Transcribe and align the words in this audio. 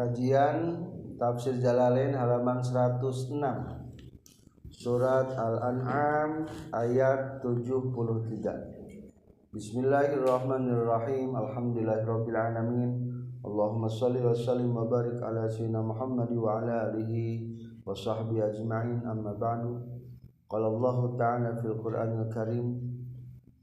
Kajian 0.00 0.80
Tafsir 1.20 1.60
Jalalain 1.60 2.16
halaman 2.16 2.64
106 2.64 3.36
Surat 4.72 5.28
Al-An'am 5.36 6.48
ayat 6.72 7.44
73 7.44 7.92
Bismillahirrahmanirrahim. 9.52 11.36
Alhamdulillahirabbil 11.36 12.32
alamin 12.32 13.12
Allahumma 13.44 13.92
shalli 13.92 14.24
wa 14.24 14.32
sallim 14.32 14.72
wa 14.72 14.88
barik 14.88 15.20
ala 15.20 15.44
sayyidina 15.44 15.84
Muhammad 15.84 16.32
wa 16.32 16.64
ala 16.64 16.96
alihi 16.96 17.60
wa 17.84 17.92
sahbihi 17.92 18.40
ajma'in. 18.40 19.04
Amma 19.04 19.36
ba'du. 19.36 19.84
Qala 20.48 20.64
Allah 20.64 20.96
ta'ala 21.12 21.60
fil 21.60 21.76
Qur'anil 21.76 22.24
Karim 22.32 22.72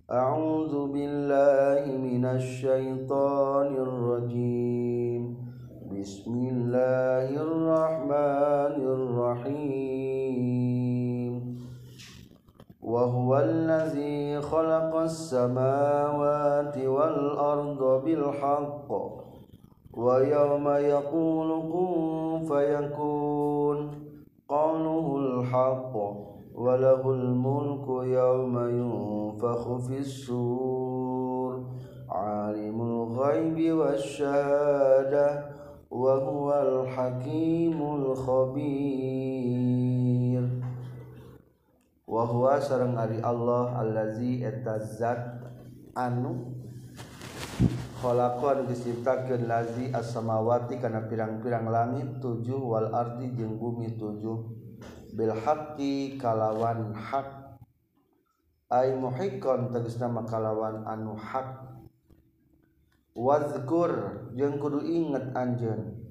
A'udzu 0.06 0.94
billahi 0.94 1.98
minasy 1.98 2.62
syaithanir 2.62 3.90
rajim 3.90 5.47
بسم 5.92 6.34
الله 6.52 7.30
الرحمن 7.42 8.76
الرحيم. 8.98 10.54
وهو 12.84 13.38
الذي 13.38 14.42
خلق 14.42 14.96
السماوات 14.96 16.78
والأرض 16.78 18.04
بالحق 18.06 18.92
ويوم 19.94 20.68
يقول 20.68 21.62
كن 21.72 22.44
فيكون. 22.48 24.08
قوله 24.50 25.18
الحق 25.18 25.96
وله 26.56 27.12
الملك 27.12 27.88
يوم 27.88 28.56
ينفخ 28.60 29.78
في 29.88 29.98
السور 29.98 31.64
عالم 32.10 32.82
الغيب 32.82 33.78
والشهادة 33.78 35.57
وهو 35.88 36.48
الحكيم 36.52 37.80
الخبير. 37.80 39.18
وهو 42.08 42.44
sareng 42.60 42.96
ari 43.00 43.24
Allah 43.24 43.76
allazi 43.80 44.44
eta 44.44 44.80
zat 44.84 45.44
anu 45.96 46.56
khalaqan 48.00 48.68
diciptakeun 48.68 49.48
lazi 49.48 49.92
as-samawati 49.92 50.80
kana 50.80 51.08
pirang-pirang 51.08 51.68
langit 51.72 52.20
tujuh 52.24 52.60
wal 52.60 52.92
ardi 52.96 53.32
jeung 53.36 53.56
bumi 53.60 53.96
tujuh. 54.00 54.44
Bil 55.16 55.34
haqqi 55.36 56.20
kalawan 56.20 56.96
hak 56.96 57.60
ay 58.72 58.92
muhiqqan 58.96 59.72
tegasna 59.72 60.12
kalawan 60.28 60.84
anu 60.88 61.16
hak 61.16 61.67
Wakur 63.18 63.92
jeung 64.38 64.62
kudu 64.62 64.86
inget 64.86 65.34
anjen 65.34 66.06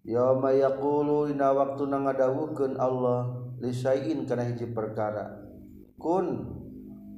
ya 0.00 0.32
mayakulu 0.32 1.28
na 1.36 1.52
waktu 1.52 1.84
na 1.92 2.00
ngadahukeun 2.00 2.80
Allah 2.80 3.52
lisain 3.60 4.24
kana 4.24 4.48
hiji 4.48 4.72
perkara. 4.72 5.44
Kun 6.00 6.56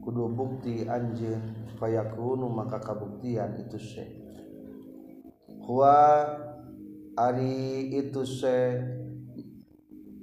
kudu 0.03 0.35
bukti 0.35 0.83
anjeun 0.83 1.71
fayakunu 1.79 2.51
maka 2.51 2.83
kabuktian 2.83 3.55
itu 3.55 3.79
se 3.79 4.05
huwa 5.63 6.27
ari 7.15 7.91
itu 7.95 8.27
se 8.27 8.83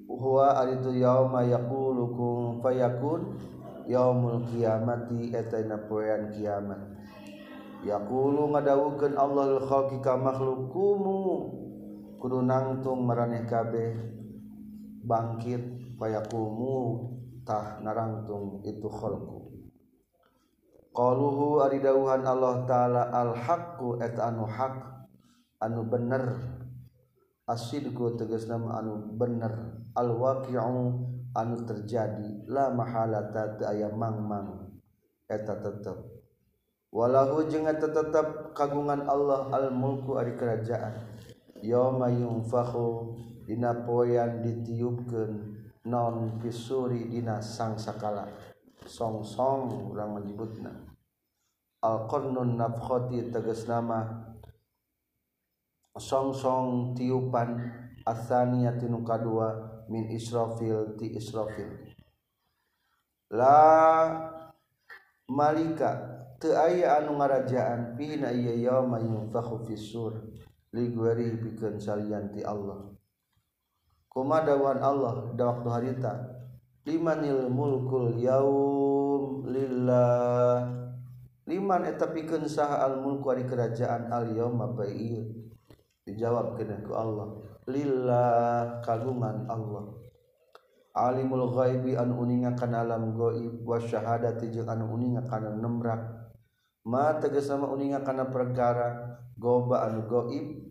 huwa 0.07 0.59
ari 0.59 0.83
itu 0.83 0.99
yauma 0.99 1.47
yaqulu 1.47 2.11
kun 2.11 2.59
fayakun 2.59 3.39
yaumul 3.87 4.43
kiamati 4.51 5.31
eta 5.31 5.63
poean 5.87 6.31
kiamat 6.31 6.79
yakulu 7.83 8.55
ngadawukeun 8.55 9.19
Allahul 9.19 9.63
khalqi 9.63 9.99
ka 9.99 10.15
makhlukumu. 10.15 11.19
Kudu 12.23 12.39
nangtung 12.47 13.03
maraneh 13.03 13.43
kabeh 13.43 13.99
bangkit 15.03 15.95
payakumu 15.99 17.11
tah 17.43 17.83
narangtung 17.83 18.63
itu 18.63 18.87
khalqu. 18.87 19.51
Qaluhu 20.95 21.59
ari 21.59 21.83
dawuhan 21.83 22.23
Allah 22.23 22.63
taala 22.63 23.11
al 23.11 23.35
haqqu 23.35 23.99
et 23.99 24.15
anu 24.15 24.47
hak 24.47 25.03
anu 25.59 25.83
bener. 25.83 26.39
Asidku 27.43 28.15
tegas 28.15 28.47
nama 28.47 28.79
anu 28.79 29.19
bener. 29.19 29.83
Al 29.99 30.15
waqi'u 30.15 30.79
anu 31.35 31.55
terjadi. 31.67 32.47
La 32.47 32.71
mahalata 32.71 33.59
ayam 33.67 33.99
mang 33.99 34.23
mang 34.23 34.47
eta 35.27 35.59
tetep. 35.59 36.22
walahu 36.93 37.49
jeung 37.49 37.65
eta 37.65 37.89
tetep 37.89 38.53
kagungan 38.53 39.09
Allah 39.09 39.49
al-mulku 39.49 40.13
ari 40.21 40.37
kerajaan. 40.37 40.93
Yauma 41.63 42.11
yunfakhu 42.11 43.17
dina 43.49 43.73
poean 43.87 44.45
ditiupkeun 44.45 45.31
non 45.89 46.37
pisuri 46.37 47.07
dina 47.07 47.39
sangsakala 47.39 48.27
songsong 48.83 49.91
urang 49.91 50.19
menyebutna 50.19 50.71
al-qarnun 51.79 52.59
nafkhati 52.59 53.31
tegas 53.31 53.63
nama 53.67 54.27
songsong 55.95 56.95
tiupan 56.99 57.63
asaniyati 58.03 58.91
nu 58.91 59.07
kadua 59.07 59.83
min 59.87 60.11
israfil 60.11 60.99
ti 60.99 61.15
israfil. 61.15 61.95
La 63.31 64.11
malika 65.31 66.12
aya 66.51 66.99
anu 66.99 67.15
ngarajaan 67.15 67.95
fisur 69.63 70.13
bikin 70.73 71.79
salanti 71.79 72.43
Allah. 72.43 72.91
Komadawan 74.11 74.83
Allah 74.83 75.31
da 75.37 75.53
waktu 75.53 75.67
harita 75.71 76.13
limanil 76.83 77.47
mulkul 77.47 78.19
yaum 78.19 79.47
lillah. 79.47 80.83
Liman 81.43 81.83
eta 81.83 82.07
pikeun 82.07 82.47
saha 82.47 82.87
al 82.87 83.03
mulku 83.03 83.27
ari 83.31 83.43
kerajaan 83.43 84.11
al 84.11 84.31
yaum 84.31 84.59
dijawab 86.03 86.59
kena 86.59 86.83
ku 86.83 86.95
Allah 86.95 87.39
lillah 87.67 88.79
kagungan 88.83 89.47
Allah. 89.47 90.03
Alimul 90.93 91.49
ghaibi 91.49 91.97
anu 91.97 92.21
uninga 92.21 92.53
kana 92.53 92.85
alam 92.85 93.17
gaib 93.17 93.65
wa 93.65 93.81
syahadati 93.81 94.53
jeung 94.53 94.69
anu 94.69 94.93
uninga 94.93 95.25
kana 95.25 95.49
nemrak 95.49 96.12
tegas 97.19 97.47
sama 97.47 97.71
uninga 97.71 98.03
karena 98.03 98.27
perkara 98.27 99.19
goba 99.39 99.87
anu 99.87 100.05
goib. 100.07 100.61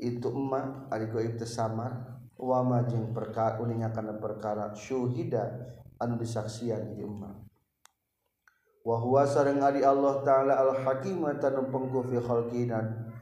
Itu 0.00 0.28
emma 0.34 0.90
ari 0.90 1.06
goib 1.08 1.38
samar. 1.46 2.20
Wama 2.40 2.88
jeung 2.88 3.12
perkara 3.12 3.60
uninga 3.60 3.92
karena 3.92 4.16
perkara 4.16 4.72
syuhida 4.72 5.76
anu 6.00 6.16
disaksian 6.16 6.96
di 6.96 7.04
emma 7.04 7.36
wa 8.80 8.96
huwa 8.96 9.28
sareng 9.28 9.60
ari 9.60 9.84
Allah 9.84 10.24
taala 10.24 10.56
al 10.56 10.72
hakim 10.80 11.20
tanu 11.36 11.68
pengku 11.68 12.00
fi 12.08 12.16
khalqinan 12.16 13.12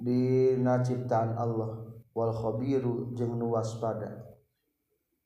di 0.00 0.56
ciptaan 0.56 1.36
Allah. 1.36 1.84
Wal 2.16 2.34
khabiru 2.34 3.14
jeung 3.14 3.38
nu 3.38 3.54
waspada 3.54 4.27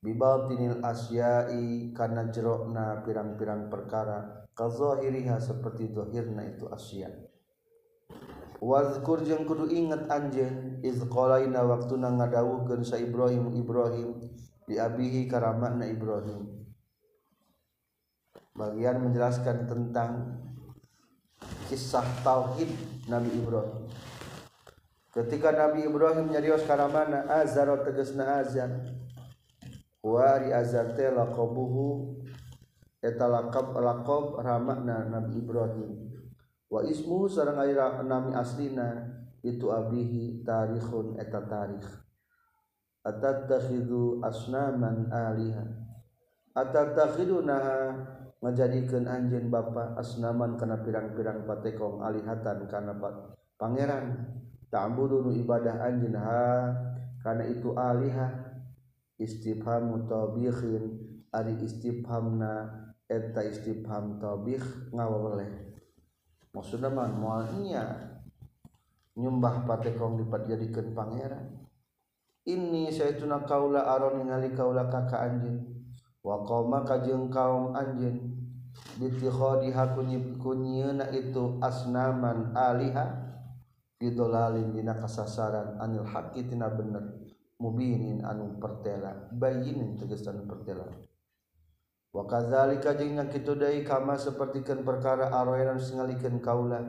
bibatinil 0.02 0.82
asyai 0.82 1.94
kana 1.94 2.28
jerokna 2.34 3.06
pirang-pirang 3.06 3.70
perkara 3.70 4.44
kazohiriha 4.58 5.38
seperti 5.38 5.94
dohirna 5.94 6.42
itu 6.42 6.66
Asia 6.66 7.08
Wazkur 8.62 9.26
jeung 9.26 9.42
kudu 9.42 9.66
inget 9.74 10.06
anjeun 10.06 10.78
iz 10.86 11.02
qalaina 11.10 11.66
waktuna 11.66 12.14
ngadawuhkeun 12.14 12.86
sa 12.86 12.94
Ibrahim 12.94 13.50
Ibrahim 13.58 14.22
di 14.70 14.78
abihi 14.78 15.26
karamatna 15.26 15.82
Ibrahim. 15.82 16.46
Bagian 18.54 19.02
menjelaskan 19.02 19.66
tentang 19.66 20.38
kisah 21.66 22.06
tauhid 22.22 22.70
Nabi 23.10 23.34
Ibrahim. 23.34 23.90
Ketika 25.10 25.50
Nabi 25.50 25.82
Ibrahim 25.82 26.30
nyarios 26.30 26.62
karamana 26.62 27.26
azar 27.42 27.66
tegasna 27.82 28.46
azan 28.46 29.01
wa 30.02 30.42
ri 30.42 30.50
azar 30.50 30.98
teh 30.98 31.14
laqabuhu 31.14 32.18
eta 32.98 33.30
lakab 33.30 33.74
lakab 33.78 34.42
ramakna 34.42 35.06
Nabi 35.10 35.42
Ibrahim. 35.42 35.90
Wa 36.66 36.82
ismu 36.82 37.30
sareng 37.30 37.58
aira 37.62 38.02
nami 38.02 38.34
aslina 38.34 39.02
itu 39.42 39.70
abihi 39.70 40.42
tarikhun 40.42 41.18
eta 41.18 41.42
tarikh. 41.46 41.86
Atatakhidu 43.02 44.22
asnaman 44.22 45.10
aliha. 45.10 45.66
Atatakhidu 46.54 47.42
naha 47.42 47.98
ngajadikeun 48.38 49.10
anjeun 49.10 49.50
bapa 49.50 49.98
asnaman 49.98 50.54
kana 50.54 50.82
pirang-pirang 50.86 51.42
patekong 51.42 52.02
alihatan 52.02 52.66
kana 52.70 52.94
pangeran. 53.58 54.38
Ta'budu 54.70 55.34
ibadah 55.34 55.82
anjeun 55.82 56.14
ha 56.16 56.72
kana 57.20 57.44
itu 57.44 57.74
alihah 57.74 58.51
istifham 59.22 59.94
mutabikhin 59.94 60.98
ari 61.30 61.54
istifhamna 61.62 62.68
eta 63.06 63.46
istifham 63.46 64.18
tabikh 64.18 64.66
ngawaleh 64.90 65.72
maksudna 66.52 66.92
mah 66.92 67.08
moal 67.14 67.46
nya 67.62 68.12
nyumbah 69.16 69.68
patekong 69.68 70.20
dipat 70.20 70.48
jadikeun 70.48 70.96
pangeran. 70.96 71.68
Ini 72.42 72.90
saya 72.90 73.14
kaula 73.46 73.86
aron 73.86 74.24
ningali 74.24 74.50
kaula 74.56 74.90
kaka 74.90 75.30
anjeun. 75.30 75.62
Wa 76.24 76.42
qauma 76.42 76.82
kajeng 76.82 77.30
kaum 77.30 77.76
anjeun. 77.76 78.34
Bitikhadi 78.98 79.70
hakunyi 79.70 80.40
kunyeuna 80.40 81.12
itu 81.12 81.60
asnaman 81.60 82.56
alihah 82.56 83.38
fi 84.00 84.10
dolalin 84.10 84.72
dina 84.72 84.96
kasasaran 84.96 85.78
anil 85.78 86.08
haqqi 86.08 86.48
tina 86.48 86.72
bener. 86.72 87.21
mubinin 87.62 88.26
anu 88.26 88.58
pertela 88.58 89.30
bayin 89.30 89.94
tegesan 89.94 90.50
pertela. 90.50 90.82
Wa 92.10 92.26
kadzalika 92.26 92.98
jeung 92.98 93.22
kitu 93.30 93.54
deui 93.54 93.86
kama 93.86 94.18
sapertikeun 94.18 94.82
perkara 94.82 95.30
aroeran 95.30 95.78
singalikeun 95.78 96.42
kaula. 96.42 96.82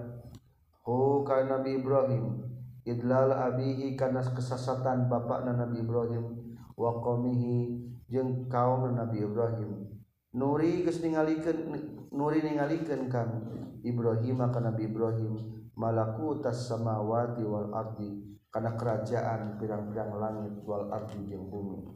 Hu 0.84 1.22
ka 1.24 1.46
nabi 1.46 1.80
ibrahim 1.80 2.44
idlal 2.84 3.32
abihi 3.32 3.96
kana 3.96 4.20
kesasatan 4.20 5.08
bapakna 5.08 5.56
nabi 5.56 5.80
ibrahim 5.80 6.58
wa 6.76 7.00
qaumihi 7.00 7.80
jeung 8.10 8.50
kaum 8.50 8.90
nabi 8.98 9.24
ibrahim. 9.24 9.86
Nuri 10.34 10.82
geus 10.82 11.00
ningalikeun 11.06 11.78
nuri 12.10 12.42
ningalikeun 12.42 13.08
kami 13.08 13.40
ibrahim 13.86 14.42
kana 14.50 14.74
nabi 14.74 14.90
ibrahim 14.90 15.40
malakutas 15.78 16.68
samawati 16.68 17.46
wal 17.46 17.72
ardi. 17.72 18.33
Kana 18.54 18.78
kerajaan 18.78 19.58
pirang-pirang 19.58 20.14
langit 20.14 20.62
wal 20.62 20.94
ardi 20.94 21.26
jeung 21.26 21.50
bumi. 21.50 21.90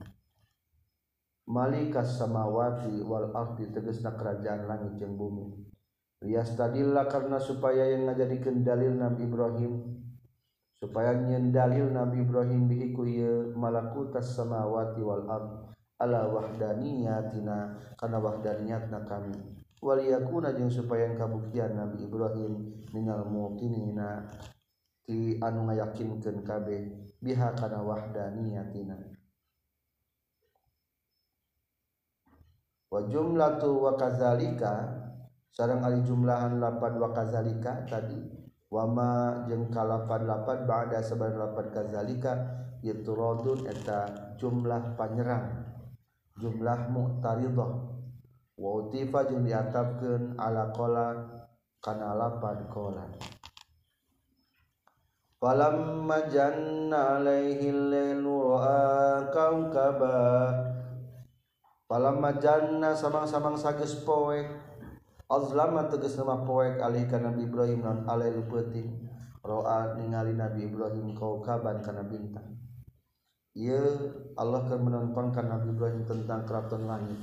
Malikas 1.45 2.17
samawati 2.17 3.05
wal 3.05 3.29
ardi 3.29 3.69
tegasna 3.69 4.17
kerajaan 4.17 4.65
langit 4.65 4.97
jeung 4.97 5.13
bumi. 5.13 5.53
Liyastadilla 6.25 7.05
karena 7.05 7.37
supaya 7.37 7.93
yang 7.93 8.09
ngajadikeun 8.09 8.65
dalil 8.65 8.97
Nabi 8.97 9.29
Ibrahim 9.29 9.73
supaya 10.81 11.13
nyen 11.13 11.53
dalil 11.53 11.93
Nabi 11.93 12.25
Ibrahim 12.25 12.65
bihiku 12.65 13.05
ye 13.05 13.53
malakutas 13.53 14.33
samawati 14.33 15.05
wal 15.05 15.29
ard 15.29 15.77
ala 16.01 16.25
wahdaniyatina 16.25 17.77
kana 18.01 18.17
wahdaniyatna 18.17 19.05
kami. 19.05 19.37
Wal 19.77 20.01
yakuna 20.01 20.57
jeung 20.57 20.73
supaya 20.73 21.05
kabuktian 21.13 21.77
Nabi 21.77 22.09
Ibrahim 22.09 22.81
minal 22.97 23.29
muqinina 23.29 24.25
ti 25.07 25.39
anu 25.39 25.71
ngayakinkeun 25.71 26.43
kabeh 26.43 26.83
biha 27.23 27.55
kana 27.55 27.79
wahdaniyatina 27.79 28.99
wa 32.91 32.99
jumlatu 33.07 33.87
wa 33.87 33.95
kadzalika 33.95 34.83
sareng 35.55 35.79
ari 35.79 36.03
jumlahan 36.03 36.59
lapan 36.59 36.99
wa 36.99 37.15
kadzalika 37.15 37.87
tadi 37.87 38.19
wama 38.67 39.47
jeung 39.47 39.71
kalapan-lapan 39.71 40.67
ba'da 40.67 40.99
sabar 40.99 41.31
lapan 41.39 41.71
kazalika 41.71 42.35
itu 42.83 43.15
rodun 43.15 43.63
eta 43.63 44.35
jumlah 44.35 44.99
panyerang 44.99 45.71
jumlah 46.35 46.91
mu'taridah 46.91 47.71
wa 48.59 48.69
utifa 48.83 49.23
jeung 49.31 49.47
diatapkeun 49.47 50.35
ala 50.35 50.75
qala 50.75 51.15
kana 51.79 52.11
lapan 52.11 52.67
qala 52.67 53.07
Falamma 55.37 56.25
janna 56.33 57.21
alaihi 57.21 57.69
lailu 57.69 58.57
ra'a 58.57 59.29
kaukaba 59.29 60.17
Falamma 61.85 62.41
janna 62.41 62.97
samang-samang 62.97 63.53
sageus 63.53 64.01
poe. 64.01 64.41
Azlama 65.29 65.93
tegas 65.93 66.17
nama 66.17 66.41
poek 66.41 66.81
alih 66.81 67.05
kana 67.05 67.29
Nabi 67.29 67.45
Ibrahim 67.45 67.85
non 67.85 67.99
alai 68.09 68.33
lupeting 68.33 69.05
roa 69.45 69.93
ningali 69.93 70.33
Nabi 70.33 70.71
Ibrahim 70.71 71.13
kau 71.13 71.43
kaban 71.43 71.85
kana 71.85 72.01
bintang. 72.01 72.57
Ia 73.53 73.83
Allah 74.41 74.65
akan 74.65 74.89
menampangkan 74.89 75.45
Nabi 75.51 75.75
Ibrahim 75.75 76.01
tentang 76.07 76.49
keraton 76.49 76.89
langit. 76.89 77.19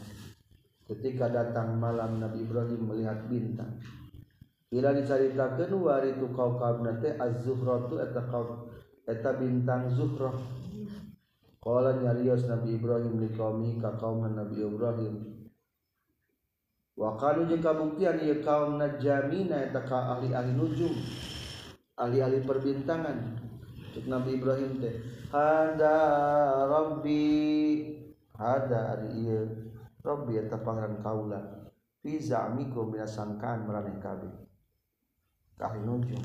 Ketika 0.86 1.32
datang 1.32 1.80
malam 1.80 2.20
Nabi 2.22 2.46
Ibrahim 2.46 2.92
melihat 2.92 3.26
bintang 3.26 3.80
Ila 4.74 4.90
diceritakan 4.90 5.70
wari 5.78 6.18
itu 6.18 6.26
kau 6.34 6.58
kabna 6.58 6.98
teh 6.98 7.14
az-zuhra 7.14 7.86
tu 7.86 8.02
eta 8.02 8.26
kau 8.26 8.66
eta 9.06 9.38
bintang 9.38 9.86
zuhra. 9.94 10.34
Qala 11.62 12.02
nyarios 12.02 12.50
Nabi 12.50 12.74
Ibrahim 12.74 13.22
li 13.22 13.30
qaumi 13.38 13.78
ka 13.78 13.94
kaum 14.02 14.26
Nabi 14.26 14.66
Ibrahim. 14.66 15.14
Wakalu 16.98 17.54
jeung 17.54 17.62
kabuktian 17.62 18.18
ieu 18.18 18.42
kaum 18.42 18.82
najamina 18.82 19.62
eta 19.62 19.86
ka 19.86 20.18
ahli-ahli 20.18 20.58
nujum 20.58 20.94
ahli-ahli 21.94 22.42
perbintangan. 22.42 23.38
Cuk 23.94 24.10
Nabi 24.10 24.42
Ibrahim 24.42 24.82
teh 24.82 24.98
hada 25.30 25.96
rabbi 26.66 27.22
hada 28.34 28.98
ari 28.98 29.22
ieu 29.22 29.70
rabbi 30.02 30.34
eta 30.34 30.58
pangeran 30.58 30.98
kaula 30.98 31.70
fi 32.02 32.18
za'mikum 32.18 32.90
mina 32.90 33.06
sangkaan 33.06 33.70
maraneh 33.70 34.02
kabeh 34.02 34.43
ka 35.54 35.70
ahli 35.70 35.86
nujum 35.86 36.22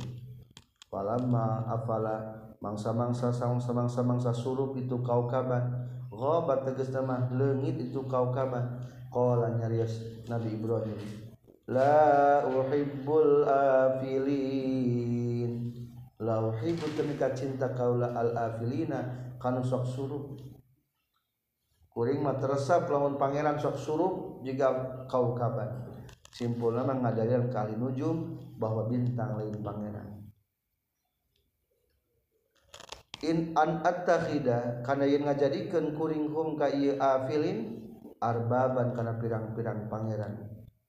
falamma 0.90 1.70
afala 1.70 2.50
mangsa-mangsa 2.60 3.32
mangsa 3.72 4.02
mangsa 4.02 4.32
surup 4.34 4.74
itu 4.76 5.00
kaukaban 5.06 5.86
ghabat 6.10 6.66
tegasna 6.66 7.06
mah 7.06 7.22
leungit 7.32 7.78
itu 7.80 8.04
kaukaban 8.10 8.82
qala 9.10 9.58
nyarios 9.58 10.22
Nabi 10.30 10.54
Ibrahim. 10.54 11.00
La 11.70 12.46
uhibbul 12.46 13.46
afilin. 13.46 15.54
La 16.20 16.44
uhibbu 16.44 17.00
temika 17.00 17.32
cinta 17.32 17.72
kaula 17.74 18.12
al 18.12 18.36
afilina 18.36 19.32
kanu 19.40 19.64
sok 19.64 19.88
suruh 19.88 20.36
kuring 21.96 22.20
mah 22.20 22.36
teresap 22.36 22.92
lamun 22.92 23.16
pangeran 23.16 23.56
sok 23.56 23.80
suruh 23.80 24.44
jika 24.44 24.68
kau 25.08 25.32
kaban 25.32 25.89
simpulna 26.34 26.86
mah 26.86 27.02
ngadalian 27.02 27.50
kali 27.50 27.76
nujum 27.76 28.38
bahwa 28.58 28.86
bintang 28.90 29.38
lain 29.38 29.58
pangeran. 29.62 30.08
In 33.20 33.52
an 33.60 33.84
attakhida 33.84 34.80
kana 34.88 35.04
yen 35.04 35.28
ngajadikeun 35.28 35.98
kuring 36.00 36.32
hum 36.32 36.56
ka 36.56 36.72
ieu 36.72 36.96
afilin 36.96 37.84
arbaban 38.24 38.96
karena 38.96 39.20
pirang-pirang 39.20 39.92
pangeran. 39.92 40.34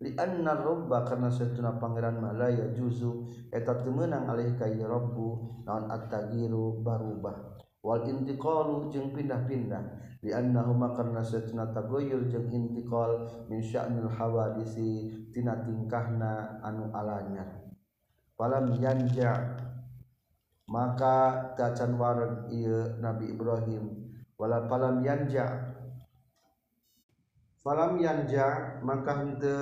Li 0.01 0.17
anna 0.17 0.57
robba 0.57 1.05
karena 1.05 1.29
setuna 1.29 1.77
pangeran 1.77 2.23
malaya 2.23 2.73
juzu 2.73 3.29
eta 3.53 3.85
temenang 3.85 4.31
alih 4.31 4.57
ka 4.57 4.65
rabbu 4.65 5.29
naon 5.69 5.93
at-tagiru 5.93 6.81
barubah 6.81 7.61
wal 7.81 8.05
intiqalu 8.05 8.89
jeung 8.93 9.13
pindah-pindah. 9.13 10.01
Li 10.21 10.37
annahuma 10.37 10.93
karena 10.93 11.25
setuna 11.25 11.73
tagoyur 11.73 12.29
jeung 12.29 12.53
intiqal 12.53 13.25
min 13.49 13.65
sya'nil 13.65 14.09
hawadisi 14.09 15.09
tina 15.33 15.65
tingkahna 15.65 16.61
anu 16.61 16.93
alanyar 16.93 17.71
falam 18.41 18.73
yanja. 18.81 19.53
Maka 20.71 21.51
tacan 21.59 22.01
wareg 22.01 22.49
ieu 22.49 22.97
Nabi 23.05 23.37
Ibrahim. 23.37 23.91
Wala 24.41 24.65
falam 24.65 25.05
yanja. 25.05 25.77
Falam 27.61 28.01
yanja 28.01 28.81
maka 28.81 29.21
hente 29.21 29.57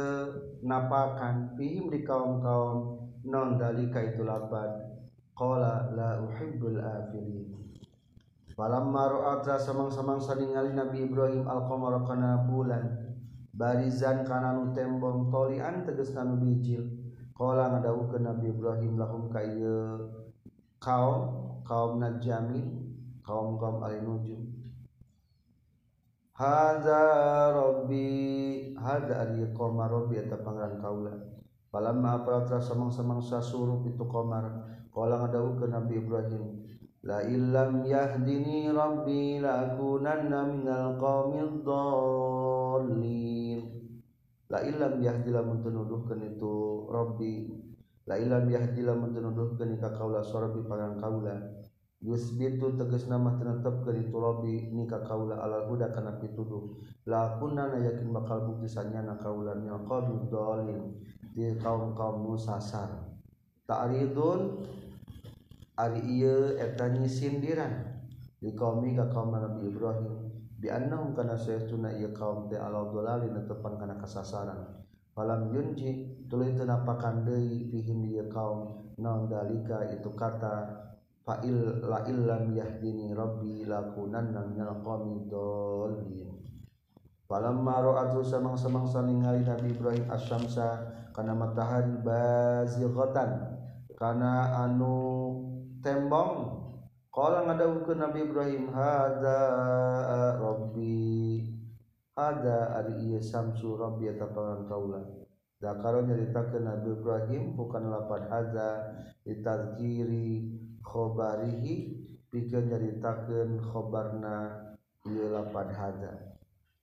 napakan 0.63 1.59
fihim 1.59 1.91
di 1.91 2.07
kaum-kaum 2.07 2.95
non 3.27 3.59
dalika 3.59 3.99
itu 3.99 4.23
lapan 4.23 4.71
qala 5.35 5.91
la 5.99 6.23
uhibbul 6.23 6.79
afilin 6.79 7.68
Falam 8.59 8.91
maruatra 8.91 9.55
samang-samang 9.55 10.19
saningali 10.19 10.75
Nabi 10.75 11.07
Ibrahim 11.07 11.47
alqamar 11.47 12.03
kana 12.03 12.43
bulan. 12.43 12.91
Barizan 13.55 14.27
kana 14.27 14.51
nu 14.51 14.75
tembong 14.75 15.31
tolian 15.31 15.87
tegas 15.87 16.11
kana 16.11 16.35
bijil. 16.35 16.83
Qala 17.39 17.71
ngadawukeun 17.71 18.27
Nabi 18.27 18.51
Ibrahim 18.51 18.99
lahum 18.99 19.31
ka 19.31 19.47
kaum 20.83 21.19
kaum 21.63 22.03
najami 22.03 22.67
kaum 23.23 23.63
kaum 23.63 23.79
alinuju 23.79 24.39
hadza 26.35 27.03
rabbi 27.55 28.75
hadza 28.75 29.23
ari 29.23 29.43
qamar 29.55 29.87
rabbi 29.87 30.19
eta 30.19 30.35
pangeran 30.35 30.83
kaula. 30.83 31.15
Palamma 31.71 32.27
aparatra 32.27 32.59
samang-samang 32.59 33.23
surup 33.23 33.87
itu 33.87 34.03
qamar. 34.03 34.67
Qala 34.91 35.23
ngadawukeun 35.23 35.71
Nabi 35.71 36.03
Ibrahim 36.03 36.43
la 37.05 37.23
illam 37.23 37.87
yahdini 37.87 38.75
rabbi 38.75 39.39
la 39.39 39.71
akunanna 39.71 40.51
minal 40.51 40.99
qawmid 40.99 41.63
dhallin 41.63 43.63
la 44.51 44.59
illam 44.67 44.99
yahdi 44.99 45.31
lamun 45.31 45.63
tenuduhkeun 45.63 46.35
itu 46.35 46.55
rabbi. 46.91 47.47
La 48.09 48.17
illam 48.17 48.49
yahdi 48.49 48.83
lamun 48.83 49.13
tenuduhkeun 49.13 49.79
ka 49.79 49.95
kaula 49.95 50.25
sorabi 50.25 50.65
pangan 50.65 50.99
kaula 50.99 51.37
yusbitu 52.01 52.79
tegas 52.79 53.07
nama 53.07 53.37
tenetepkeun 53.37 54.09
itu 54.09 54.17
rabbi 54.17 54.73
ni 54.73 54.89
kaula 54.89 55.45
alal 55.45 55.69
huda 55.71 55.93
kana 55.93 56.19
pituduh. 56.19 56.75
La 57.07 57.37
akunanna 57.37 57.79
yakin 57.79 58.11
bakal 58.11 58.49
bukti 58.49 58.67
sanyana 58.67 59.21
kaula 59.21 59.55
minal 59.55 59.87
qawmid 59.87 60.33
dhallin 60.33 60.99
di 61.37 61.55
kaum 61.63 61.95
kaum 61.95 62.27
musasar 62.27 63.07
ta'ridun 63.69 64.65
ari 65.79 66.03
ieu 66.03 66.59
eta 66.59 66.91
nyisindiran 66.91 68.03
di 68.43 68.51
kaumi 68.59 68.99
ka 68.99 69.07
kaum 69.15 69.31
Nabi 69.31 69.71
Ibrahim 69.71 70.27
bi 70.59 70.67
annahum 70.67 71.15
kana 71.15 71.39
saytuna 71.39 71.95
ieu 71.95 72.11
kaum 72.11 72.51
teh 72.51 72.59
ala 72.59 72.91
dhalalin 72.91 73.47
tepan 73.47 73.79
kana 73.79 73.95
kasasaran. 73.95 74.83
Falam 75.15 75.55
yunji 75.55 76.19
tuluy 76.27 76.55
teu 76.59 76.67
napakan 76.67 77.23
deui 77.23 77.71
fihim 77.71 78.03
ieu 78.11 78.27
kaum 78.27 78.91
naon 78.99 79.31
dalika? 79.31 79.87
Itu 79.95 80.19
kata 80.19 80.67
fa 81.23 81.39
il 81.47 81.83
la 81.87 82.03
illam 82.11 82.51
yahdini 82.55 83.15
rabbi 83.15 83.63
lakunanna 83.63 84.51
minal 84.51 84.83
qaumi 84.83 85.31
dhalin. 85.31 86.39
Maro 87.29 87.93
ra'atu 87.93 88.25
samang-samang 88.25 88.89
saningali 88.89 89.45
Nabi 89.45 89.77
Ibrahim 89.77 90.09
asyamsa 90.09 90.81
kana 91.13 91.37
matahari 91.37 91.93
bazighatan 92.01 93.31
kana 93.99 94.65
anu 94.65 95.48
tembong. 95.83 96.65
Qala 97.09 97.51
ngadawukeun 97.51 97.99
Nabi 97.99 98.29
Ibrahim 98.29 98.71
hadza 98.71 99.39
rabbi. 100.39 101.43
Ada 102.15 102.79
ari 102.83 103.11
ieu 103.11 103.23
samsu 103.23 103.79
rabbi 103.79 104.11
eta 104.11 104.27
kaula. 104.67 105.03
Dakaro 105.59 106.07
nyaritakeun 106.07 106.67
Nabi 106.67 106.95
Ibrahim 106.95 107.59
bukan 107.59 107.91
lapan 107.91 108.31
hadza 108.31 108.95
ditazkiri 109.27 110.55
khobarihi 110.87 111.75
pikeun 112.31 112.71
nyaritakeun 112.71 113.59
khobarna 113.59 114.55
ieu 115.03 115.27
lapan 115.35 115.69
hadza 115.75 116.29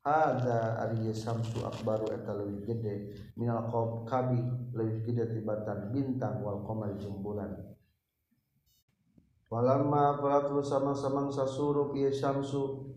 Hada 0.06 0.86
ari 0.86 1.10
samsu 1.18 1.66
akbaru 1.66 2.14
eta 2.14 2.38
leuwih 2.38 2.62
gede 2.62 3.10
minal 3.34 3.66
kabi 4.06 4.38
leuwih 4.78 5.02
gede 5.02 5.34
tibatan 5.34 5.90
bintang 5.90 6.46
wal 6.46 6.62
qamar 6.62 6.94
jeung. 7.02 7.26
Walamma 9.46 10.18
falatu 10.18 10.58
samang-samang 10.58 11.30
sasurup 11.30 11.94
ieu 11.94 12.10
samsu 12.10 12.92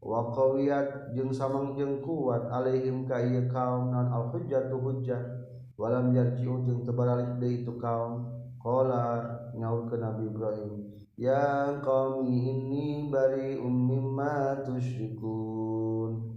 wa 0.00 0.32
qawiyat 0.32 1.12
jeung 1.12 1.28
samang 1.28 1.76
jeung 1.76 2.00
kuat 2.00 2.48
alaihim 2.48 3.04
ka 3.04 3.20
ieu 3.20 3.44
kaum 3.52 3.92
nan 3.92 4.08
al 4.08 4.32
hujjatu 4.32 4.80
hujjah. 4.80 5.20
Walam 5.76 6.14
yarji'u 6.16 6.64
jeung 6.64 6.86
teu 6.88 6.96
baralik 6.96 7.36
deui 7.36 7.66
itu 7.66 7.76
kaum. 7.76 8.32
Qala 8.64 9.28
nyaurkeun 9.52 10.00
Nabi 10.00 10.24
Ibrahim 10.32 10.72
ya 11.20 11.68
qaumi 11.84 12.32
inni 12.32 13.12
bari'um 13.12 13.68
mimma 13.68 14.64
tusyrikun. 14.64 16.32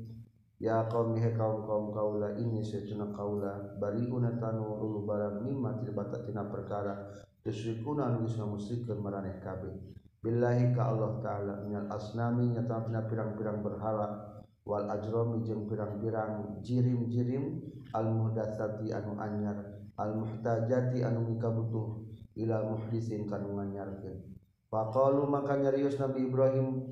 Ya 0.60 0.90
qaumi 0.92 1.24
he 1.24 1.32
kaum 1.38 1.64
kaum 1.64 1.96
kaula 1.96 2.36
ini 2.36 2.60
satuna 2.66 3.16
kaula 3.16 3.78
bariun 3.80 4.28
tanu 4.42 4.76
ulu 4.76 5.08
barang 5.08 5.40
mimma 5.46 5.80
tilbata 5.80 6.26
tina 6.28 6.50
perkara 6.52 7.24
tusyrikuna 7.48 8.12
anu 8.12 8.28
geus 8.28 8.36
ngamusyrikeun 8.36 9.00
maraneh 9.00 9.40
kabeh. 9.40 9.72
Billahi 10.20 10.76
ka 10.76 10.92
Allah 10.92 11.24
taala 11.24 11.54
minal 11.64 11.88
asnami 11.88 12.52
nyata 12.52 12.84
pirang-pirang 12.84 13.64
berhala 13.64 14.44
wal 14.68 14.84
ajrami 14.92 15.48
jeung 15.48 15.64
pirang-pirang 15.72 16.60
jirim-jirim. 16.60 17.64
Al 17.96 18.12
muhdatsati 18.12 18.92
anu 18.92 19.16
anyar. 19.16 19.88
Al 19.96 20.20
muhtajati 20.20 21.08
anu 21.08 21.24
mikabutuh. 21.32 22.04
Ila 22.36 22.68
muhdisin 22.68 23.26
kanu 23.32 23.56
nganyarkeun 23.56 24.36
faqalu 24.68 25.24
maka 25.26 25.56
nyarios 25.56 25.96
Nabi 25.96 26.28
Ibrahim. 26.28 26.84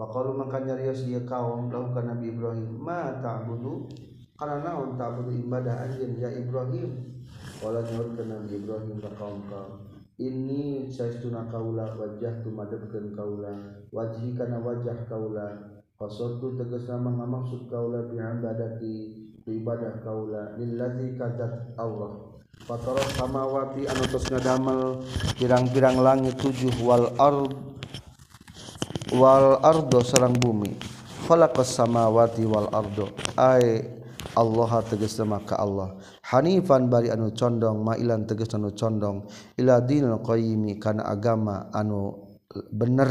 Faqalu 0.00 0.32
maka 0.40 0.64
nyarios 0.64 1.04
ieu 1.04 1.28
kaum. 1.28 1.68
Lakukan 1.68 2.16
Nabi 2.16 2.32
Ibrahim 2.32 2.80
ma 2.80 3.12
ta'budu? 3.20 3.92
Kana 4.40 4.64
naon 4.64 4.96
ta'budu 4.96 5.36
ibadah 5.36 5.84
anjeun 5.84 6.16
ya 6.16 6.32
Ibrahim. 6.32 7.20
Qala 7.60 7.84
ke 7.84 8.22
Nabi 8.24 8.56
Ibrahim 8.56 8.96
ka 9.02 9.10
kaum 9.18 9.44
kaum 9.50 9.87
ini 10.18 10.90
saestuna 10.90 11.46
kaula 11.46 11.94
wajah 11.94 12.42
tu 12.42 12.50
madepkeun 12.50 13.14
kaula. 13.14 13.82
Wajhi 13.94 14.34
kana 14.34 14.58
wajah 14.58 15.06
kaula. 15.06 15.78
Qasatu 15.98 16.58
tegasna 16.58 16.98
maksud 16.98 17.70
kaula 17.70 18.10
bi 18.10 18.18
ibadati 18.18 18.94
ibadah 19.46 20.02
kaula. 20.02 20.58
Lillazi 20.58 21.14
kadat 21.14 21.78
Allah. 21.78 22.34
Fatara 22.66 23.06
samawati 23.14 23.86
anu 23.86 24.04
tos 24.10 24.26
ngadamel 24.26 25.06
pirang-pirang 25.38 26.02
langit 26.02 26.34
tujuh. 26.42 26.74
Wal 26.82 27.14
ard 27.22 27.54
Wal 29.08 29.56
ardo 29.64 30.04
sarang 30.04 30.36
bumi. 30.36 30.76
Falaqas 31.24 31.80
samawati 31.80 32.44
wal 32.44 32.68
ardo. 32.68 33.08
Ay 33.40 33.97
Allah 34.34 34.82
teges 34.84 35.16
maka 35.24 35.56
Allah. 35.56 35.96
Hanifan 36.28 36.90
bari 36.92 37.08
anu 37.08 37.32
condong 37.32 37.84
mailan 37.84 38.28
teges 38.28 38.52
anu 38.52 38.74
condong. 38.76 39.28
Ila 39.56 39.80
dinul 39.80 40.20
qayyimi 40.20 40.76
kana 40.76 41.08
agama 41.08 41.72
anu 41.72 42.16
bener. 42.68 43.08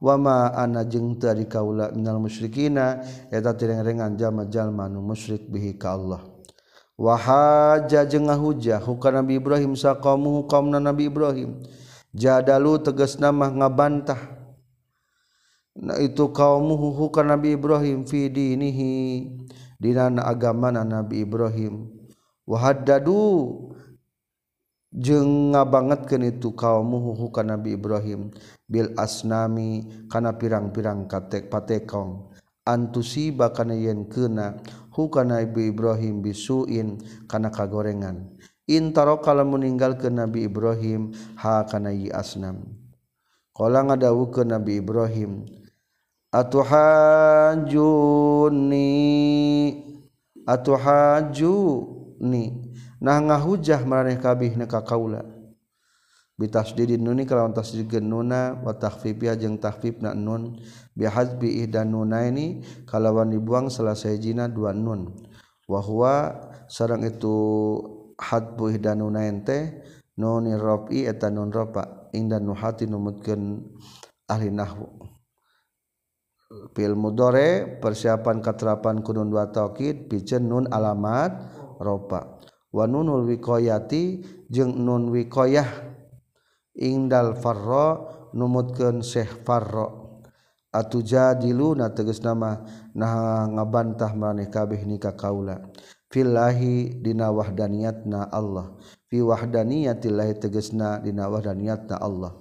Wama 0.00 0.56
ana 0.56 0.88
jeung 0.88 1.20
teu 1.20 1.28
ari 1.28 1.44
kaula 1.44 1.92
minal 1.92 2.16
musyrikina 2.16 3.04
eta 3.28 3.52
tireng-rengan 3.52 4.16
jalma-jalma 4.16 4.88
anu 4.88 5.04
musyrik 5.04 5.44
bihi 5.52 5.76
ka 5.76 5.92
Allah. 5.92 6.24
Wa 6.96 7.20
haja 7.20 8.08
jeung 8.08 8.32
ngahujah 8.32 8.80
hukana 8.80 9.20
Nabi 9.20 9.36
Ibrahim 9.36 9.76
saqamu 9.76 10.48
qaumna 10.48 10.80
Nabi 10.80 11.12
Ibrahim. 11.12 11.60
Jadalu 12.16 12.80
tegas 12.80 13.20
nama 13.20 13.52
ngabantah. 13.52 14.40
Nah, 15.80 15.96
itu 16.02 16.28
kaum 16.34 16.66
muhu 16.66 17.08
Nabi 17.20 17.56
Ibrahim 17.56 18.04
fi 18.04 18.28
dinihi. 18.28 19.28
dinana 19.80 20.28
agamana 20.28 20.84
Nabi 20.84 21.24
Ibrahim. 21.24 21.88
Wahaddadu 22.44 23.72
jeung 24.92 25.56
ngabangetkeun 25.56 26.28
itu 26.28 26.52
kaumuhu 26.52 27.32
ka 27.32 27.40
Nabi 27.40 27.74
Ibrahim. 27.74 28.28
Bil 28.68 28.92
asnami 29.00 29.88
kana 30.12 30.36
pirang-pirang 30.36 31.08
katek 31.08 31.48
patekong. 31.48 32.28
Antusi 32.68 33.32
bakana 33.32 33.72
yen 33.72 34.06
keuna 34.06 34.60
hukana 34.92 35.40
Nabi 35.40 35.72
Ibrahim 35.72 36.20
bisuin 36.20 37.00
kana 37.24 37.48
kagorengan. 37.48 38.36
Intaro 38.70 39.18
kala 39.18 39.42
meninggalkeun 39.42 40.20
Nabi 40.20 40.46
Ibrahim 40.46 41.10
ha 41.40 41.66
kana 41.66 41.90
yi 41.90 42.12
asnam. 42.12 42.62
Qala 43.50 43.82
ngadawukeun 43.82 44.54
Nabi 44.54 44.78
Ibrahim 44.78 45.48
atuhajuni 46.30 47.90
atuhajuni 50.46 52.44
nah 53.02 53.18
ngahujah 53.18 53.82
maraneh 53.82 54.18
kabih 54.22 54.54
neka 54.54 54.82
kaula. 54.86 55.24
Bitasdidin 56.40 57.04
nuni 57.04 57.28
kalawan 57.28 57.52
tasdid 57.52 58.00
nuna 58.00 58.56
wa 58.64 58.72
tahfifiha 58.72 59.36
jeung 59.36 59.60
tahfifna 59.60 60.16
nun. 60.16 60.56
Bihazbi 60.96 61.60
ihdan 61.60 61.92
nunaini 61.92 62.64
kalawan 62.88 63.28
dibuang 63.28 63.68
selesai 63.68 64.16
jina 64.16 64.48
dua 64.48 64.72
nun. 64.72 65.12
Wa 65.68 65.84
huwa 65.84 66.40
sareng 66.64 67.04
itu 67.04 67.36
hadbu 68.16 68.72
ihdan 68.72 69.04
nunain 69.04 69.44
teh 69.44 69.84
nunir 70.16 70.56
rafi 70.64 71.04
eta 71.04 71.28
nun 71.28 71.52
rafa 71.52 72.08
indan 72.16 72.48
nuhati 72.48 72.88
numutkeun 72.88 73.60
ahli 74.24 74.48
nahwu. 74.48 75.19
fil 76.74 76.98
mudore 76.98 77.78
persiapan 77.78 78.42
katerapan 78.42 79.06
kunun 79.06 79.30
dua 79.30 79.54
taukid 79.54 80.10
pijen 80.10 80.50
nun 80.50 80.66
alamat 80.66 81.32
ropa. 81.78 82.42
Wa 82.70 82.86
nunul 82.86 83.26
wikoyati 83.26 84.22
jeung 84.50 84.78
nun 84.78 85.10
wikoyah. 85.10 85.90
Ingdal 86.70 87.34
farro 87.38 88.06
numutkeun 88.30 89.02
syekh 89.02 89.42
farra 89.42 89.90
atujadiluna 90.70 91.90
tegas 91.90 92.22
nama 92.22 92.62
nah 92.94 93.42
ngabantah 93.50 94.14
maraneh 94.14 94.46
kabeh 94.46 94.86
nikah 94.86 95.18
kaula. 95.18 95.58
Fillahi 96.10 97.02
dina 97.02 97.30
wahdaniyatna 97.30 98.30
Allah. 98.30 98.74
Fi 99.10 99.22
wahdaniyatillahi 99.22 100.38
tegasna 100.38 100.98
dina 101.02 101.26
wahdaniyatna 101.26 101.98
Allah. 101.98 102.34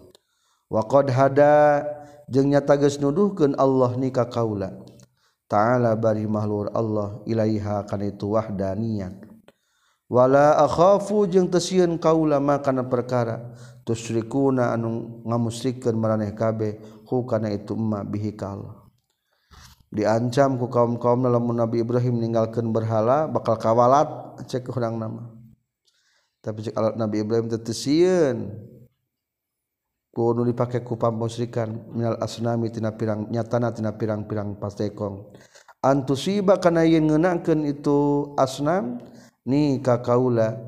Wa 0.69 0.85
qad 0.85 1.09
hada 1.09 1.85
jeung 2.29 2.53
nyata 2.53 2.77
geus 2.77 3.01
nuduhkeun 3.01 3.57
Allah 3.57 3.97
nikah 3.97 4.29
kaula. 4.29 4.71
Ta'ala 5.49 5.97
bari 5.97 6.29
mahlur 6.29 6.69
Allah 6.77 7.25
ilaiha 7.25 7.81
kana 7.89 8.13
itu 8.13 8.37
wahdaniyan. 8.37 9.17
Wala 10.05 10.61
akhafu 10.61 11.25
jeung 11.25 11.49
teu 11.49 11.57
sieun 11.57 11.97
kaula 11.97 12.37
makana 12.37 12.85
perkara. 12.85 13.57
Tusyrikuna 13.81 14.77
anu 14.77 15.21
ngamusrikeun 15.25 15.97
maraneh 15.97 16.29
kabeh 16.37 16.77
hu 17.09 17.25
kana 17.25 17.49
itu 17.49 17.73
emma 17.73 18.05
bihi 18.05 18.37
ka 18.37 18.53
diancam 19.89 20.61
ku 20.61 20.69
kaum-kaum 20.69 21.25
lamun 21.25 21.57
Nabi 21.57 21.81
Ibrahim 21.81 22.21
ninggalkeun 22.21 22.69
berhala 22.69 23.25
bakal 23.25 23.57
kawalat 23.57 24.37
cek 24.45 24.69
urang 24.69 25.01
nama. 25.01 25.33
Tapi 26.45 26.69
cek 26.69 26.77
alat 26.77 26.95
Nabi 26.95 27.25
Ibrahim 27.25 27.49
teu 27.49 27.73
sieun. 27.73 28.53
kudu 30.19 30.51
dipakai 30.51 30.83
kupam 30.83 31.15
musyrikan 31.15 31.71
minal 31.95 32.19
asnami 32.19 32.67
tina 32.67 32.91
pirang 32.91 33.31
nyatana 33.31 33.71
tina 33.71 33.95
pirang-pirang 33.95 34.59
pastekong. 34.59 35.31
Antusiba 35.79 36.59
kana 36.59 36.83
yen 36.83 37.07
ngeunakeun 37.07 37.63
itu 37.63 38.27
asnam 38.35 38.99
ni 39.47 39.79
ka 39.79 40.03
kaula 40.03 40.59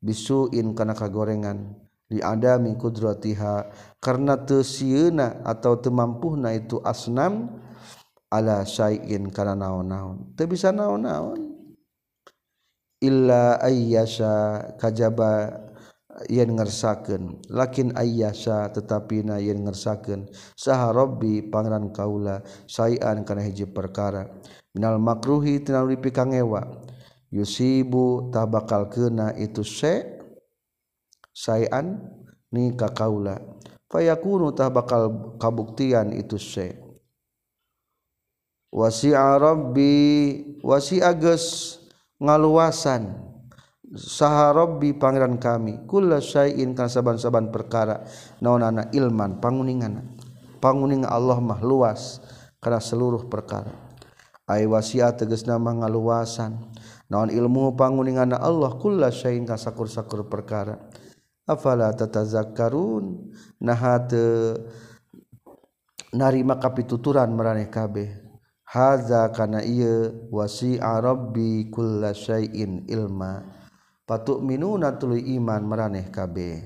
bisuin 0.00 0.72
kana 0.72 0.96
kagorengan. 0.96 1.76
Li 2.08 2.24
adami 2.24 2.72
qudratiha 2.80 3.68
karena 4.00 4.40
teu 4.40 4.64
sieuna 4.64 5.44
atau 5.44 5.76
teu 5.76 5.92
mampuhna 5.92 6.56
itu 6.56 6.80
asnam 6.80 7.60
ala 8.32 8.64
syai'in 8.64 9.28
kana 9.28 9.52
naon-naon. 9.52 10.32
Teu 10.32 10.48
bisa 10.48 10.72
naon-naon. 10.72 11.60
Illa 13.04 13.60
ayyasha 13.60 14.64
kajaba 14.80 15.67
yen 16.26 16.58
ngersakeun. 16.58 17.38
Lakin 17.46 17.94
ayasa 17.94 18.66
tetapi 18.74 19.22
na 19.22 19.38
yen 19.38 19.62
ngersakeun. 19.62 20.26
Saha 20.58 20.90
rabbi 20.90 21.46
pangeran 21.46 21.94
kaula 21.94 22.42
sayan 22.66 23.22
kana 23.22 23.46
hiji 23.46 23.70
perkara. 23.70 24.26
Minal 24.74 24.98
makruhi 24.98 25.62
tina 25.62 25.86
lipi 25.86 26.10
kangewa? 26.10 26.66
Yusibu 27.30 28.32
tah 28.34 28.48
bakal 28.48 28.88
keuna 28.90 29.36
itu 29.38 29.62
se 29.62 30.18
sayan 31.30 32.02
ni 32.50 32.74
ka 32.74 32.90
kaula. 32.90 33.38
Fayakunu 33.88 34.50
tah 34.56 34.72
bakal 34.72 35.36
kabuktian 35.38 36.10
itu 36.16 36.40
se. 36.40 36.76
Wasi'a 38.68 39.40
rabbi 39.40 39.96
wasi'a 40.60 41.16
geus 41.16 41.78
ngaluasan. 42.20 43.27
Saha 43.96 44.52
rabbi 44.52 44.92
pangeran 44.92 45.40
kami 45.40 45.88
kulla 45.88 46.20
syai'in 46.20 46.76
kana 46.76 46.92
saban-saban 46.92 47.48
perkara 47.48 48.04
naonana 48.44 48.92
ilman 48.92 49.40
panguningan. 49.40 50.18
Panguning 50.58 51.06
Allah 51.06 51.38
mah 51.38 51.62
luas 51.62 52.18
kana 52.58 52.82
seluruh 52.82 53.30
perkara. 53.30 53.70
Ai 54.48 54.66
wasiat 54.66 55.22
tegasna 55.22 55.56
mah 55.56 55.84
ngaluasan. 55.84 56.58
Naon 57.08 57.30
ilmu 57.32 57.78
panguningan 57.78 58.36
Allah 58.36 58.76
kulla 58.76 59.08
syai'in 59.08 59.46
kana 59.46 59.60
sakur-sakur 59.60 60.26
perkara. 60.28 60.76
Afala 61.48 61.94
tatazakkarun? 61.96 63.32
Nah 63.64 63.82
teu 64.04 64.58
narima 66.12 66.60
kapituturan 66.60 67.32
maraneh 67.32 67.72
kabeh. 67.72 68.28
Haza 68.68 69.32
kana 69.32 69.64
ieu 69.64 70.28
wasi'a 70.28 71.00
rabbi 71.00 71.72
kullasyai'in 71.72 72.84
ilma 72.84 73.57
patuk 74.08 74.40
minuna 74.40 74.96
tuluy 74.96 75.36
iman 75.36 75.60
maraneh 75.68 76.08
kabeh. 76.08 76.64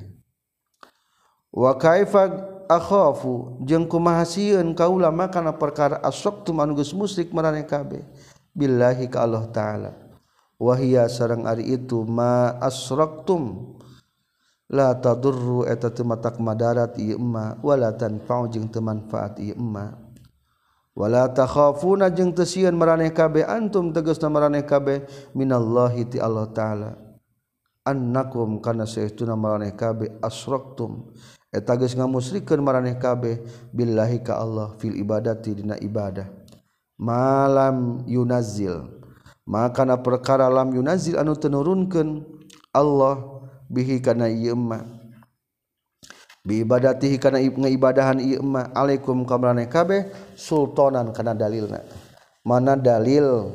Wa 1.51 1.75
kaifa 1.75 2.31
akhafu 2.71 3.59
jeung 3.67 3.91
kumaha 3.91 4.23
sieun 4.23 4.79
kaula 4.79 5.11
makana 5.11 5.51
perkara 5.51 5.99
asaqtum 6.07 6.63
anu 6.63 6.79
geus 6.79 6.95
musyrik 6.95 7.35
maraneh 7.35 7.67
kabeh. 7.67 8.07
Billahi 8.55 9.11
ka 9.11 9.27
Allah 9.27 9.45
taala. 9.51 9.93
Wa 10.63 10.79
hiya 10.79 11.11
sareng 11.11 11.43
ari 11.43 11.75
itu 11.75 12.07
ma 12.07 12.55
asraqtum 12.63 13.75
la 14.71 14.95
tadurru 14.95 15.67
eta 15.67 15.91
teu 15.91 16.07
matak 16.07 16.39
madarat 16.39 16.95
ieu 17.03 17.19
emma 17.19 17.59
wala 17.61 17.91
tanfa'u 17.91 18.47
jeung 18.47 18.71
teu 18.71 18.79
manfaat 18.79 19.43
ieu 19.43 19.59
emma. 19.59 19.99
Wala 20.95 21.27
takhafuna 21.27 22.07
jeung 22.15 22.31
teu 22.31 22.47
sieun 22.47 22.79
kabeh 23.11 23.43
antum 23.43 23.91
tegasna 23.91 24.31
maraneh 24.31 24.63
kabeh 24.63 25.03
minallahi 25.35 26.07
ti 26.07 26.23
Allah 26.23 26.47
taala 26.55 27.12
annakum 27.83 28.63
kana 28.63 28.87
saestuna 28.87 29.35
maraneh 29.35 29.75
kabeh 29.75 30.19
asraktum 30.23 31.11
eta 31.53 31.77
geus 31.77 31.93
ngamusyrikeun 31.99 32.63
maraneh 32.63 32.97
kabeh 32.97 33.43
billahi 33.75 34.23
ka 34.23 34.39
Allah 34.41 34.73
fil 34.79 34.97
ibadati 34.97 35.53
dina 35.53 35.77
ibadah. 35.79 36.27
Malam 36.97 38.07
yunazil. 38.07 39.03
Maka 39.43 39.83
na 39.83 39.99
perkara 39.99 40.47
lam 40.47 40.71
yunazil 40.71 41.19
anu 41.19 41.35
tenurunkeun 41.35 42.23
Allah 42.71 43.43
bihi 43.67 43.99
kana 43.99 44.31
ieu 44.31 44.55
emma. 44.55 44.87
Bi 46.47 46.63
ibadatihi 46.63 47.19
kana 47.19 47.43
ngibadahan 47.43 48.23
ieu 48.23 48.39
emma. 48.39 48.71
Alaikum 48.71 49.27
ka 49.27 49.35
maraneh 49.35 49.67
kabeh 49.67 50.15
sultanan 50.39 51.11
kana 51.11 51.35
dalilna. 51.35 51.83
Mana 52.47 52.79
dalil 52.79 53.51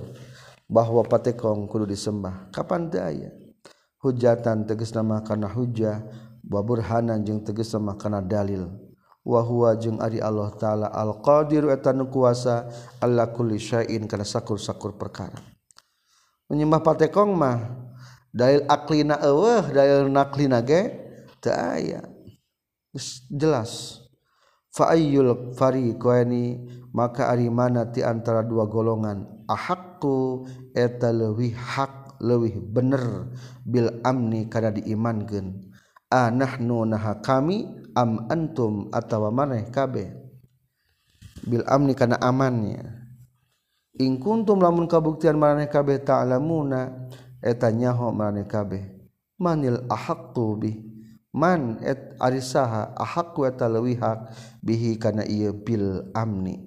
bahwa 0.68 1.08
patekong 1.08 1.72
kudu 1.72 1.88
disembah? 1.88 2.52
Kapan 2.52 2.92
teu 2.92 3.00
aya? 3.00 3.32
Hujatan 4.08 4.64
teges 4.64 4.96
nama 4.96 5.20
karena 5.20 5.52
hujah 5.52 6.08
baburhanan 6.48 7.20
jeung 7.28 7.44
teges 7.44 7.76
sama 7.76 8.00
karena 8.00 8.24
dalilwahwa 8.24 9.76
Ari 9.76 10.24
Allah 10.24 10.50
ta'ala 10.56 10.88
alqadirtan 10.96 12.08
kuasa 12.08 12.72
Allahkullisyain 13.04 14.08
karena 14.08 14.24
sakur-sakur 14.24 14.96
perkara. 14.96 15.44
Menyembah 16.48 16.80
patekong 16.80 17.36
mah 17.36 17.60
dalil 18.32 18.64
alina 18.72 19.20
dalil 19.68 20.08
nalina 20.08 20.64
aya. 21.44 22.02
Jelas. 23.28 24.04
Faayul 24.72 25.58
fari 25.58 25.98
koeni 25.98 26.62
maka 26.94 27.34
ari 27.34 27.50
mana 27.50 27.90
ti 27.90 28.06
antara 28.06 28.46
dua 28.46 28.70
golongan? 28.70 29.26
Ahakku 29.50 30.46
eta 30.78 31.10
leuwih 31.10 31.58
hak 31.58 32.07
lewih 32.22 32.60
bener. 32.60 33.32
Bil 33.66 34.02
amni 34.06 34.50
kada 34.50 34.74
diimankeun. 34.74 35.74
Anahnu 36.08 36.88
naha 36.88 37.20
kami 37.20 37.68
am 37.98 38.32
antum 38.32 38.88
atawa 38.96 39.34
maneh 39.34 39.68
kabeh. 39.68 40.14
Bil 41.44 41.68
amni 41.68 41.94
kana 41.98 42.16
amannya. 42.22 42.98
In 43.98 44.22
kuntum 44.22 44.62
lamun 44.62 44.86
kabuktian 44.86 45.42
maneh 45.42 45.66
kabeh 45.68 46.06
ta'lamuna 46.06 47.10
eta 47.42 47.74
nyaho 47.74 48.14
maneh 48.14 48.46
kabeh. 48.46 48.86
Manil 49.42 49.86
ahaqqu 49.90 50.46
bi 50.58 50.72
man 51.34 51.78
et 51.86 52.18
arisaha 52.18 52.94
ahaqqu 52.98 53.46
eta 53.46 53.70
leuwih 53.70 53.98
hak 54.02 54.34
bihi 54.66 54.98
kana 54.98 55.26
ieu 55.26 55.54
bil 55.54 56.10
amni. 56.14 56.62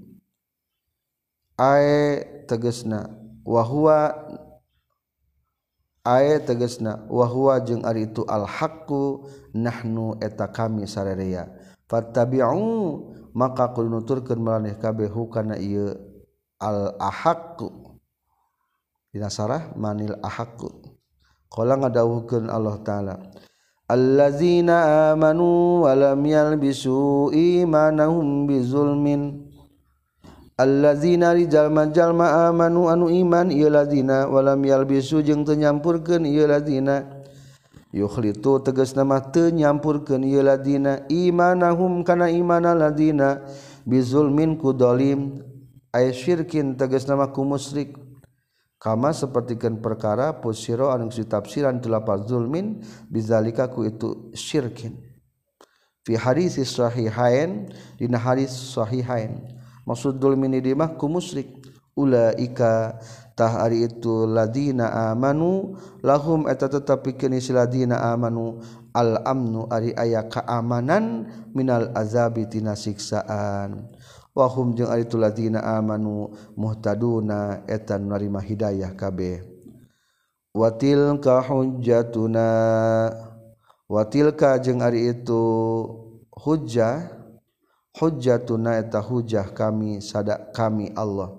Ae 1.59 2.23
tegasna 2.47 3.11
wa 3.47 3.63
huwa 3.67 3.99
aya 6.07 6.41
tegesna 6.41 7.05
wahwa 7.11 7.61
jeung 7.61 7.85
ari 7.85 8.09
itu 8.09 8.25
al-haqqu 8.25 9.27
nahnu 9.53 10.17
eta 10.23 10.49
kami 10.49 10.89
sarerea. 10.89 11.51
Fattabi'u 11.91 13.35
maka 13.35 13.75
kudu 13.75 13.91
nuturkeun 13.91 14.39
maraneh 14.39 14.79
kabeh 14.79 15.11
kana 15.31 15.59
ieu 15.59 15.91
al-ahaqqu 16.63 17.67
dina 19.11 19.27
sarah 19.27 19.75
manil 19.75 20.15
ahaqqu 20.23 20.71
qala 21.51 21.75
ngadawuhkeun 21.83 22.47
Allah 22.47 22.79
taala 22.87 23.15
allazina 23.91 25.11
amanu 25.11 25.83
wa 25.83 25.91
lam 25.99 26.23
yalbisu 26.23 27.35
imanahum 27.35 28.47
bizulmin. 28.47 29.50
allazina 30.61 31.33
Allazinajallma-jallma 31.33 32.49
amanu 32.49 32.93
anu 32.93 33.09
iman 33.09 33.49
ieu 33.49 33.73
lazina 33.73 34.29
walam 34.29 34.61
yalbisu 34.61 35.25
jeung 35.25 35.45
teu 35.45 35.57
nyampurkeun 35.57 36.29
ieu 36.29 36.47
lazina. 36.47 37.09
Yukhlitu 37.93 38.61
tegasna 38.61 39.05
mah 39.05 39.33
teu 39.33 39.49
nyampurkeun 39.49 40.21
ieu 40.23 40.45
lazina. 40.45 41.09
Imanahum 41.09 42.05
kana 42.05 42.29
imana 42.29 42.75
lazina. 42.77 43.41
Bizulmin 43.89 44.61
ku 44.61 44.77
dolim. 44.77 45.41
Ay 45.93 46.13
syirkin 46.13 46.77
tegasna 46.77 47.17
mah 47.17 47.33
ku 47.33 47.41
musyrik. 47.45 47.97
Kama 48.81 49.13
sapertikeun 49.13 49.81
perkara 49.81 50.41
pusiro 50.41 50.89
anu 50.89 51.09
ditafsiran 51.09 51.81
ti 51.81 51.89
zulmin 52.29 52.81
bizalika 53.09 53.69
ku 53.69 53.85
itu 53.85 54.33
syirkin. 54.33 54.97
Fi 56.05 56.17
hadis 56.17 56.57
sahihain 56.57 57.69
dina 58.01 58.17
hadis 58.17 58.53
sahihain. 58.73 59.60
maksud 59.85 60.21
zulmini 60.21 60.61
di 60.61 60.73
mah 60.77 60.97
ku 60.99 61.07
musyrik. 61.07 61.61
Ulaika 61.91 62.97
tah 63.37 63.61
ari 63.61 63.85
itu 63.85 64.25
ladina 64.25 65.11
amanu 65.11 65.75
lahum 66.01 66.49
eta 66.49 66.71
tetapi 66.71 67.19
kini 67.19 67.43
si 67.43 67.53
ladina 67.53 68.01
amanu. 68.15 68.63
Al 68.91 69.23
amnu 69.23 69.71
ari 69.71 69.95
aya 69.95 70.27
keamanan 70.27 71.29
minal 71.55 71.93
azabi 71.93 72.49
tina 72.49 72.73
siksaan. 72.75 73.91
Wahum 74.33 74.73
jeung 74.79 74.89
ari 74.89 75.05
itu 75.05 75.19
ladina 75.19 75.61
amanu 75.63 76.33
muhtaduna 76.57 77.67
eta 77.69 78.01
narima 78.01 78.41
hidayah 78.41 78.95
kabeh. 78.97 79.45
Watil 80.51 81.23
ka 81.23 81.43
hujjatuna 81.47 82.49
watil 83.87 84.35
ka 84.35 84.59
jeung 84.59 84.83
ari 84.83 85.15
itu 85.15 85.43
hujjah 86.35 87.20
hujjatuna 87.97 88.79
eta 88.79 89.03
hujjah 89.03 89.51
kami 89.51 89.99
sadak 89.99 90.55
kami 90.55 90.95
Allah. 90.95 91.35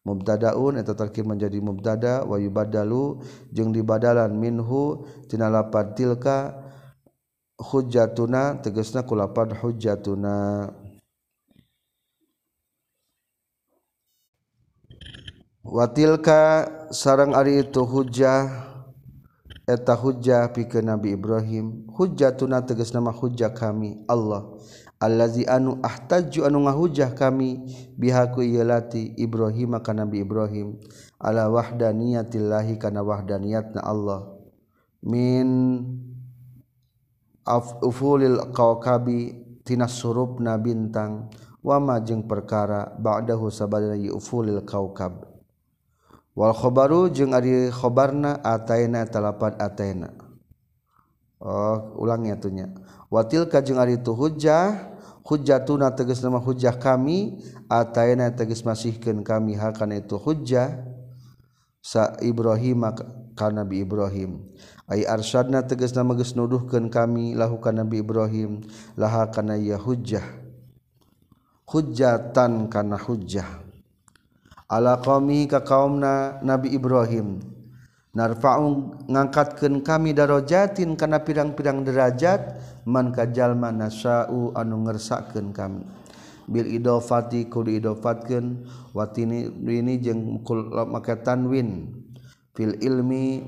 Mubtadaun 0.00 0.80
eta 0.80 0.96
tarkib 0.96 1.28
menjadi 1.28 1.60
mubtada 1.60 2.24
wa 2.24 2.40
yubadalu 2.40 3.20
jeung 3.52 3.68
dibadalan 3.68 4.32
minhu 4.32 5.04
tina 5.28 5.52
lapad 5.52 5.92
tilka 5.92 6.56
hujjatuna 7.60 8.64
tegasna 8.64 9.04
ku 9.04 9.12
lapad 9.12 9.52
hujjatuna. 9.60 10.72
Watilka 15.60 16.66
sarang 16.90 17.36
ari 17.36 17.60
itu 17.60 17.84
hujah 17.84 18.48
eta 19.68 19.92
hujah 19.92 20.48
pi 20.50 20.64
ke 20.64 20.80
Nabi 20.80 21.12
Ibrahim. 21.12 21.84
Hujah 21.92 22.32
tun 22.32 22.56
teges 22.64 22.96
nama 22.96 23.12
hujah 23.12 23.52
kami 23.52 24.00
Allah 24.08 24.56
Allahzi 25.00 25.48
anu 25.48 25.80
ahtaju 25.80 26.44
anu 26.44 26.68
nga 26.68 26.76
hujah 26.76 27.10
kami 27.16 27.64
bihaku 27.96 28.44
yelati 28.44 29.16
Ibrahim 29.16 29.80
akan 29.80 30.04
nabi 30.04 30.20
Ibrahim. 30.20 30.76
Ala 31.16 31.48
wahda 31.48 31.88
niatillahi 31.88 32.76
kana 32.76 33.00
wahda 33.00 33.40
niat 33.40 33.72
na 33.72 33.80
Allah. 33.80 34.28
Min 35.00 35.80
ufulil 37.80 38.52
kaukabitina 38.52 39.88
surup 39.88 40.36
na 40.36 40.60
bintang. 40.60 41.32
Wama 41.60 42.00
jeung 42.00 42.24
perkara 42.24 42.88
ba'dahu 42.96 43.52
sabada 43.52 43.92
ufulil 44.16 44.64
kaukab 44.64 45.28
wal 46.32 46.56
khobaru 46.56 47.12
jeung 47.12 47.36
ari 47.36 47.68
khobarna 47.68 48.40
ataina 48.40 49.04
talapan 49.04 49.60
ataina. 49.60 50.08
Oh 51.36 52.00
ulangnya 52.00 52.40
tuhnya 52.40 52.72
watil 53.12 53.44
ka 53.44 53.60
jeung 53.60 53.76
ari 53.76 54.00
tu 54.00 54.16
hujjah 54.16 54.89
hujjatuna 55.30 55.94
tegas 55.94 56.18
nama 56.26 56.42
hujjah 56.42 56.74
kami 56.74 57.38
ataina 57.70 58.34
tegas 58.34 58.66
masihkeun 58.66 59.22
kami 59.22 59.54
hakana 59.54 60.02
itu 60.02 60.18
hujjah 60.18 60.82
sa 61.78 62.18
Ibrahim 62.18 62.82
ka 63.38 63.46
Nabi 63.48 63.86
Ibrahim. 63.86 64.42
Ay 64.90 65.06
arsyadna 65.06 65.62
tegas 65.62 65.94
nama 65.94 66.18
geus 66.18 66.34
nuduhkeun 66.34 66.90
kami 66.90 67.38
lahu 67.38 67.62
ka 67.62 67.70
Nabi 67.70 68.02
Ibrahim 68.02 68.66
laha 68.98 69.30
kana 69.30 69.54
ya 69.54 69.78
hujjah. 69.78 70.26
Hujjatan 71.70 72.66
kana 72.66 72.98
hujjah. 72.98 73.46
Ala 74.66 74.98
qaumi 74.98 75.46
ka 75.46 75.62
kaumna 75.62 76.42
Nabi 76.42 76.74
Ibrahim 76.74 77.38
narfa'u 78.10 79.06
ngangkatkeun 79.06 79.86
kami 79.86 80.10
darajatin 80.10 80.98
kana 80.98 81.22
pirang-pirang 81.22 81.86
derajat 81.86 82.58
man 82.86 83.10
kajallma 83.10 83.74
nasau 83.74 84.54
anu 84.54 84.84
ngersakeun 84.86 85.50
kami. 85.50 85.84
Bil 86.50 86.66
idofati 86.66 87.46
ku 87.46 87.62
diidofatkeun 87.62 88.66
watini 88.94 89.50
ini 89.66 90.02
jeung 90.02 90.42
make 90.90 91.14
tanwin 91.22 91.94
fil 92.54 92.74
ilmi 92.78 93.42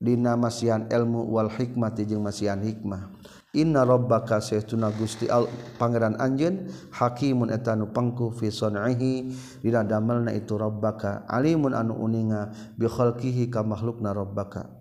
dina 0.00 0.36
masihan 0.36 0.88
ilmu 0.88 1.28
wal 1.28 1.48
hikmati 1.48 2.04
jeung 2.08 2.24
masihan 2.24 2.60
hikmah. 2.60 3.12
Inna 3.50 3.82
robbaka 3.82 4.38
sehtuna 4.38 4.94
Gusti 4.94 5.26
al 5.26 5.50
Pangeran 5.74 6.14
Anjen 6.22 6.70
Hakimun 6.94 7.50
etanu 7.50 7.90
pangku 7.90 8.30
fi 8.30 8.46
sonaihi 8.46 9.34
dina 9.58 9.82
damelna 9.82 10.30
itu 10.30 10.54
robbaka 10.54 11.26
alimun 11.26 11.74
anu 11.74 11.98
uninga 11.98 12.54
bi 12.78 12.86
khalqihi 12.86 13.50
ka 13.50 13.66
makhlukna 13.66 14.14
robbaka 14.14 14.79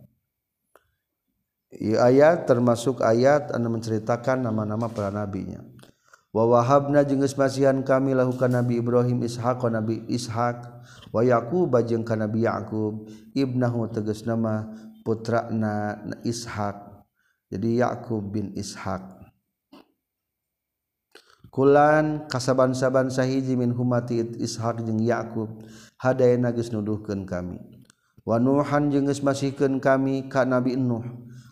I 1.70 1.94
ayat 1.94 2.50
termasuk 2.50 3.06
ayat 3.06 3.54
anda 3.54 3.70
menceritakan 3.70 4.42
nama-nama 4.42 4.90
para 4.90 5.14
nabinya. 5.14 5.62
Wawahabna 6.30 7.02
jengus 7.06 7.34
masihan 7.34 7.82
kami 7.82 8.14
lakukan 8.14 8.54
Nabi 8.54 8.78
Ibrahim 8.78 9.26
Ishak 9.26 9.66
Nabi 9.66 10.06
Ishak 10.06 10.62
wa 11.10 11.26
Yakub 11.26 11.74
jeung 11.90 12.06
ka 12.06 12.14
Nabi 12.14 12.46
Yakub 12.46 13.10
ibnahu 13.34 13.90
tegas 13.90 14.30
nama 14.30 14.70
putrana 15.02 15.98
Ishak 16.22 17.02
jadi 17.50 17.82
Yakub 17.82 18.22
bin 18.30 18.54
Ishak 18.54 19.02
Kulan 21.50 22.30
kasaban-saban 22.30 23.10
sahiji 23.10 23.58
min 23.58 23.74
humati 23.74 24.22
Ishak 24.38 24.86
jeung 24.86 25.02
Yakub 25.02 25.66
hadayana 25.98 26.54
geus 26.54 26.70
nuduhkeun 26.70 27.26
kami. 27.26 27.58
Wa 28.22 28.38
Nuhan 28.38 28.94
jeung 28.94 29.10
geus 29.10 29.26
masihkeun 29.26 29.82
kami 29.82 30.30
ka 30.30 30.46
Nabi 30.46 30.78
Nuh. 30.78 31.02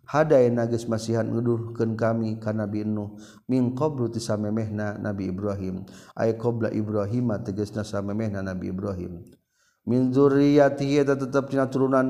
haday 0.07 0.47
nagis 0.49 0.87
masihan 0.87 1.27
nuduhkeun 1.27 1.99
kami 1.99 2.39
ka 2.39 2.55
Nabi 2.55 2.87
Nuh 2.87 3.19
min 3.51 3.75
qablu 3.75 4.07
tisamemehna 4.07 4.95
Nabi 4.97 5.29
Ibrahim. 5.29 5.83
Ay 6.15 6.39
qabla 6.39 6.71
Ibrahim 6.71 7.35
tegasna 7.43 7.83
samemehna 7.83 8.39
Nabi 8.39 8.71
Ibrahim. 8.71 9.27
Min 9.87 10.11
zurriyatihi 10.11 11.03
eta 11.03 11.19
tetep 11.19 11.51
cina 11.51 11.67
turunan 11.67 12.07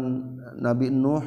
Nabi 0.61 0.93
Nuh. 0.93 1.25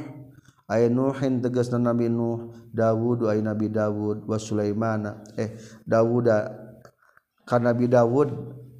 Ay 0.71 0.87
Nuhin 0.87 1.43
tegasna 1.43 1.83
Nabi 1.83 2.07
Nuh 2.07 2.55
Dawud 2.71 3.27
ay 3.27 3.43
Nabi 3.43 3.67
Dawud 3.67 4.23
wa 4.23 4.39
Sulaiman 4.39 5.03
eh 5.35 5.59
Dawud 5.83 6.31
ka 7.43 7.59
Nabi 7.59 7.91
Dawud 7.91 8.31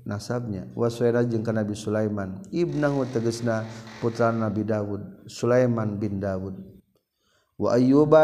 nasabnya. 0.07 0.71
Wa 0.79 0.87
Suwaira 0.87 1.27
jeung 1.27 1.43
ka 1.43 1.51
Nabi 1.51 1.75
Sulaiman. 1.75 2.47
Ibnahu 2.55 3.11
tegasna 3.11 3.67
putra 3.99 4.31
Nabi 4.31 4.63
Dawud 4.63 5.27
Sulaiman 5.27 5.99
bin 5.99 6.23
Dawud. 6.23 6.70
wa 7.61 7.77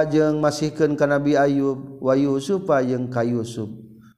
jeng 0.08 0.40
masihkan 0.40 0.96
masihkeun 0.96 1.12
nabi 1.12 1.36
ayub 1.36 2.00
wa 2.00 2.16
yusufa 2.16 2.80
yang 2.80 3.12
ka 3.12 3.20
yusuf. 3.20 3.68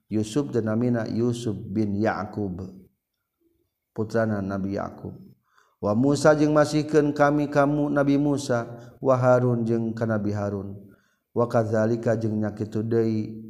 Yusuf 0.06 0.54
teh 0.54 0.62
namina 0.62 1.04
yusuf 1.10 1.52
bin 1.52 1.98
Yakub 1.98 2.64
putrana 3.92 4.38
nabi 4.40 4.78
Yakub 4.78 5.12
wa 5.82 5.92
musa 5.92 6.32
jeng 6.38 6.54
masihkan 6.54 7.10
kami 7.10 7.50
kamu 7.50 7.90
nabi 7.90 8.14
musa 8.14 8.94
wa 9.02 9.18
harun 9.18 9.66
jeng 9.66 9.90
ka 9.90 10.06
nabi 10.06 10.30
harun. 10.30 10.78
Wa 11.34 11.50
kadzalika 11.50 12.14
jeung 12.14 12.38
nya 12.38 12.54
deui 12.54 13.42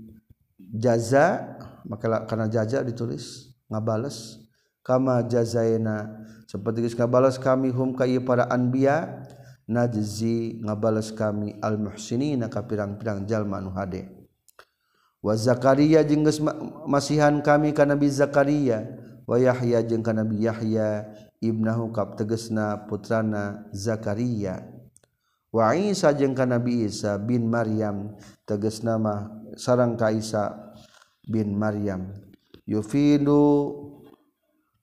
jaza 0.58 1.56
maka 1.84 2.24
karena 2.24 2.48
jaza 2.48 2.80
ditulis 2.80 3.52
ngabales. 3.68 4.40
Kama 4.80 5.20
jazaina 5.28 6.08
seperti 6.48 6.80
geus 6.80 6.96
ngabales 6.96 7.36
kami 7.36 7.68
hum 7.68 7.92
ka 7.92 8.08
para 8.24 8.48
anbiya 8.48 9.20
najzi 9.68 10.64
ngabales 10.64 11.12
kami 11.12 11.60
al-muhsini 11.60 12.34
naka 12.40 12.64
pirang-pirang 12.64 13.28
jalma 13.28 13.60
nu 13.60 13.70
hade. 13.76 14.08
Wa 15.20 15.36
Zakaria 15.36 16.00
jeung 16.02 16.24
geus 16.24 16.40
masihan 16.88 17.38
kami 17.44 17.76
ka 17.76 17.84
Nabi 17.84 18.08
Zakaria. 18.08 18.88
Wa 19.28 19.36
Yahya 19.36 19.84
jeung 19.84 20.00
ka 20.00 20.16
Nabi 20.16 20.48
Yahya. 20.48 21.04
Ibnahu 21.38 21.92
kap 21.92 22.16
tegesna 22.16 22.88
putrana 22.88 23.68
Zakaria. 23.70 24.64
Wa 25.52 25.76
Isa 25.76 26.10
jeung 26.16 26.32
ka 26.32 26.48
Nabi 26.48 26.88
Isa 26.88 27.20
bin 27.20 27.46
Maryam. 27.46 28.16
Tegesna 28.48 28.96
mah 28.96 29.28
sareng 29.54 30.00
ka 30.00 30.08
Isa 30.08 30.74
bin 31.28 31.52
Maryam. 31.54 32.08
Yufidu 32.64 33.74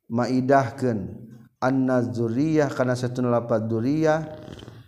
maidahkeun 0.05 1.25
anna 1.57 2.05
dzurriyyah 2.05 2.69
kana 2.69 2.93
satuna 2.93 3.33
lapat 3.33 3.65
dzurriyyah 3.65 4.44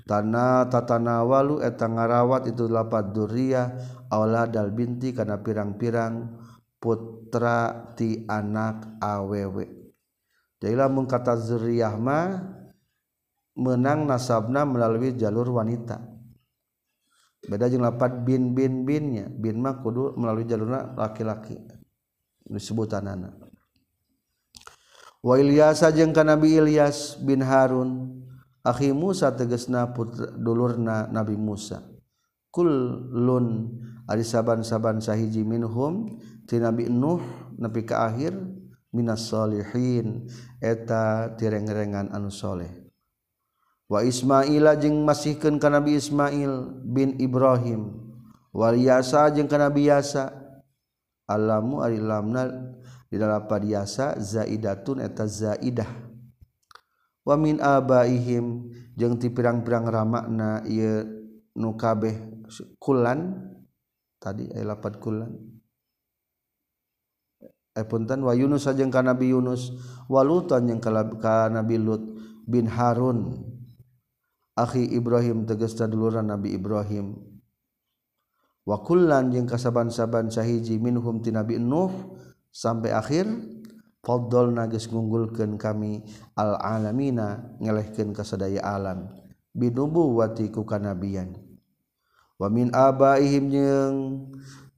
tanah 0.07 0.71
tatana 0.71 1.21
walu 1.27 1.59
etang 1.59 1.99
ngarawat 1.99 2.47
itu 2.47 2.71
lapat 2.71 3.11
duria 3.11 3.75
awla 4.07 4.47
dal 4.47 4.71
binti 4.71 5.11
karena 5.11 5.35
pirang-pirang 5.37 6.31
putra 6.79 7.91
ti 7.93 8.23
anak 8.25 8.97
awewe 9.03 9.77
jadi 10.57 10.73
lamun 10.73 11.05
kata 11.05 11.37
zuriyah 11.37 11.93
mah 11.99 12.41
menang 13.57 14.05
nasabna 14.05 14.65
melalui 14.65 15.13
jalur 15.13 15.49
wanita. 15.49 16.01
Beda 17.45 17.69
jeung 17.69 17.85
lapat 17.85 18.25
bin 18.25 18.57
bin 18.57 18.81
binnya 18.81 19.29
bin 19.29 19.61
mah 19.61 19.79
kudu 19.85 20.17
melalui 20.17 20.49
jalur 20.49 20.97
laki-laki. 20.97 21.61
Disebutanana 22.47 23.37
wa 25.19 25.35
Ilyas 25.35 25.83
jeung 25.93 26.15
ka 26.15 26.23
Nabi 26.23 26.55
Ilyas 26.55 27.19
bin 27.19 27.43
Harun 27.43 28.23
akhi 28.67 28.91
Musa 28.91 29.31
tegesna 29.31 29.95
putra 29.95 30.35
dulurna 30.35 31.07
Nabi 31.07 31.39
Musa. 31.39 31.87
Kullun 32.51 33.71
ari 34.11 34.27
saban-saban 34.27 34.99
sahiji 34.99 35.47
minhum 35.47 36.19
ti 36.43 36.59
Nabi 36.59 36.91
Nuh 36.91 37.23
nepi 37.55 37.87
ka 37.87 38.11
akhir 38.11 38.35
minas 38.91 39.27
solihin 39.29 40.27
eta 40.59 41.31
tireng-rengan 41.39 42.11
anu 42.11 42.27
soleh. 42.27 42.71
Wa 43.87 44.03
Ismaila 44.03 44.75
jeung 44.75 45.07
masihkeun 45.07 45.63
ka 45.63 45.71
Nabi 45.71 45.95
Ismail 45.95 46.83
bin 46.83 47.15
Ibrahim. 47.23 48.03
Wal 48.51 48.83
Yasa 48.83 49.31
jeung 49.31 49.47
ka 49.47 49.55
Nabi 49.55 49.87
Yasa. 49.87 50.33
Alamu 51.27 51.83
ari 51.83 51.99
lamna 51.99 52.47
di 53.11 53.19
dalam 53.19 53.43
padiasa 53.47 54.15
zaidatun 54.15 55.03
eta 55.03 55.27
zaidah. 55.27 56.06
Wamin 57.27 57.59
abaihim 57.59 58.71
jeung 58.95 59.19
ti 59.19 59.27
pirang-pirang 59.27 59.83
ramakna 59.91 60.63
ieu 60.63 61.03
nu 61.59 61.75
kabeh 61.75 62.15
kulan 62.79 63.35
tadi 64.23 64.47
aya 64.55 64.71
lapat 64.71 64.95
kulan 65.03 65.35
eh 67.75 67.85
punten 67.85 68.23
wa 68.23 68.31
Yunus 68.31 68.63
sajeng 68.65 68.89
ka 68.89 69.03
Nabi 69.03 69.35
Yunus 69.35 69.75
wa 70.07 70.23
Lutan 70.23 70.71
jeung 70.71 70.79
ka 70.81 71.51
Nabi 71.51 71.75
Lut 71.77 72.17
bin 72.47 72.65
Harun. 72.65 73.43
Akhi 74.57 74.89
Ibrahim 74.89 75.45
tegasna 75.45 75.85
duluran 75.85 76.33
Nabi 76.33 76.57
Ibrahim. 76.57 77.13
Wa 78.65 78.81
kullan 78.81 79.29
jeung 79.29 79.45
kasaban-saban 79.45 80.33
sahiji 80.33 80.81
minhum 80.81 81.21
ti 81.21 81.29
Nabi 81.29 81.61
Nuh 81.61 82.17
sampai 82.49 82.89
akhir 82.89 83.29
Fadol 84.07 84.55
nagis 84.55 84.87
ngunggulkan 84.87 85.59
kami 85.59 85.99
al-alamina 86.39 87.43
ngelehkan 87.59 88.15
kesadaya 88.15 88.63
alam. 88.63 89.11
Binubu 89.51 90.15
watiku 90.15 90.63
kanabian. 90.63 91.35
Wa 92.39 92.47
min 92.47 92.71
abaihim 92.71 93.51
yang 93.51 93.93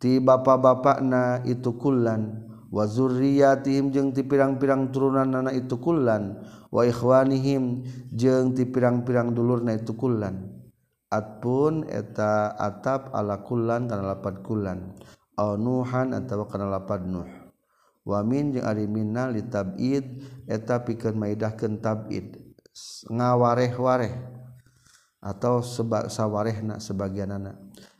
ti 0.01 0.17
bapak-bapakna 0.17 1.45
itu 1.45 1.77
kulan. 1.77 2.49
Wa 2.73 2.89
zurriyatihim 2.89 3.93
jeng 3.93 4.17
ti 4.17 4.25
pirang-pirang 4.25 4.89
turunan 4.89 5.29
nana 5.29 5.53
itu 5.53 5.77
kulan. 5.77 6.41
Wa 6.73 6.89
ikhwanihim 6.89 7.85
jeng 8.09 8.57
ti 8.57 8.65
pirang-pirang 8.65 9.37
dulurna 9.37 9.77
itu 9.77 9.93
kulan. 9.93 10.57
Atpun 11.13 11.85
eta 11.85 12.57
atap 12.57 13.13
ala 13.13 13.45
kulan 13.45 13.85
kana 13.85 14.17
lapad 14.17 14.41
kulan. 14.41 14.89
Au 15.37 15.53
nuhan 15.53 16.17
atau 16.17 16.49
kana 16.49 16.65
lapad 16.65 17.05
nuh 17.05 17.38
wamin 18.09 18.57
jeung 18.57 18.65
ari 18.65 18.89
minna 18.89 19.29
li 19.29 19.45
tabid 19.45 20.25
eta 20.49 20.81
pikeun 20.81 21.13
maidahkeun 21.21 21.77
tabid. 21.77 22.41
Ngawareh-wareh 23.05 24.13
atau 25.21 25.61
seba, 25.61 26.09
sawarehna 26.09 26.81
sebagianana. 26.81 27.53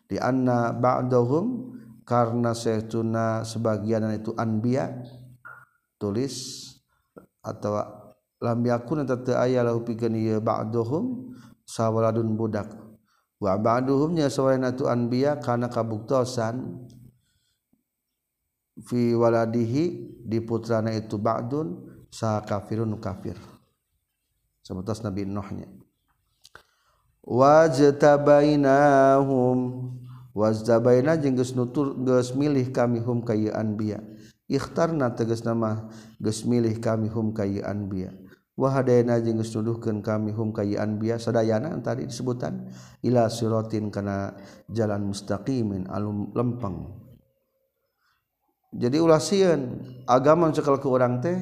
Di 0.10 0.18
anna 0.18 0.74
ba'dahum 0.74 1.78
karena 2.02 2.58
saytuna 2.58 3.46
sebagianan 3.46 4.18
itu 4.18 4.34
anbiya 4.34 4.90
tulis 6.02 6.66
atau 7.46 7.78
lam 8.42 8.60
yakun 8.66 9.06
tata 9.06 9.46
aya 9.46 9.62
lahu 9.62 9.86
pikeun 9.86 10.18
ieu 10.18 10.42
ba'dahum 10.42 11.30
sawaladun 11.68 12.34
budak. 12.34 12.74
Wa 13.40 13.56
ba'duhum 13.56 14.18
nya 14.18 14.28
sawarehna 14.28 14.74
tu 14.74 14.90
anbiya 14.90 15.38
kana 15.38 15.70
kabuktosan. 15.70 16.88
fi 18.86 19.16
waladihi 19.16 19.84
di 20.24 20.40
putrana 20.44 20.94
itu 20.96 21.18
ba'dun 21.20 21.90
sa 22.10 22.42
kafirun 22.42 23.00
kafir. 23.00 23.38
Sebatas 24.64 25.02
Nabi 25.02 25.26
Nuhnya. 25.26 25.68
Wajtabainahum. 27.26 29.60
Wajtabaina 30.34 31.18
jeung 31.18 31.36
geus 31.36 31.56
nutur 31.58 31.96
geus 32.06 32.36
milih 32.38 32.72
kami 32.72 33.00
hum 33.02 33.22
ka 33.26 33.34
ieu 33.34 33.54
anbiya. 33.54 34.00
Ikhtarna 34.50 35.10
tegas 35.14 35.46
nama 35.46 35.90
geus 36.22 36.46
milih 36.46 36.80
kami 36.82 37.10
hum 37.10 37.34
ka 37.34 37.46
ieu 37.50 37.66
anbiya. 37.66 38.14
Wa 38.54 38.70
hadaina 38.72 39.20
jeung 39.20 39.38
geus 39.42 39.56
nuduhkeun 39.58 40.02
kami 40.06 40.32
hum 40.32 40.54
ka 40.54 40.64
ieu 40.64 40.80
anbiya. 40.80 41.18
Sadayana 41.18 41.82
tadi 41.82 42.06
disebutan 42.08 42.70
ila 43.02 43.30
siratin 43.30 43.90
kana 43.90 44.34
jalan 44.70 45.04
mustaqimin 45.10 45.88
alum 45.90 46.32
lempeng. 46.38 47.09
jadi 48.70 49.02
ulasian 49.02 49.82
agama 50.06 50.54
cekal 50.54 50.78
ke 50.78 50.86
orang 50.86 51.18
teh 51.26 51.38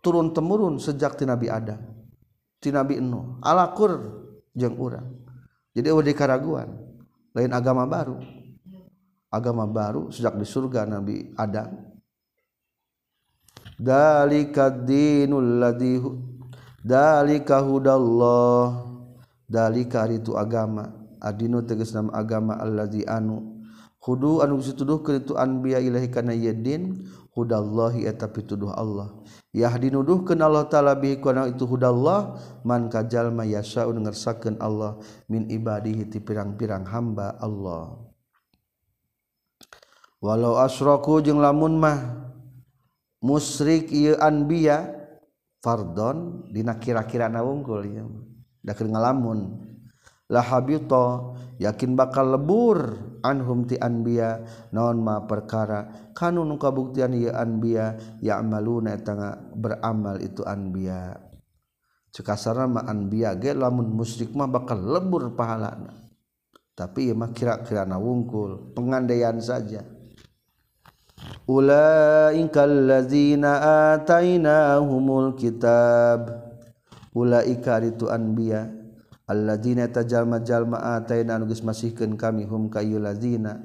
turun 0.00 0.32
temurun 0.32 0.80
sejak 0.80 1.20
ti 1.20 1.28
Nabi 1.28 1.52
Adam 1.52 1.94
ti 2.64 2.72
Nabi 2.72 2.96
Nuh. 2.96 3.44
Alakur 3.44 4.24
jeung 4.56 4.80
urang. 4.80 5.20
Jadi 5.76 5.92
eueuh 5.92 6.00
di 6.00 6.16
karaguan 6.16 6.72
lain 7.36 7.52
agama 7.52 7.84
baru. 7.84 8.16
Agama 9.28 9.68
baru 9.68 10.08
sejak 10.08 10.40
di 10.40 10.48
surga 10.48 10.88
Nabi 10.88 11.36
Adam. 11.36 11.92
Dalika 13.76 14.70
dinul 14.72 15.60
ladhi 15.60 15.98
dalika 16.80 17.60
hudallah 17.60 18.80
dalika 19.44 20.08
itu 20.08 20.32
agama. 20.40 20.88
Adinu 21.20 21.64
tegas 21.64 21.92
nama 21.92 22.12
agama 22.16 22.56
alladzi 22.60 23.04
anu 23.04 23.53
hudu 24.04 24.44
anu 24.44 24.60
dituduh 24.60 25.00
ke 25.00 25.24
itu 25.24 25.32
anbiya 25.32 25.80
ilahi 25.80 26.12
kana 26.12 26.36
yadin 26.36 27.08
hudallahi 27.32 28.04
eta 28.04 28.28
pituduh 28.28 28.76
Allah. 28.76 29.08
Yahdi 29.56 29.88
nuduh 29.88 30.26
kana 30.28 30.50
Allah 30.50 30.68
taala 30.68 30.92
bi 30.92 31.16
kana 31.16 31.48
itu 31.48 31.64
hudallah 31.64 32.36
man 32.68 32.92
kajal 32.92 33.32
ma 33.32 33.48
yasaun 33.48 33.96
ngersakeun 34.04 34.60
Allah 34.60 35.00
min 35.30 35.48
ibadihi 35.48 36.10
ti 36.12 36.20
pirang-pirang 36.20 36.84
hamba 36.84 37.38
Allah. 37.40 37.96
Walau 40.20 40.60
asraku 40.60 41.24
jeung 41.24 41.40
lamun 41.40 41.80
mah 41.80 42.28
musyrik 43.24 43.88
ieu 43.88 44.20
anbiya 44.20 44.84
fardon 45.64 46.48
dina 46.52 46.76
kira-kira 46.76 47.32
nawungkul 47.32 47.80
ieu 47.88 48.08
da 48.60 48.76
keur 48.76 48.92
ngalamun. 48.92 49.64
La 50.28 50.44
habita 50.44 51.36
yakin 51.56 51.96
bakal 51.96 52.36
lebur. 52.36 53.13
Anhum 53.24 53.64
ti 53.64 53.80
anbiya 53.80 54.44
naon 54.76 55.00
ma 55.00 55.24
perkara. 55.24 56.12
Kanu 56.12 56.44
nu 56.44 56.60
kabuktian 56.60 57.16
ieu 57.16 57.32
anbiya 57.32 58.20
ya'maluna 58.20 58.92
eta 58.92 59.40
beramal 59.56 60.20
itu 60.20 60.44
anbiya. 60.44 61.16
Cekasarna 62.12 62.68
ma 62.68 62.80
anbiya 62.84 63.34
ge 63.40 63.56
lamun 63.56 63.88
musyrik 63.88 64.36
mah 64.36 64.46
bakal 64.46 64.78
lebur 64.78 65.32
pahalana. 65.32 66.04
Tapi 66.76 67.08
ieu 67.08 67.16
mah 67.16 67.32
kira-kira 67.32 67.88
wungkul 67.96 68.76
pengandaian 68.76 69.40
saja. 69.40 69.80
Ulaika 71.48 72.68
allazina 72.68 73.52
atainahumul 73.96 75.32
kitab. 75.40 76.28
Ulaika 77.14 77.78
itu 77.80 78.10
anbiya 78.10 78.83
alladzina 79.24 79.88
tajallma 79.88 80.44
jalma 80.44 81.00
ataina 81.00 81.36
anu 81.36 81.48
geus 81.48 81.64
masihkeun 81.64 82.16
kami 82.16 82.44
hum 82.44 82.68
kayu 82.68 83.00
ladzina 83.00 83.60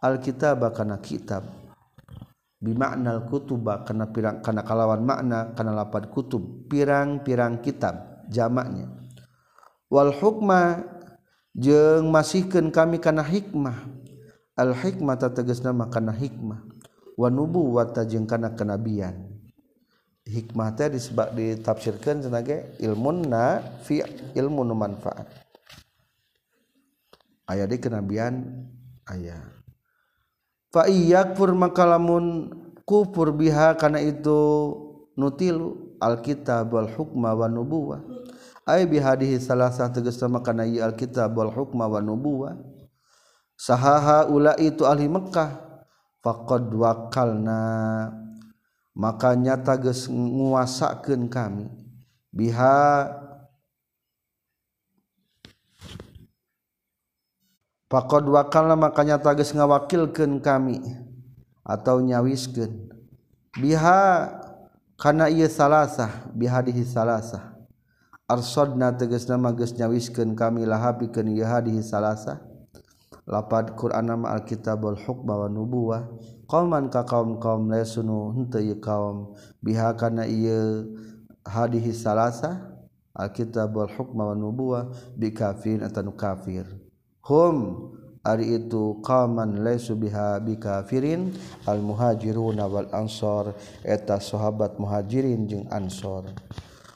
alkitab 0.00 0.62
kana 0.72 1.00
kitab. 1.00 1.44
Bimaknal 2.58 3.30
kutuba 3.30 3.86
kana 3.86 4.10
pirang 4.10 4.42
kana 4.42 4.66
kalawan 4.66 5.06
makna 5.06 5.54
kana 5.54 5.70
lapad 5.70 6.10
kutub. 6.10 6.66
Pirang-pirang 6.66 7.62
kitab 7.62 8.26
jamaknya 8.26 8.90
wal 9.86 10.10
hukma 10.10 10.82
jeung 11.54 12.10
masihkeun 12.10 12.74
kami 12.74 12.98
kana 12.98 13.22
hikmah. 13.22 13.94
Al 14.58 14.74
hikmah 14.74 15.14
tegasna 15.22 15.70
mah 15.70 15.86
kana 15.86 16.10
hikmah. 16.10 16.66
Wa 17.14 17.30
nubuwata 17.30 18.02
jeung 18.02 18.26
kana 18.26 18.58
kenabian. 18.58 19.27
Hikmah 20.28 20.76
teh 20.76 20.92
disebut 20.92 21.32
ditafsirkan 21.32 22.20
sebagai 22.20 22.76
ilmu 22.76 23.24
na 23.24 23.64
fi 23.80 24.04
ilmu 24.36 24.68
manfaat. 24.76 25.24
Aya 27.48 27.64
di 27.64 27.80
kenabian 27.80 28.44
aya. 29.08 29.40
Fa 30.68 30.84
iyakfur 30.84 31.56
maka 31.56 31.88
lamun 31.88 32.52
kufur 32.84 33.32
biha 33.32 33.72
kana 33.80 34.04
itu 34.04 34.36
nutilu 35.16 35.96
alkitab 35.96 36.68
wal 36.68 36.92
hukma 36.92 37.32
wa 37.32 37.48
nubuwah. 37.48 38.04
Ay 38.68 38.84
bihadihi 38.84 39.40
salah 39.40 39.72
tegas 39.72 40.20
kana 40.44 40.68
ieu 40.68 40.84
alkitab 40.84 41.32
wal 41.32 41.48
hukma 41.48 41.88
wa 41.88 42.04
nubuwah. 42.04 42.52
Sahaha 43.56 44.28
ula 44.28 44.52
itu 44.60 44.84
ahli 44.84 45.08
Mekkah. 45.08 45.66
Faqad 46.20 46.68
wakalna 46.74 47.64
makanya 48.98 49.54
tages 49.62 50.10
nguasakeun 50.10 51.30
kami. 51.30 51.70
Biha 52.34 53.06
Pakod 57.88 58.28
wakala 58.28 58.76
makanya 58.76 59.16
tages 59.16 59.56
ngawakilkan 59.56 60.44
kami 60.44 60.76
atau 61.64 62.04
nyawiskan 62.04 62.68
biha 63.56 64.28
karena 65.00 65.32
ia 65.32 65.48
salasah 65.48 66.28
bihadihi 66.36 66.84
salasah. 66.84 67.56
Arsodna 68.28 68.92
teges 68.92 69.24
nama 69.24 69.56
ges 69.56 69.72
nyawiskan 69.72 70.36
kami 70.36 70.68
lahapikeun 70.68 71.32
ieu 71.32 71.48
hadihi 71.48 71.80
salasah. 71.80 72.44
Lapad 73.24 73.72
Qur'an 73.72 74.04
nama 74.04 74.36
Alkitabul 74.36 75.00
Hukma 75.00 75.40
wa 75.40 75.48
Nubuwah. 75.48 76.04
qauman 76.48 76.88
ka 76.88 77.04
kaum 77.04 77.36
kaum 77.36 77.68
lesunu 77.68 78.32
henteu 78.32 78.64
ieu 78.64 78.80
kaum 78.80 79.36
biha 79.60 79.92
kana 80.00 80.24
ieu 80.24 80.96
hadihi 81.44 81.92
salasa 81.92 82.72
alkitab 83.12 83.76
wal 83.76 83.92
hukma 83.92 84.32
wan 84.32 84.40
nubuwah 84.40 84.88
bi 85.12 85.28
kafirin 85.28 85.84
atanu 85.84 86.16
kafir. 86.16 86.64
Hum 87.28 87.92
ari 88.24 88.56
itu 88.56 88.96
qauman 89.04 89.60
laisu 89.60 89.92
biha 89.92 90.40
bi 90.40 90.56
kafirin 90.56 91.36
al 91.68 91.84
muhajiruna 91.84 92.64
wal 92.64 92.88
ansor 92.96 93.52
eta 93.84 94.16
sahabat 94.16 94.80
muhajirin 94.80 95.44
jeung 95.44 95.68
ansor. 95.68 96.32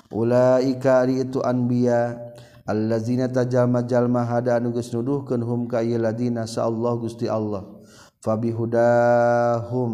Ulaika 0.08 1.04
ari 1.04 1.28
itu 1.28 1.44
anbiya 1.44 2.16
allazina 2.64 3.28
tajalma 3.28 3.84
jalma 3.84 4.24
hada 4.24 4.56
anu 4.56 4.72
geus 4.72 4.88
nuduhkeun 4.96 5.44
hum 5.44 5.68
ka 5.68 5.84
ieu 5.84 6.00
ladina 6.00 6.48
sa 6.48 6.64
Allah 6.64 6.96
Gusti 6.96 7.28
Allah. 7.28 7.81
fabihudahum. 8.22 9.92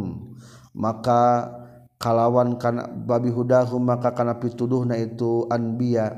Maka 0.76 1.50
kalawan 1.98 2.60
kana 2.60 2.86
babihudahum 2.86 3.82
maka 3.82 4.14
kana 4.14 4.38
pituduhna 4.38 4.94
itu 5.00 5.48
anbiya. 5.50 6.14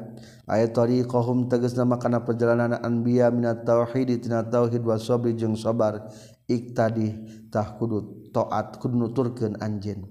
Aya 0.50 0.66
tariqahum 0.68 1.46
tegasna 1.46 1.86
maka 1.86 2.10
kana 2.10 2.26
perjalanan 2.26 2.74
anbiya 2.82 3.30
minat 3.30 3.62
tauhid 3.62 4.20
tina 4.20 4.42
tauhid 4.42 4.82
wa 4.82 4.98
sabri 4.98 5.38
jeung 5.38 5.54
sabar. 5.54 6.10
Iktadi 6.50 7.14
tah 7.48 7.78
kudu 7.78 8.28
taat 8.34 8.82
kudu 8.82 8.98
nuturkeun 8.98 9.62
anjeun. 9.62 10.04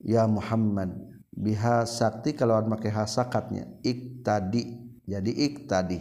Ya 0.00 0.24
Muhammad 0.24 0.94
biha 1.34 1.84
sakti 1.84 2.32
kalawan 2.32 2.72
make 2.72 2.88
hasakatnya 2.88 3.68
iktadi 3.86 4.80
jadi 5.06 5.32
iktadi 5.32 6.00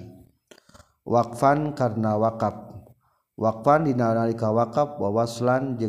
wakfan 1.05 1.73
karena 1.77 2.17
wakaf 2.17 2.68
wakfan 3.39 3.87
di 3.87 3.95
nalika 3.95 4.51
wakaf 4.51 4.99
wa 4.99 5.09
waslan 5.15 5.79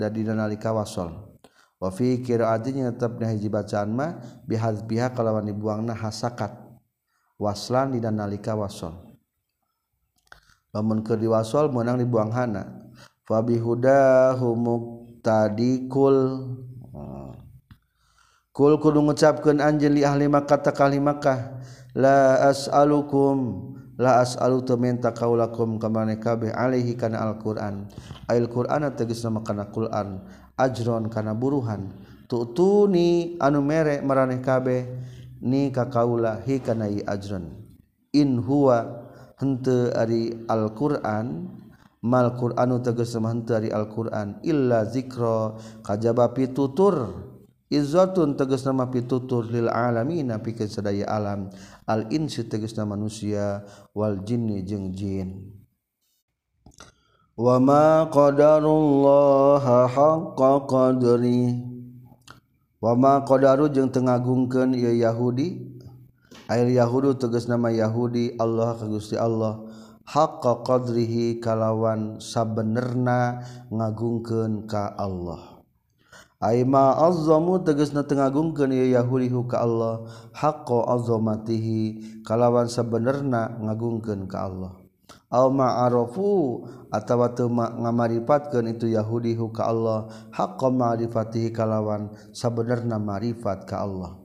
dari 0.00 0.24
nalika 0.24 0.72
wasol. 0.72 1.36
Wa 1.76 1.92
fi 1.92 2.24
qiraatinya 2.24 2.96
tetap 2.96 3.20
hiji 3.20 3.52
bacaan 3.52 3.92
mah 3.92 4.16
bihadzbiha 4.48 5.12
kalawan 5.12 5.44
dibuangna 5.44 5.92
hasakat 5.92 6.56
waslan 7.36 7.92
di 7.92 8.00
nalika 8.00 8.56
wasol. 8.56 9.20
Lamun 10.72 11.04
keur 11.04 11.20
diwasol 11.20 11.68
meunang 11.68 12.00
dibuang 12.00 12.32
hana 12.32 12.88
fa 13.28 13.44
bihudahu 13.44 14.56
muqtadikul. 14.56 16.18
Kul 18.54 18.78
kudu 18.78 19.02
ngucapkeun 19.02 19.58
anjeun 19.58 19.98
li 19.98 20.06
ahli 20.06 20.30
makkah 20.30 20.62
ta 20.62 20.70
makkah. 20.72 21.58
La 21.94 22.38
as'alukum 22.50 23.73
laas 23.98 24.34
alu 24.38 24.62
tementa 24.66 25.14
kaulakum 25.14 25.78
kamane 25.78 26.18
kabeh 26.18 26.50
alaihi 26.50 26.98
kana 26.98 27.22
Alquran. 27.22 27.86
Ail 28.26 28.50
Qur'ana 28.50 28.94
tegasna 28.94 29.30
nama 29.30 29.40
kana 29.46 29.64
Quran. 29.70 30.08
Ajron 30.58 31.10
kana 31.10 31.34
buruhan. 31.34 31.94
Tutuni 32.30 33.36
anu 33.38 33.60
mere 33.60 34.00
maraneh 34.00 34.40
kabeh 34.40 34.86
ni 35.42 35.70
ka 35.70 35.90
kaula 35.90 36.40
hi 36.42 36.58
kana 36.58 36.88
i 36.88 37.02
ajron. 37.04 37.50
In 38.14 38.38
huwa 38.40 39.06
henteu 39.38 39.90
ari 39.92 40.46
Alquran 40.46 41.50
mal 42.00 42.38
Quranu 42.38 42.80
tegasna 42.80 43.30
henteu 43.34 43.58
ari 43.58 43.70
Alquran 43.74 44.40
illa 44.46 44.86
zikra 44.86 45.58
kajaba 45.82 46.32
pitutur. 46.32 47.33
Izatun 47.74 48.38
tegas 48.38 48.62
nama 48.62 48.86
pitutur 48.86 49.42
lil 49.50 49.66
alamin 49.66 50.30
pikeun 50.38 50.70
sadaya 50.70 51.10
alam. 51.10 51.50
Al 51.84 52.06
insi 52.14 52.46
tegasna 52.46 52.86
manusia 52.86 53.66
wal 53.92 54.22
jinni 54.22 54.62
jeung 54.62 54.94
jin. 54.94 55.50
Wa 57.34 57.58
ma 57.58 58.06
qadarullah 58.06 59.64
haqqa 59.90 60.52
qadri. 60.70 61.58
Wa 62.78 62.94
ma 62.94 63.26
qadaru 63.26 63.68
jeung 63.74 63.90
tengagungkeun 63.90 64.78
ieu 64.78 64.94
yahudi. 64.94 65.74
Air 66.46 66.68
yahudu 66.70 67.18
tegas 67.18 67.50
nama 67.50 67.74
yahudi 67.74 68.38
Allah 68.38 68.78
ka 68.78 68.86
Gusti 68.86 69.18
Allah. 69.18 69.66
Haqqa 70.04 70.62
qadrihi 70.62 71.40
kalawan 71.40 72.20
sabenerna 72.20 73.40
ngagungkeun 73.72 74.68
ka 74.68 74.92
Allah 75.00 75.53
Aima 76.44 76.92
azzamu 77.00 77.64
tegesna 77.64 78.04
tengagungkeun 78.04 78.68
ieu 78.68 78.92
yahulihu 78.92 79.48
ka 79.48 79.64
Allah. 79.64 80.04
Haqqo 80.36 80.84
azzamatihi 80.84 82.20
kalawan 82.20 82.68
sabenerna 82.68 83.56
ngagungkeun 83.64 84.28
ka 84.28 84.52
Allah. 84.52 84.76
Aw 85.32 85.48
ma'arafu 85.48 86.62
atawa 86.92 87.32
teu 87.32 87.48
ngamaripatkeun 87.48 88.76
itu 88.76 88.92
yahudihu 88.92 89.56
ka 89.56 89.72
Allah. 89.72 90.12
Haqqo 90.36 90.68
ma'rifatihi 90.68 91.48
kalawan 91.48 92.12
sabenerna 92.36 93.00
marifat 93.00 93.64
ka 93.64 93.80
Allah. 93.80 94.20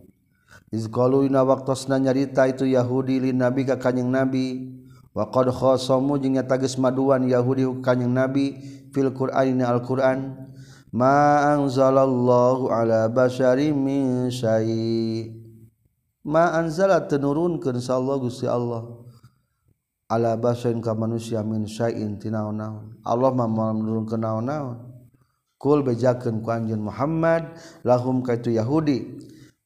Izqaluna 0.75 1.47
waktosna 1.47 2.03
nyarita 2.03 2.51
itu 2.51 2.67
Yahudi 2.67 3.23
lin 3.23 3.39
nabi 3.39 3.63
ka 3.63 3.79
kanjing 3.79 4.11
nabi. 4.11 4.75
Wa 5.15 5.31
qad 5.31 5.55
khasamu 5.55 6.19
jeung 6.19 6.35
nyata 6.35 6.59
maduan 6.83 7.25
Yahudi 7.25 7.63
ka 7.79 7.95
kanjing 7.95 8.11
nabi 8.11 8.59
fil 8.91 9.15
Qur'anina 9.15 9.71
Al-Qur'an. 9.71 10.48
ma'anzalallahu 10.93 12.69
ala 12.73 13.09
basyari 13.09 13.73
min 13.73 14.29
syai. 14.33 15.29
Ma 16.25 16.51
ma'anzala 16.51 17.05
tenurunkeun 17.07 17.77
Allah 17.89 18.15
Gusti 18.19 18.45
Allah. 18.49 18.85
Ala 20.09 20.33
basyari 20.37 20.81
ka 20.81 20.97
manusia 20.97 21.45
min 21.45 21.69
syai'in 21.69 22.17
tinaon-naon 22.17 22.97
Allah 23.05 23.29
mah 23.29 23.45
menurunkeun 23.45 24.21
naon-naon. 24.25 24.89
Kul 25.59 25.85
bejakeun 25.85 26.41
ku 26.41 26.49
anjeun 26.49 26.81
Muhammad 26.81 27.53
lahum 27.85 28.25
ka 28.25 28.39
itu 28.39 28.57
Yahudi. 28.57 29.05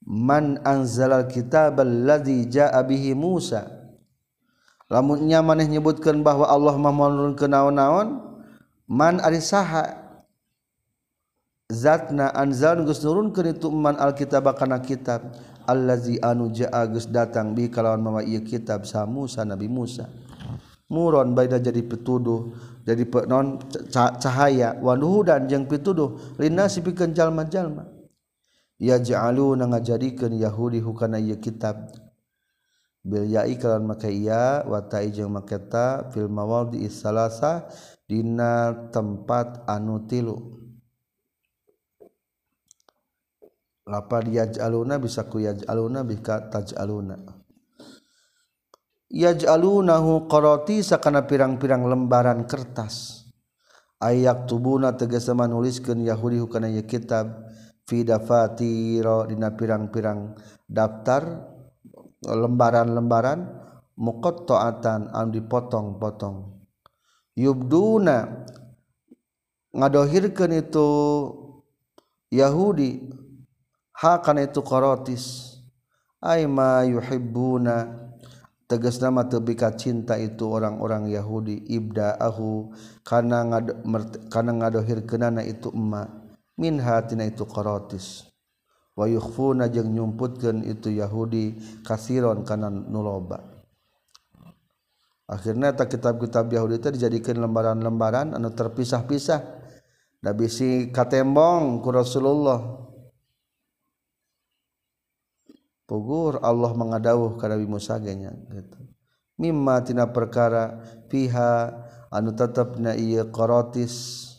Man 0.03 0.59
anzalal 0.67 1.31
kitab 1.31 1.79
alladzi 1.79 2.51
jaa 2.51 2.75
bihi 2.83 3.15
Musa. 3.15 3.71
Lamun 4.91 5.31
nya 5.31 5.39
maneh 5.39 5.63
nyebutkeun 5.71 6.27
bahwa 6.27 6.43
Allah 6.51 6.75
mah 6.75 6.91
menurunkeun 6.91 7.47
naon-naon 7.55 8.07
man 8.83 9.23
ari 9.23 9.39
saha 9.39 10.02
zatna 11.73 12.29
anzal 12.37 12.85
Gus 12.85 13.01
nurun 13.01 13.33
ke 13.33 13.41
ituman 13.41 13.97
Alkitab 13.97 14.45
karena 14.53 14.77
kitab. 14.77 15.33
Allahzi 15.63 16.19
anu 16.19 16.51
ja 16.51 16.67
Agus 16.75 17.07
datang 17.07 17.55
di 17.55 17.71
kalawan 17.71 18.03
mama 18.03 18.21
ia 18.21 18.43
kitab 18.43 18.83
sa 18.83 19.07
Musa 19.07 19.47
Nabi 19.47 19.71
Musa. 19.71 20.11
Muron 20.91 21.33
baida 21.33 21.57
jadi 21.57 21.81
petuduh 21.81 22.53
jadi 22.85 23.07
non 23.25 23.57
cahaya. 23.91 24.75
Wanuhu 24.77 25.25
dan 25.25 25.47
jeng 25.47 25.65
pituduh 25.65 26.37
lina 26.37 26.67
pikeun 26.67 27.15
jalma-jalma. 27.15 27.87
Ya 28.75 28.99
ja'alu 28.99 29.55
na 29.55 29.71
ngajadikeun 29.71 30.35
Yahudi 30.35 30.83
hukana 30.83 31.17
ieu 31.17 31.39
kitab. 31.39 31.95
Bil 33.03 33.31
ya'i 33.31 33.55
kalawan 33.55 33.95
make 33.95 34.11
iya 34.11 34.67
wa 34.67 34.83
ta'i 34.83 35.15
jeung 35.15 35.31
make 35.31 35.55
ta 35.71 36.11
fil 36.11 36.27
dina 38.03 38.51
tempat 38.91 39.63
anu 39.63 40.03
tilu 40.07 40.62
lapar 43.87 44.27
yaj'aluna 44.27 44.99
bisa 44.99 45.27
ku 45.27 45.43
yaj'aluna 45.43 46.07
bika 46.07 46.47
taj'aluna 46.51 47.43
yaj'alunahu 49.13 50.25
qarati 50.25 50.81
sakana 50.81 51.29
pirang-pirang 51.29 51.85
lembaran 51.85 52.49
kertas. 52.49 53.21
Ayak 54.03 54.51
tubuna 54.51 54.97
tegas 54.99 55.31
manuliskeun 55.31 56.03
Yahudi 56.03 56.43
kana 56.51 56.67
ya 56.67 56.83
kitab 56.83 57.47
fi 57.87 58.03
dafatira 58.03 59.23
dina 59.31 59.55
pirang-pirang 59.55 60.35
daftar 60.67 61.23
lembaran-lembaran 62.27 63.47
muqatta'atan 63.95 65.07
an 65.07 65.31
dipotong-potong. 65.31 66.51
Yubduna 67.39 68.43
ngadohirkeun 69.71 70.51
itu 70.51 70.89
Yahudi. 72.33 73.22
Karena 74.03 74.43
itu 74.43 74.59
korotis 74.59 75.55
Aima 76.23 76.87
yuhibbuna. 76.87 78.03
Tegas 78.63 78.95
nama 79.03 79.27
tebika 79.27 79.75
cinta 79.75 80.15
itu 80.15 80.47
orang-orang 80.47 81.11
Yahudi 81.11 81.67
ibda'ahu. 81.67 82.71
Karena 83.03 83.43
karena 84.31 84.51
ngadohir 84.55 85.03
kenana 85.03 85.43
itu 85.43 85.67
emak 85.75 86.23
min 86.55 86.79
hatina 86.79 87.25
itu 87.27 87.43
korotis 87.49 88.29
wa 88.93 89.09
yukhfuna 89.09 89.73
jeung 89.73 89.89
nyumputkeun 89.89 90.61
itu 90.69 90.93
Yahudi 90.93 91.57
kasiron 91.81 92.45
kana 92.45 92.69
nuloba. 92.69 93.41
Akhirnya 95.25 95.73
tak 95.73 95.97
kitab-kitab 95.97 96.51
Yahudi 96.51 96.77
itu 96.77 96.89
dijadikan 96.93 97.41
lembaran-lembaran 97.41 98.37
anu 98.37 98.53
terpisah-pisah. 98.53 99.41
Da 100.23 100.31
bisi 100.31 100.87
katembong 100.87 101.83
ku 101.83 101.91
Rasulullah 101.91 102.79
pugur 105.83 106.39
Allah 106.41 106.71
mengadauh 106.73 107.35
karabi 107.35 107.67
musaganya 107.67 108.31
gitu. 108.51 108.79
Mimma 109.39 109.81
tina 109.81 110.07
perkara 110.09 110.79
piha 111.09 111.73
anu 112.13 112.37
tetap 112.37 112.77
na 112.77 112.93
iya 112.93 113.25
korotis 113.25 114.29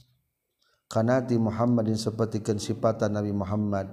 kanati 0.86 1.34
Muhammadin 1.34 1.98
sapertikeun 1.98 2.62
sifatan 2.62 3.18
Nabi 3.18 3.34
Muhammad. 3.34 3.90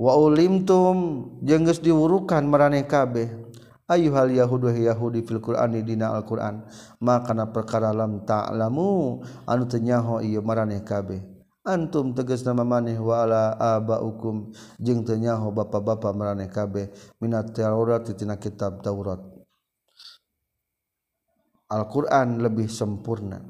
Wa 0.00 0.16
ulimtum 0.18 0.96
jeung 1.44 1.68
geus 1.68 1.84
diwurukan 1.84 2.42
maraneh 2.48 2.88
kabeh. 2.88 3.30
Ayyuhal 3.84 4.32
yahudu 4.32 4.72
yahudi 4.72 5.20
fil 5.28 5.44
qur'ani 5.44 5.84
dina 5.84 6.16
al-qur'an. 6.16 6.64
Ma 7.04 7.20
kana 7.20 7.52
perkara 7.52 7.92
lam 7.92 8.24
ta'lamu 8.24 9.20
anu 9.44 9.68
teu 9.68 9.84
nyaho 9.84 10.24
ieu 10.24 10.40
maraneh 10.40 10.80
kabeh. 10.80 11.33
antum 11.64 12.12
teges 12.12 12.44
nama 12.44 12.62
maneh 12.62 13.00
wala 13.00 13.56
aba 13.56 14.04
hukum 14.04 14.52
jeung 14.76 15.02
tenyaho 15.02 15.50
bapak-bapak 15.50 16.12
meraneh 16.12 16.52
kabeh. 16.52 16.92
Minat 17.18 17.56
Taurat 17.56 18.04
tina 18.12 18.36
kitab 18.36 18.84
Taurat. 18.84 19.18
Al-Qur'an 21.72 22.38
lebih 22.38 22.68
sempurna. 22.68 23.40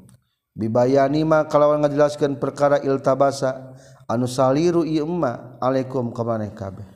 Bibayani 0.54 1.26
ma 1.26 1.44
kalawan 1.50 1.82
ngajelaskeun 1.82 2.38
perkara 2.38 2.78
iltabasa. 2.80 3.74
Anu 4.06 4.30
saliru 4.30 4.86
ieu 4.86 5.02
emma 5.04 5.58
alaikum 5.58 6.14
ka 6.14 6.22
maneh 6.22 6.54
kabeh. 6.54 6.86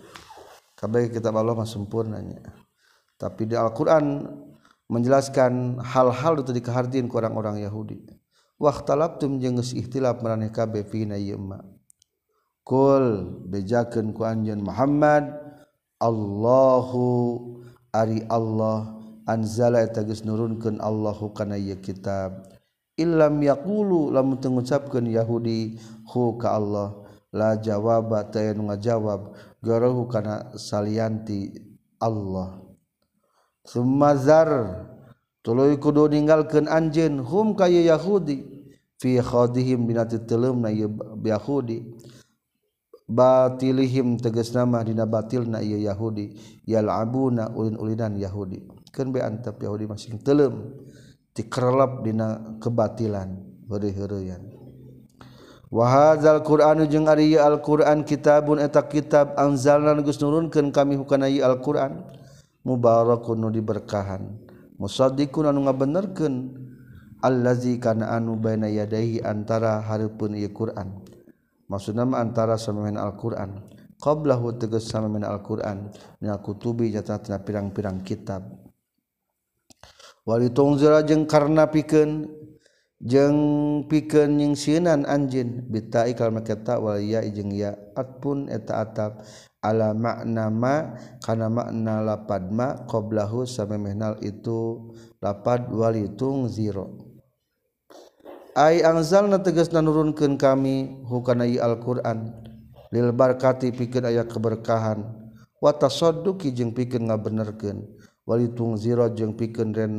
Kabeh 0.78 1.10
kitab 1.10 1.34
Allah 1.34 1.58
mah 1.58 1.66
sempurnanya. 1.66 2.38
Tapi 3.18 3.50
di 3.50 3.58
Al-Qur'an 3.58 4.30
menjelaskan 4.86 5.82
hal-hal 5.82 6.38
itu 6.38 6.54
dikahartin 6.54 7.10
ke 7.10 7.14
orang-orang 7.18 7.58
Yahudi. 7.60 8.17
waktutum 8.58 9.38
jengus 9.38 9.72
ikhtilaf 9.72 10.20
meraneh 10.20 10.50
kul 12.68 13.04
bejakeun 13.48 14.12
ku 14.12 14.28
anjeun 14.28 14.60
Muhammad 14.60 15.32
Allahu 15.98 17.06
Ari 17.88 18.28
Allah 18.28 19.00
anzala 19.24 19.82
tagis 19.88 20.20
nurunkeun 20.20 20.76
Allahu 20.76 21.32
kana 21.32 21.56
ieu 21.56 21.80
kitab. 21.80 22.44
Illam 23.00 23.40
yaqulu 23.40 24.12
lamun 24.12 24.36
teu 24.36 24.52
ngucapkeun 24.52 25.08
Yahudi 25.08 25.80
hu 26.12 26.36
ka 26.36 26.60
Allah 26.60 27.00
la 27.32 27.56
jawaba 27.56 28.28
teu 28.28 28.52
anu 28.52 28.68
ngajawab 28.68 29.32
garahu 29.64 30.04
kana 30.12 30.52
salianti 30.60 31.56
Allah. 31.96 32.60
Summa 33.64 34.12
zar 34.16 34.50
tuluy 35.48 35.80
kudu 35.80 36.12
ninggalkeun 36.12 36.68
anjeun 36.68 37.24
hum 37.24 37.56
ka 37.56 37.72
yahudi. 37.72 38.44
Fi 39.00 39.16
khadihim 39.16 39.88
dina 39.88 40.04
teuleumna 40.04 40.68
yahudi. 41.24 41.88
Batilihim 43.08 44.20
tegas 44.20 44.52
nama 44.52 44.84
dina 44.84 45.08
batilna 45.08 45.64
ieu 45.64 45.80
yahudi. 45.80 46.36
Yal'abuna 46.68 47.48
ulin-ulinan 47.56 48.20
yahudi. 48.20 48.60
Keun 48.92 49.08
be 49.08 49.24
antep 49.24 49.56
yahudi 49.64 49.88
masing 49.88 50.20
teuleum 50.20 50.84
tikerlap 51.32 52.04
dina 52.04 52.58
kebatilan 52.60 53.40
heureuy-heureuyan. 53.72 54.44
Wahazal 55.72 56.44
Quranu 56.44 56.84
jeung 56.88 57.08
ari 57.08 57.40
Al-Qur'an 57.40 58.04
kitabun 58.04 58.60
eta 58.60 58.84
kitab 58.84 59.36
anzalna 59.40 59.96
geus 60.04 60.20
nurunkeun 60.20 60.74
kami 60.74 61.00
hukana 61.00 61.30
Al-Qur'an. 61.30 62.04
Mubarakun 62.66 63.40
nu 63.40 63.48
diberkahan. 63.48 64.47
musaddiqun 64.78 65.50
anu 65.50 65.66
ngabenerkeun 65.66 66.34
allazi 67.18 67.82
kana 67.82 68.14
anu 68.14 68.38
baina 68.38 68.70
yadaihi 68.70 69.20
antara 69.26 69.82
hareupeun 69.82 70.38
ieu 70.38 70.54
Qur'an. 70.54 71.02
Maksudna 71.68 72.06
antara 72.16 72.56
samamen 72.56 72.96
Al-Qur'an. 72.96 73.60
Qablahu 73.98 74.56
tegas 74.56 74.86
samamen 74.86 75.26
Al-Qur'an 75.26 75.90
minal 76.22 76.38
kutubi 76.38 76.94
jatah 76.94 77.18
pirang-pirang 77.42 78.06
kitab. 78.06 78.46
Wali 80.22 80.54
tungzira 80.54 81.02
jeung 81.02 81.26
karna 81.26 81.66
pikeun 81.66 82.30
jeung 83.02 83.38
pikeun 83.90 84.38
nyingsieunan 84.38 85.02
anjin 85.02 85.66
bitai 85.66 86.14
kalma 86.14 86.46
eta 86.46 86.78
wal 86.78 87.02
ya 87.02 87.26
jeung 87.26 87.50
ya 87.50 87.74
atpun 87.98 88.46
eta 88.46 88.86
atap. 88.86 89.26
ala 89.58 89.90
maknama 89.94 90.94
kana 91.24 91.50
makna 91.50 92.02
lapad 92.02 92.50
ma 92.54 92.86
qoblahu 92.86 93.42
samemehna 93.42 94.14
itu 94.22 94.90
lapad 95.18 95.66
walitung 95.70 96.46
ziro 96.46 97.08
ay 98.58 98.82
tegas 99.46 99.70
na 99.70 99.78
nurunkan 99.78 100.34
kami 100.34 101.02
hukana 101.06 101.46
Al-Qur'an 101.46 102.48
lil 102.90 103.12
barkati 103.12 103.70
pikeun 103.70 104.08
aya 104.08 104.24
keberkahan. 104.24 105.04
Wa 105.58 105.74
jeng 105.74 106.70
pikir 106.70 107.02
pikeun 107.02 107.10
ngabenerkeun 107.10 107.78
walitung 108.22 108.78
zero 108.78 109.10
jeung 109.10 109.34
pikeun 109.34 109.74
ren 109.74 109.94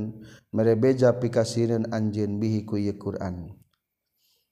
merebeja 0.55 1.19
pikasineun 1.19 1.91
anjeun 1.91 2.39
bihiku 2.39 2.79
Qur'an. 2.95 3.51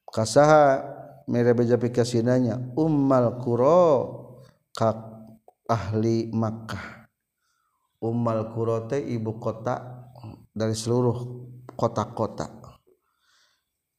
Kasaha 0.07 0.83
merebeja 1.27 1.79
pikasinanya 1.79 2.59
ummal 2.75 3.39
qura. 3.39 4.26
ka 4.77 4.93
ahli 5.65 6.29
Makkah. 6.29 7.09
Ummal 7.97 8.53
Qurote 8.53 9.01
ibu 9.01 9.41
kota 9.41 10.05
dari 10.53 10.77
seluruh 10.77 11.17
kota-kota. 11.73 12.77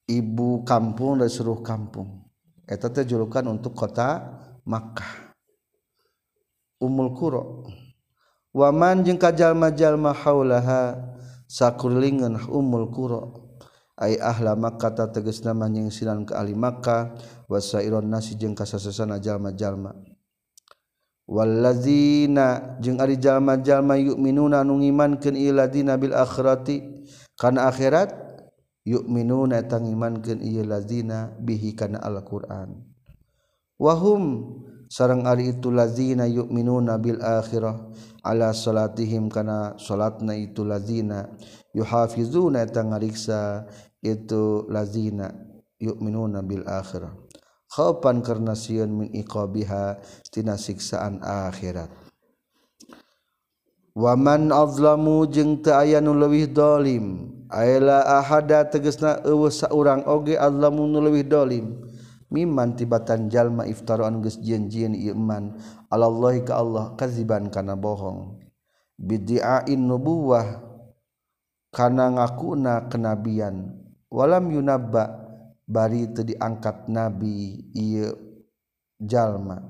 Ibu 0.07 0.63
kampung 0.63 1.19
dari 1.19 1.35
seluruh 1.35 1.67
kampung. 1.67 2.31
Eta 2.63 2.95
teh 2.95 3.03
julukan 3.03 3.43
untuk 3.51 3.75
kota 3.75 4.23
Makkah. 4.63 5.35
Ummul 6.79 7.11
Qura. 7.11 7.43
Waman 8.55 9.03
jeung 9.03 9.19
kajalma-jalma 9.19 10.15
haulaha 10.15 10.95
sakurlingan 11.51 12.39
Ummul 12.47 12.95
Qura. 12.95 13.35
Ay 13.99 14.15
ahla 14.23 14.55
Makkah 14.55 14.95
ta 14.95 15.05
tegasna 15.11 15.59
manjing 15.59 15.91
sinan 15.91 16.23
ka 16.23 16.39
ahli 16.39 16.55
Makkah. 16.55 17.19
Wasairon 17.51 18.07
nasi 18.07 18.39
jeung 18.39 18.55
kasasasana 18.55 19.19
jalma-jalma. 19.19 20.08
walazina 21.29 22.81
jeung 22.81 22.97
ari 23.05 23.21
jalma-jalma 23.21 24.01
yuk 24.01 24.17
minuna 24.17 24.65
nu 24.65 24.81
ngimankeun 24.81 25.37
iladzina 25.37 26.01
bil 26.01 26.17
akhirati 26.17 27.05
kana 27.37 27.69
akhirat 27.69 28.17
yuk 28.89 29.05
minuna 29.05 29.61
eta 29.61 29.77
ngimankeun 29.77 30.41
ieu 30.41 30.65
lazina 30.65 31.29
bihi 31.37 31.77
kana 31.77 32.01
Al-Qur'an. 32.01 32.81
Wahum 33.77 34.57
sareng 34.89 35.29
ari 35.29 35.53
itu 35.53 35.69
lazina 35.69 36.25
yuk 36.25 36.49
minuna 36.49 36.97
bil 36.97 37.21
akhirah 37.21 37.77
ala 38.25 38.57
salatihim 38.57 39.29
kana 39.29 39.77
salatna 39.77 40.33
itu 40.33 40.65
lazina 40.65 41.29
yuhafizuna 41.77 42.65
eta 42.65 42.81
ngariksa 42.81 43.69
itu 44.01 44.65
lazina 44.73 45.29
yuk 45.77 46.01
minuna 46.01 46.41
bil 46.41 46.65
akhirah. 46.65 47.28
khaufan 47.69 48.25
karna 48.25 48.57
sieun 48.57 48.91
min 48.93 49.09
iqabiha 49.13 50.01
tina 50.33 50.57
siksaan 50.57 51.21
akhirat. 51.21 51.93
Waman 53.99 54.55
azlamu 54.55 55.27
jeung 55.27 55.59
teu 55.59 55.75
aya 55.75 55.99
nu 55.99 56.15
leuwih 56.15 56.47
dolim. 56.47 57.35
Ayla 57.49 58.05
ahada 58.21 58.63
tegasna 58.69 59.25
eueuh 59.25 59.51
saurang 59.51 60.05
oge 60.07 60.39
azlamu 60.39 60.87
nu 60.87 61.03
leuwih 61.03 61.27
dolim. 61.27 61.83
Miman 62.29 62.77
tibatan 62.77 63.33
jalma 63.33 63.65
iftaru 63.65 64.05
anu 64.05 64.21
geus 64.21 64.37
janjieun 64.39 64.93
iman 64.93 65.57
alallahi 65.89 66.45
ka 66.45 66.61
Allah 66.61 66.93
kaziban 66.95 67.49
kana 67.49 67.73
bohong. 67.75 68.39
Bidiain 69.01 69.81
nubuwah 69.81 70.61
kana 71.73 72.15
ngakuna 72.15 72.87
kenabian. 72.93 73.83
Walam 74.13 74.53
yunabba 74.53 75.28
bari 75.69 76.09
itu 76.09 76.25
diangkat 76.25 76.89
nabi 76.89 77.61
ieu 77.77 78.17
jalma. 78.97 79.61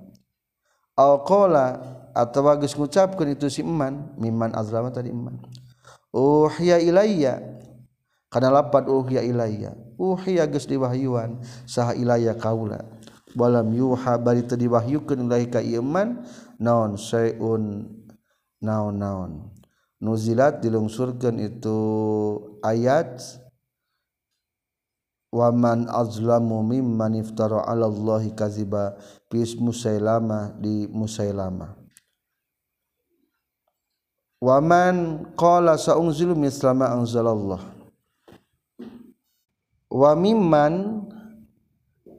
Alqala 0.95 1.83
atawa 2.15 2.55
geus 2.59 2.79
ngucapkeun 2.79 3.35
itu 3.35 3.51
si 3.51 3.67
iman 3.67 4.15
miman 4.19 4.51
azlama 4.55 4.91
tadi 4.91 5.15
iman 5.15 5.39
uhya 6.11 6.83
ilayya 6.83 7.39
kana 8.31 8.51
lapad 8.55 8.87
uhya 8.87 9.23
ilayya. 9.27 9.75
Uhya 9.99 10.47
geus 10.47 10.71
diwahyuan 10.71 11.43
saha 11.67 11.99
ilayya 11.99 12.39
kaula. 12.39 12.87
Walam 13.35 13.75
yuha 13.75 14.17
bari 14.17 14.47
teu 14.47 14.57
diwahyukeun 14.57 15.27
ilahi 15.27 15.47
ka 15.51 15.61
iman 15.61 16.25
naon 16.57 16.97
sayun 16.97 17.87
naon 18.63 18.95
naon 18.97 19.33
nuzilat 19.99 20.63
dilungsurkeun 20.63 21.37
itu 21.43 21.79
ayat 22.63 23.19
waman 25.29 25.89
azlamu 25.93 26.65
mimman 26.65 27.21
iftara 27.21 27.65
'ala 27.65 27.89
Allahi 27.89 28.33
kaziba. 28.33 28.97
Bis 29.29 29.53
musailama 29.57 30.57
di 30.57 30.89
musailama. 30.89 31.77
Waman 34.41 35.29
qala 35.35 35.77
sa'unzilu 35.77 36.33
mislama 36.39 36.89
anzalallah. 36.95 37.61
Wamiman 39.89 41.05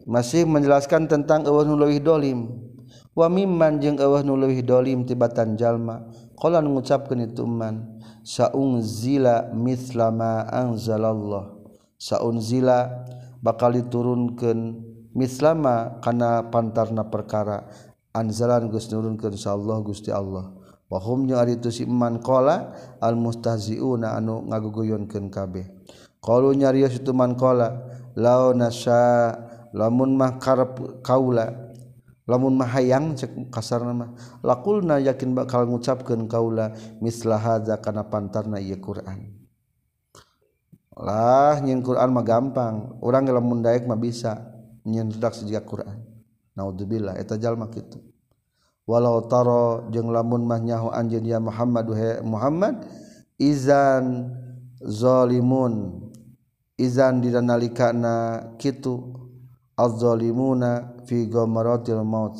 masih 0.03 0.43
menjelaskan 0.43 1.07
tentang 1.09 1.47
Allah 1.47 1.65
nulwi 1.65 2.01
dolim. 2.01 2.49
Wamiman 3.17 3.79
jeung 3.81 3.97
Allah 3.97 4.21
nulwi 4.21 4.61
dolim 4.61 5.07
tibatan 5.07 5.55
jalma. 5.57 6.05
Kalau 6.37 6.59
mengucapkan 6.61 7.23
ituman 7.23 7.99
saung 8.21 8.83
zila 8.83 9.49
mislama 9.55 10.45
anzalallah 10.51 11.58
saunzila 11.99 13.05
bakal 13.43 13.75
diturunkan 13.75 14.79
mislama 15.13 15.99
karena 15.99 16.47
pantarna 16.47 17.05
perkara. 17.11 17.67
Anzalan 18.09 18.73
gus 18.73 18.89
nurunkan 18.89 19.37
insyaallah 19.37 19.85
Gusti 19.85 20.09
Allah. 20.09 20.49
Wahum 20.89 21.29
hum 21.29 21.37
ari 21.37 21.61
itu 21.61 21.69
si 21.69 21.85
iman 21.85 22.17
qala 22.17 22.73
al 22.97 23.13
mustahziuna 23.13 24.17
anu 24.17 24.49
ngaguguyonkeun 24.49 25.29
kabeh. 25.29 25.69
Kalau 26.17 26.49
nyarios 26.49 26.97
itu 26.97 27.13
man 27.13 27.37
qala 27.37 27.85
lao 28.17 28.57
nasya 28.57 29.37
lamun 29.77 30.17
mah 30.17 30.41
karep 30.41 31.05
kaula 31.05 31.69
lamun 32.25 32.57
mah 32.57 32.69
hayang 32.73 33.13
cek 33.13 33.53
kasar 33.53 33.85
nama 33.85 34.17
lakulna 34.41 34.97
yakin 34.97 35.37
bakal 35.37 35.69
ngucapkeun 35.69 36.25
kaula 36.25 36.73
misla 37.05 37.37
hadza 37.37 37.77
kana 37.77 38.09
pantarna 38.09 38.57
ieu 38.57 38.81
Qur'an. 38.81 39.38
lah 40.99 41.57
nyin 41.63 41.79
Quran 41.79 42.11
mah 42.11 42.25
gampang. 42.27 42.99
Orang 42.99 43.25
lamun 43.31 43.63
daek 43.63 43.87
mah 43.87 43.95
bisa. 43.95 44.37
Nyin 44.83 45.09
redak 45.15 45.39
sejak 45.39 45.63
Quran. 45.63 46.03
Naudzubillah 46.53 47.15
eta 47.15 47.39
jalma 47.39 47.71
kitu. 47.71 48.03
Walau 48.83 49.23
taro 49.25 49.87
jeung 49.93 50.11
lamun 50.11 50.43
mah 50.43 50.59
nyaho 50.59 50.91
anjeun 50.91 51.23
ya 51.23 51.39
Muhammad 51.39 51.87
Muhammad 52.21 52.75
izan 53.39 54.35
zalimun. 54.83 56.03
Izan 56.75 57.23
didanalikana 57.23 58.55
kitu. 58.59 59.19
Az-zalimuna 59.79 60.99
fi 61.07 61.23
ghamaratil 61.23 62.03
maut 62.03 62.35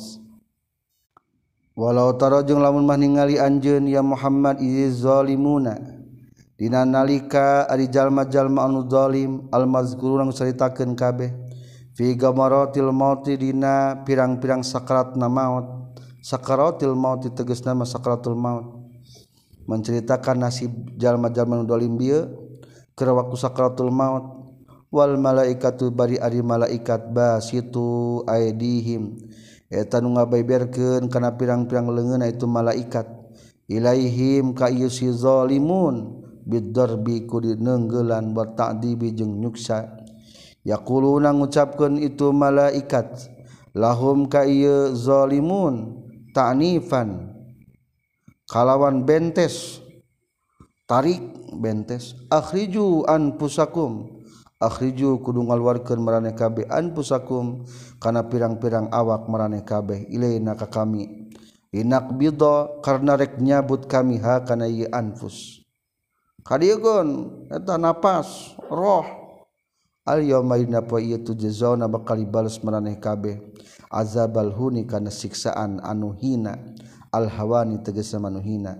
walau 1.72 2.12
taro 2.20 2.44
jeung 2.44 2.60
lamun 2.60 2.84
mah 2.84 3.00
ningali 3.00 3.40
anjeun 3.40 3.88
ya 3.88 4.04
Muhammad 4.04 4.60
izzalimuna 4.60 5.99
Dina 6.60 6.84
nalika 6.84 7.64
ari 7.72 7.88
jalma-jalma 7.88 8.68
anu 8.68 8.84
anudzalim 8.84 9.48
almazgururang 9.48 10.28
ceritakan 10.28 10.92
kabeh. 10.92 11.32
Fi 11.96 12.12
gamaratil 12.12 12.92
mauti 12.92 13.40
dina 13.40 14.04
pirang-pirang 14.04 14.60
sakaratna 14.60 15.24
maut. 15.32 15.96
Sakaratil 16.20 16.92
mauti 16.92 17.32
tegasna 17.32 17.72
mah 17.72 17.88
sakaratul 17.88 18.36
maut. 18.36 18.76
Menceritakan 19.64 20.44
nasib 20.44 20.68
jalma-jalma 21.00 21.56
anu 21.56 21.64
zalim 21.64 21.96
bieu 21.96 22.28
keur 22.92 23.16
waktu 23.16 23.40
sakaratul 23.40 23.88
maut. 23.88 24.52
Wal 24.92 25.16
malaikatu 25.16 25.88
bari 25.88 26.20
ari 26.20 26.44
malaikat 26.44 27.08
basitu 27.08 28.20
aidihim. 28.28 29.16
Eta 29.72 30.04
nu 30.04 30.12
ngabaiberkeun 30.12 31.08
kana 31.08 31.40
pirang-pirang 31.40 31.88
leungeun 31.88 32.20
itu 32.28 32.44
malaikat. 32.44 33.08
Ilaihim 33.64 34.52
ka 34.52 34.68
yusizalimun 34.68 36.19
bidorbi 36.46 37.28
ku 37.28 37.40
dinenggelan 37.40 38.32
bertakdibi 38.32 39.12
jeung 39.16 39.40
nyuksa. 39.40 40.00
Yakuluna 40.60 41.32
ngucapkan 41.32 41.96
itu 41.96 42.36
malaikat 42.36 43.32
lahum 43.72 44.28
ka 44.28 44.44
ieu 44.44 44.92
ta'nifan. 46.36 47.32
Kalawan 48.44 49.06
bentes 49.06 49.78
tarik 50.84 51.22
bentes 51.56 52.18
akhriju 52.28 53.06
anfusakum. 53.08 54.20
Akhriju 54.60 55.24
kudu 55.24 55.48
ngaluarkeun 55.48 56.04
maraneh 56.04 56.36
kabeh 56.36 56.68
anfusakum 56.68 57.64
kana 57.96 58.28
pirang-pirang 58.28 58.92
awak 58.92 59.24
maraneh 59.24 59.64
kabeh 59.64 60.04
ilaina 60.12 60.52
ka 60.52 60.68
kami. 60.68 61.32
Inak 61.72 62.18
bido 62.20 62.82
karena 62.84 63.16
rek 63.16 63.40
nyabut 63.40 63.88
kami 63.88 64.20
ha 64.20 64.44
kana 64.44 64.68
ieu 64.68 64.90
anfus. 64.92 65.64
karigon 66.42 67.08
eta 67.48 67.76
napas 67.76 68.56
roh. 68.68 69.20
Al 70.08 70.24
yauma 70.26 70.58
dina 70.58 70.82
poe 70.82 71.04
ieu 71.04 71.22
tujzauna 71.22 71.86
bakal 71.86 72.24
balas 72.26 72.58
maraneh 72.64 72.98
kabeh. 72.98 73.38
Azabal 73.92 74.50
huni 74.50 74.88
kana 74.88 75.12
siksaan 75.12 75.78
anu 75.84 76.16
hina. 76.18 76.56
Al 77.12 77.30
hawani 77.30 77.78
tegese 77.84 78.18
manu 78.18 78.40
hina. 78.42 78.74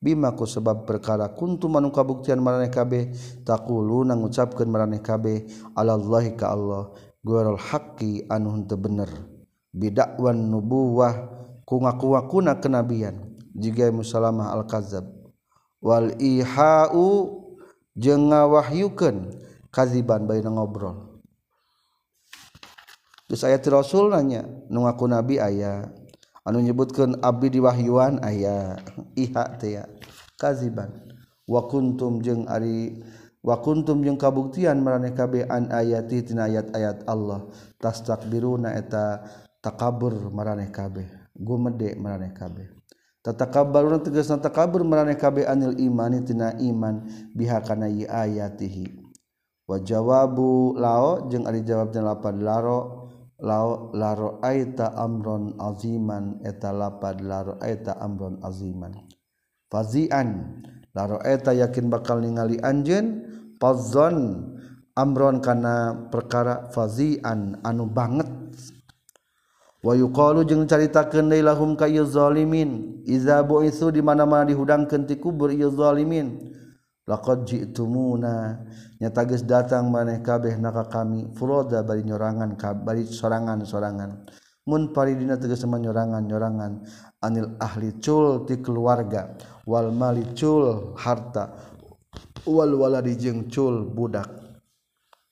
Bima 0.00 0.32
ku 0.32 0.48
sebab 0.48 0.88
perkara 0.88 1.28
kuntu 1.36 1.68
manu 1.68 1.92
kabuktian 1.92 2.40
maraneh 2.40 2.72
kabeh 2.72 3.12
taquluna 3.44 4.16
ngucapkeun 4.16 4.72
maraneh 4.72 5.04
kabeh 5.04 5.44
alallahi 5.76 6.32
ka 6.40 6.56
Allah 6.56 6.88
ghairul 7.20 7.60
haqqi 7.60 8.24
anu 8.32 8.56
henteu 8.56 8.80
bener. 8.80 9.12
Bidakwan 9.76 10.48
nubuwah 10.48 11.28
ku 11.68 11.84
ngaku-ngakuna 11.84 12.64
kenabian. 12.64 13.36
Jiga 13.52 13.92
musalamah 13.92 14.56
al-kazzab. 14.56 15.19
wal 15.80 16.12
ihau 16.20 17.08
jeung 17.96 18.30
ngawahyukeun 18.30 19.32
kaziban 19.68 20.24
bayi 20.24 20.44
ngobrol. 20.44 21.20
Terus 23.28 23.42
ayat 23.46 23.62
rasul 23.70 24.10
nanya 24.10 24.42
nu 24.72 24.86
ngaku 24.86 25.06
nabi 25.06 25.38
aya 25.38 25.88
anu 26.42 26.60
nyebutkeun 26.60 27.22
abdi 27.22 27.60
diwahyuan 27.60 28.20
aya 28.24 28.80
iha 29.14 29.44
teh 29.58 29.78
ya 29.78 29.84
wa 31.50 31.60
kuntum 31.66 32.22
jeung 32.24 32.48
ari 32.48 33.02
wa 33.44 33.60
kuntum 33.60 34.02
jeung 34.02 34.18
kabuktian 34.18 34.82
maraneh 34.82 35.14
kabeh 35.14 35.46
an 35.46 35.70
ayati 35.70 36.26
tina 36.26 36.48
ayat-ayat 36.50 37.06
Allah. 37.06 37.46
Tastakbiruna 37.80 38.76
eta 38.76 39.24
takabur 39.64 40.32
maraneh 40.32 40.68
kabeh 40.68 41.08
gumede 41.36 41.96
maraneh 41.96 42.32
kabeh 42.36 42.79
tatakabaruna 43.20 44.00
tegasna 44.00 44.40
takabur 44.40 44.80
maraneh 44.84 45.16
kabeh 45.16 45.44
anil 45.44 45.76
imani 45.76 46.24
tina 46.24 46.56
iman 46.56 47.04
bihakana 47.36 47.86
ayatihi. 47.88 49.00
Wa 49.68 49.78
jawabu 49.78 50.74
lao 50.74 51.30
jeung 51.30 51.46
ari 51.46 51.62
jawabna 51.62 52.10
lapad 52.10 52.42
laro 52.42 53.06
lao 53.38 53.94
laro 53.94 54.42
aita 54.42 54.90
amron 54.98 55.54
aziman 55.62 56.42
eta 56.42 56.74
lapad 56.74 57.22
laro 57.22 57.54
aita 57.62 57.94
amron 58.02 58.42
aziman. 58.42 58.98
Fazian 59.70 60.58
laro 60.90 61.22
eta 61.22 61.54
yakin 61.54 61.86
bakal 61.86 62.18
ningali 62.18 62.58
anjen 62.58 63.22
pazon 63.62 64.50
amron 64.98 65.38
kana 65.38 66.08
perkara 66.10 66.66
fazian 66.74 67.62
anu 67.62 67.86
banget. 67.86 68.39
Wahyu 69.80 70.12
jeung 70.44 70.68
caritakeun 70.68 71.32
caritaken 71.32 71.40
lahum 71.40 71.72
kayzolimin 71.72 73.00
iza 73.08 73.40
itu 73.64 73.88
di 73.88 74.04
mana-mana 74.04 74.44
dihudangkeun 74.44 75.08
ti 75.08 75.16
kubur 75.16 75.48
zolimin 75.56 76.52
launa 77.08 78.60
nyata 79.00 79.24
datang 79.40 79.88
maneh 79.88 80.20
kabeh 80.20 80.60
naka 80.60 80.84
kami. 80.84 81.32
Furoda 81.32 81.80
bari 81.80 82.04
nyorangan 82.04 82.60
kabari 82.60 83.08
sorangan 83.08 83.64
sorangan 83.64 84.28
mun 84.68 84.92
paridina 84.92 85.40
tegas 85.40 85.64
sama 85.64 85.80
nyorangan 85.80 86.28
nyorangan 86.28 86.84
anil 87.24 87.56
ahli 87.56 87.96
cul 88.04 88.44
ti 88.44 88.60
keluarga. 88.60 89.32
Wal 89.64 89.96
mali 89.96 90.28
cul 90.36 90.92
harta. 91.00 91.56
Wal 92.44 92.76
waladi 92.76 93.16
jeung 93.16 93.48
cul 93.48 93.88
budak. 93.88 94.28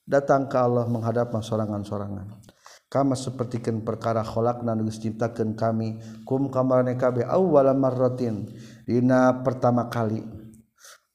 Datang 0.09 0.49
ke 0.49 0.57
Allah 0.57 0.89
menghadap 0.89 1.37
sorangan 1.45 1.85
sorangan 1.85 2.48
kama 2.89 3.13
sepertikan 3.13 3.85
perkara 3.85 4.25
kholak 4.25 4.65
nan 4.65 4.81
geus 4.85 4.97
ciptakeun 5.01 5.53
kami 5.53 6.01
kum 6.25 6.49
kamarane 6.49 6.97
kabe 6.97 7.21
awwala 7.25 7.77
marratin 7.77 8.49
dina 8.89 9.45
pertama 9.45 9.93
kali. 9.93 10.25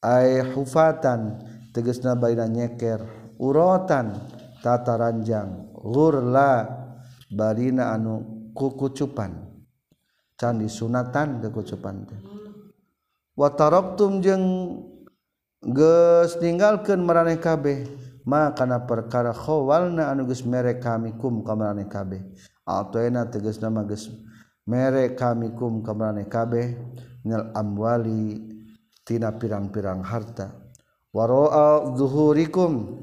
Ay 0.03 0.45
hufatan 0.53 1.41
tegesna 1.73 2.13
baina 2.13 2.45
nyeker. 2.45 3.01
Urotan 3.41 4.13
tata 4.61 4.95
ranjang. 4.99 5.73
Ghurla 5.73 6.67
barina 7.33 7.91
anu 7.95 8.51
kukucupan. 8.53 9.31
Candi 10.37 10.67
sunatan 10.67 11.41
kekucupan 11.41 11.95
teh. 12.05 12.21
Wa 13.33 13.49
taraktum 13.55 14.21
jeung 14.21 14.45
geus 15.63 16.37
ninggalkeun 16.37 17.01
maraneh 17.01 17.39
kabeh. 17.41 17.87
makana 18.23 18.83
perkara 18.83 19.31
khowalna 19.31 20.11
anuges 20.11 20.43
mere 20.47 20.79
kami 20.79 21.15
kum 21.19 21.43
kamarane 21.43 21.87
kabeh. 21.87 22.23
Atoena 22.63 23.27
tegas 23.27 23.59
nama 23.59 23.83
geus 23.83 24.11
mere 24.67 25.15
kami 25.15 25.51
kum 25.55 25.83
kamarane 25.83 26.27
kabeh. 26.27 26.75
Minal 27.23 27.55
amwali 27.55 28.39
tina 29.07 29.31
pirang-pirang 29.35 30.03
harta. 30.03 30.51
Waroa 31.13 31.95
zuhurikum. 31.95 32.99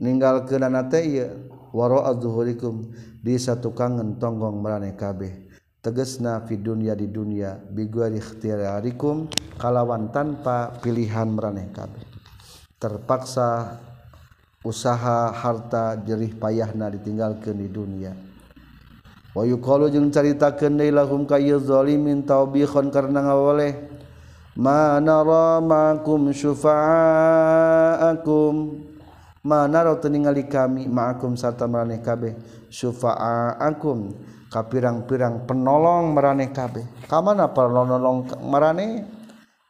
Ninggal 0.00 0.48
ke 0.48 0.56
nate 0.56 1.00
ieu. 1.04 1.52
Waroa 1.72 2.16
zuhurikum. 2.16 2.92
Di 3.20 3.36
satu 3.36 3.76
kangen 3.76 4.16
tonggong 4.16 4.60
marane 4.60 4.96
kabeh. 4.96 5.52
Tegesna 5.82 6.46
fi 6.46 6.62
dunya 6.62 6.94
di 6.94 7.10
dunia 7.10 7.58
biguari 7.58 8.22
ikhtiyarikum 8.22 9.26
kalawan 9.58 10.14
tanpa 10.14 10.78
pilihan 10.78 11.26
meraneh 11.26 11.74
kabeh. 11.74 12.06
Terpaksa 12.78 13.82
usaha 14.62 15.34
harta 15.34 15.98
jerih 16.06 16.34
payahna 16.38 16.90
ditinggalkan 16.90 17.58
di 17.58 17.68
dunia. 17.70 18.14
Wayu 19.32 19.58
kalau 19.64 19.88
jeung 19.88 20.12
caritakeun 20.12 20.76
deui 20.76 20.92
lahum 20.92 21.24
ka 21.24 21.40
zalimin 21.40 22.20
tawbihon 22.22 22.92
karena 22.92 23.24
ngawoleh 23.24 23.74
mana 24.54 25.24
ramakum 25.24 26.28
syufa'akum. 26.30 26.94
Mana 29.42 29.82
ro 29.82 29.98
ningali 30.06 30.46
kami 30.46 30.86
ma'akum 30.86 31.34
sarta 31.34 31.66
maraneh 31.66 31.98
kabeh. 31.98 32.38
Syufa'akum 32.70 34.14
ka 34.46 34.62
pirang-pirang 34.70 35.48
penolong 35.50 36.14
maraneh 36.14 36.54
kabeh. 36.54 36.86
Ka 37.10 37.18
mana 37.18 37.50
penolong 37.50 38.30
maraneh 38.46 39.02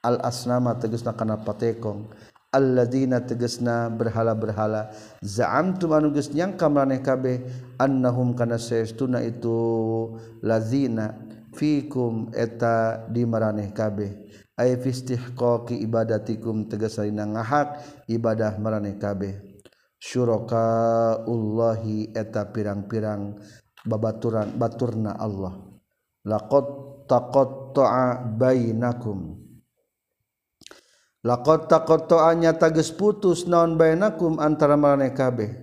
al 0.05 0.20
asnama 0.20 0.76
tegasna 0.76 1.16
kana 1.16 1.40
patekong. 1.40 2.12
alladzina 2.53 3.24
tegesna 3.24 3.88
berhala-berhala. 3.88 4.92
Za'amtum 5.24 5.96
anu 5.96 6.12
geus 6.12 6.28
nyangka 6.30 6.68
maraneh 6.68 7.00
kabeh 7.00 7.40
annahum 7.80 8.36
kana 8.36 8.61
saestuna 8.61 9.24
itu 9.24 10.12
lazina 10.44 11.16
fikum 11.57 12.28
eta 12.36 13.09
di 13.09 13.24
maraneh 13.24 13.72
kabeh. 13.72 14.28
Ay 14.53 14.76
fi 14.76 14.92
istihqaqi 14.92 15.80
ibadatikum 15.80 16.68
tegasna 16.68 17.24
ngahak 17.24 17.80
ibadah 18.07 18.61
maraneh 18.61 19.00
kabeh. 19.00 19.32
Syurakaullahi 20.03 22.11
eta 22.12 22.53
pirang-pirang 22.53 23.38
babaturan 23.88 24.53
baturna 24.61 25.16
Allah. 25.16 25.72
Laqad 26.22 26.62
taqatta'a 27.11 28.22
bainakum. 28.38 29.41
Lakot 31.22 31.70
takot 31.70 32.10
to'anya 32.10 32.58
tages 32.58 32.90
putus 32.90 33.46
naon 33.46 33.78
bainakum 33.78 34.42
antara 34.42 34.74
marane 34.74 35.14
kabeh. 35.14 35.54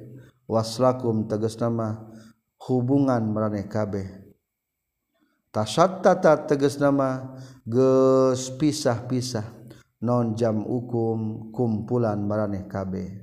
Waslakum 0.48 1.28
teges 1.28 1.60
nama 1.60 2.00
hubungan 2.64 3.28
marane 3.28 3.68
kabeh. 3.68 4.08
Tasattata 5.52 6.48
teges 6.48 6.80
nama 6.80 7.36
geus 7.68 8.54
pisah-pisah 8.56 9.60
non 10.00 10.32
jam 10.40 10.64
hukum 10.64 11.52
kumpulan 11.52 12.24
maraneh 12.24 12.64
kabeh. 12.64 13.20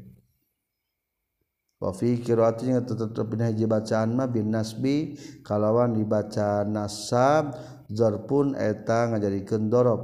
Wa 1.81 1.93
fi 1.93 2.21
qiraati 2.21 2.73
tetep 2.85 3.33
haji 3.37 3.65
bacaan 3.65 4.17
mah 4.17 4.29
bin 4.29 4.53
nasbi 4.53 5.17
kalawan 5.41 5.97
dibaca 5.97 6.65
nasab 6.69 7.57
zarpun 7.89 8.53
eta 8.57 9.13
ngajadikeun 9.13 9.73
dorob. 9.73 10.03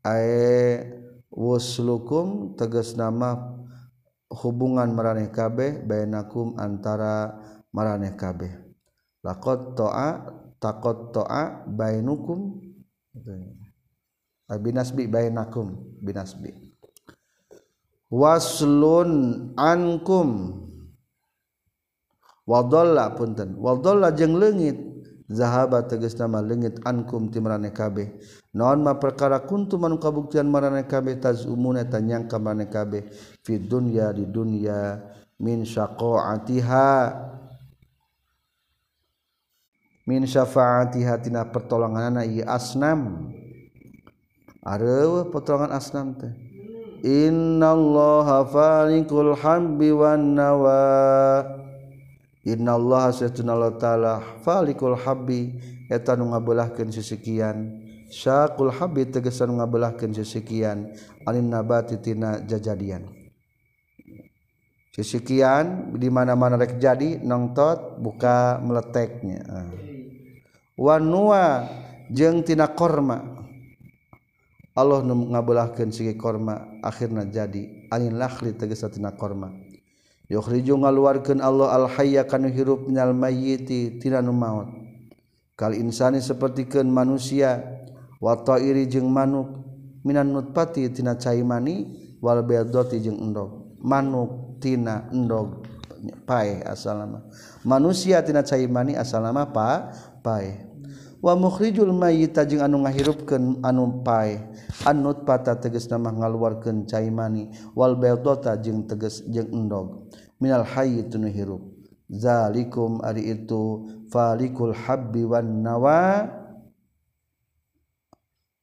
Ae 0.00 0.99
wuslukum 1.30 2.58
tegas 2.58 2.98
nama 2.98 3.54
hubungan 4.30 4.90
maraneh 4.94 5.30
kabeh 5.30 5.82
bainakum 5.86 6.58
antara 6.58 7.38
maraneh 7.70 8.14
kabeh. 8.18 8.50
Laqad 9.22 9.78
ta'a 9.78 10.08
taqad 10.58 11.14
ta'a 11.14 11.66
bainukum. 11.70 12.58
Binasbi 14.50 15.06
bainakum 15.06 15.98
binasbi. 16.02 16.50
Waslun 18.10 19.10
ankum. 19.54 20.58
Wadalla 22.42 23.14
punten. 23.14 23.54
Wadalla 23.62 24.10
jeung 24.10 24.34
leungit. 24.34 24.89
Zahaba 25.30 25.86
tegas 25.86 26.18
nama 26.18 26.42
leungit 26.42 26.82
ankum 26.82 27.30
ti 27.30 27.38
marane 27.38 27.70
kabeh. 27.70 28.10
Naon 28.50 28.82
ma 28.82 28.98
perkara 28.98 29.38
kuntum 29.46 29.86
anu 29.86 30.02
kabuktian 30.02 30.50
marane 30.50 30.82
kabeh 30.84 31.22
tazumuna 31.22 31.86
tanyangka 31.86 32.36
marane 32.42 32.66
kabeh. 32.66 33.06
Fi 33.46 33.62
dunya 33.62 34.10
di 34.10 34.26
dunya 34.26 34.98
min 35.38 35.62
syaqaatiha. 35.62 36.90
Min 40.10 40.26
syafaati 40.26 41.06
hatina 41.06 41.46
pertolongan 41.46 42.26
ieu 42.26 42.42
asnam. 42.50 43.30
Areueuh 44.66 45.30
pertolongan 45.30 45.72
asnam 45.72 46.18
teh 46.18 46.50
innallaha 47.00 48.44
falikul 48.44 49.32
habbi 49.32 49.88
wan 49.92 50.36
nawa 50.36 51.44
Innallaha 52.40 53.12
sayyidunallahu 53.12 53.76
ta'ala 53.76 54.40
falikul 54.40 54.96
habbi 54.96 55.60
eta 55.92 56.16
nu 56.16 56.32
ngabelahkeun 56.32 56.88
sisikian 56.88 57.84
syaqul 58.08 58.72
habbi 58.72 59.04
tegesan 59.12 59.52
nu 59.52 59.60
ngabelahkeun 59.60 60.16
sisikian 60.16 60.88
anin 61.28 61.52
nabati 61.52 62.00
tina 62.00 62.40
jajadian. 62.40 63.04
Sisikian 64.90 65.92
di 66.00 66.08
mana-mana 66.08 66.56
rek 66.56 66.80
jadi 66.80 67.20
nongtot 67.20 68.00
buka 68.00 68.56
meleteknya. 68.64 69.44
Wanua 70.80 71.68
jeung 72.08 72.40
tina 72.40 72.72
korma. 72.72 73.20
Allah 74.72 75.04
nu 75.04 75.28
ngabelahkeun 75.28 75.92
sigi 75.92 76.16
korma 76.16 76.80
akhirna 76.80 77.28
jadi. 77.28 77.86
Anin 77.92 78.16
lakhli 78.16 78.56
tegesan 78.56 78.96
tina 78.96 79.12
korma. 79.12 79.52
yukhriju 80.30 80.78
ngaluarkeun 80.78 81.42
Allah 81.42 81.74
al-hayya 81.74 82.24
kana 82.24 82.48
hirup 82.48 82.86
nyal 82.86 83.10
mayiti 83.12 83.98
tiranu 83.98 84.30
maut. 84.30 84.70
Kal 85.58 85.74
insani 85.76 86.22
sapertikeun 86.22 86.88
manusia 86.88 87.60
wa 88.22 88.38
ta'iri 88.38 88.86
jeung 88.88 89.10
manuk 89.10 89.50
minan 90.06 90.32
nutpati 90.32 90.88
tina 90.94 91.18
cai 91.18 91.42
mani 91.44 91.84
wal 92.22 92.40
baydati 92.46 93.02
jeung 93.02 93.18
endog. 93.20 93.76
Manuk 93.82 94.60
tina 94.62 95.10
endog 95.12 95.66
pae 96.24 96.64
asalama 96.64 97.28
manusia 97.64 98.24
tina 98.24 98.40
cai 98.40 98.64
mani 98.68 98.96
asalama 98.96 99.52
pa 99.52 99.92
pae 100.24 100.69
wa 101.20 101.32
mukhrijul 101.36 101.92
mayyita 101.92 102.48
jeung 102.48 102.64
anu 102.64 102.84
ngahirupkeun 102.84 103.60
anu 103.64 104.02
pae. 104.04 104.40
Annut 104.88 105.28
pata 105.28 105.56
teges 105.56 105.88
nama 105.92 106.10
ngaluarkeun 106.12 106.88
cai 106.88 107.12
mani. 107.12 107.52
Wal 107.76 107.96
baydata 107.96 108.56
jeung 108.58 108.88
tegas 108.88 109.20
jeung 109.28 109.52
endog. 109.52 110.08
Minal 110.40 110.64
hayyi 110.64 111.04
tunu 111.06 111.28
hirup. 111.28 111.62
Zalikum 112.10 112.98
ari 113.04 113.36
itu 113.36 113.86
falikul 114.10 114.74
habbi 114.74 115.22
wan 115.28 115.62
nawa. 115.62 116.26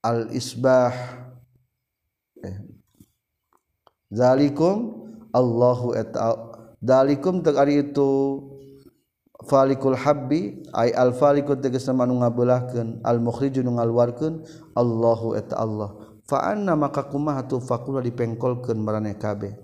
Al 0.03 0.30
isbah. 0.34 0.93
Eh. 2.43 2.78
zalikum 4.12 5.08
Allahu 5.36 5.93
eta 5.95 6.36
zalikum 6.80 7.43
teu 7.43 7.55
ari 7.60 7.84
itu 7.84 8.12
falikul 9.48 9.95
habbi 9.95 10.62
ay 10.76 10.91
al 10.91 11.16
faliku 11.16 11.56
tegasna 11.56 11.95
manu 11.95 12.20
ngabeulahkeun 12.20 13.02
al 13.02 13.24
mukhriju 13.24 13.64
nu 13.64 13.80
ngaluarkeun 13.80 14.43
Allahu 14.76 15.39
eta 15.39 15.56
Allah. 15.56 15.95
Fa 16.28 16.52
anna 16.52 16.76
maka 16.76 17.08
kumaha 17.08 17.48
tu 17.48 17.64
faqula 17.64 18.04
dipengkolkeun 18.04 18.76
maraneh 18.84 19.16
kabeh. 19.16 19.56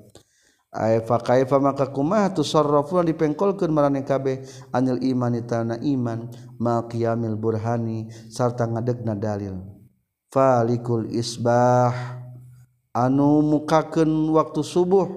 Ay 0.71 1.03
fa 1.03 1.19
kaifa 1.19 1.59
maka 1.59 1.91
kumaha 1.91 2.31
tu 2.31 2.41
sarrafu 2.41 3.03
dipengkolkeun 3.03 3.67
maraneh 3.67 4.07
kabeh. 4.07 4.47
Anil 4.71 5.03
imani 5.03 5.43
tana 5.43 5.75
iman 5.83 6.31
ma 6.55 6.87
qiyamil 6.87 7.35
burhani 7.35 8.07
sarta 8.31 8.63
ngadegna 8.63 9.19
dalil. 9.19 9.59
Falikul 10.31 11.11
isbah 11.11 11.91
anu 12.95 13.43
mukakeun 13.43 14.31
waktu 14.31 14.63
subuh. 14.63 15.07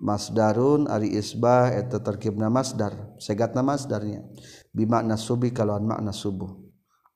Masdarun 0.00 0.88
ari 0.88 1.12
isbah 1.20 1.68
eta 1.76 2.00
tarkibna 2.00 2.48
masdar. 2.48 3.09
segat 3.20 3.52
namasdarnya 3.52 4.24
bimakna 4.72 5.20
subi 5.20 5.52
kalauan 5.52 5.84
makna 5.84 6.10
subuh. 6.10 6.50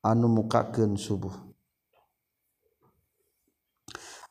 Anu 0.04 0.28
mukaken 0.28 1.00
subuh. 1.00 1.32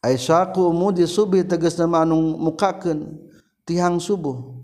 Aisyaku 0.05 0.69
mudi 0.69 1.09
subi 1.09 1.41
tegas 1.41 1.73
nama 1.81 2.05
anu 2.05 2.37
mukaken 2.37 3.17
tihang 3.65 3.97
subuh. 3.97 4.61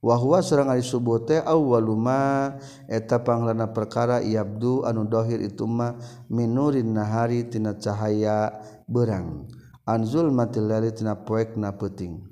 Wahwa 0.00 0.40
serang 0.40 0.72
ari 0.72 0.80
subuh 0.80 1.20
teh 1.28 1.44
awwaluma 1.44 2.56
eta 2.88 3.20
panglana 3.20 3.68
perkara 3.68 4.24
yabdu 4.24 4.84
anu 4.88 5.04
dohir 5.04 5.44
itu 5.44 5.68
ma 5.68 5.92
minurin 6.32 6.88
nahari 6.96 7.44
tina 7.44 7.76
cahaya 7.76 8.48
berang 8.88 9.44
anzul 9.84 10.32
matil 10.32 10.72
lari 10.72 10.88
tina 10.94 11.18
poek 11.18 11.52
na 11.60 11.76
peting 11.76 12.29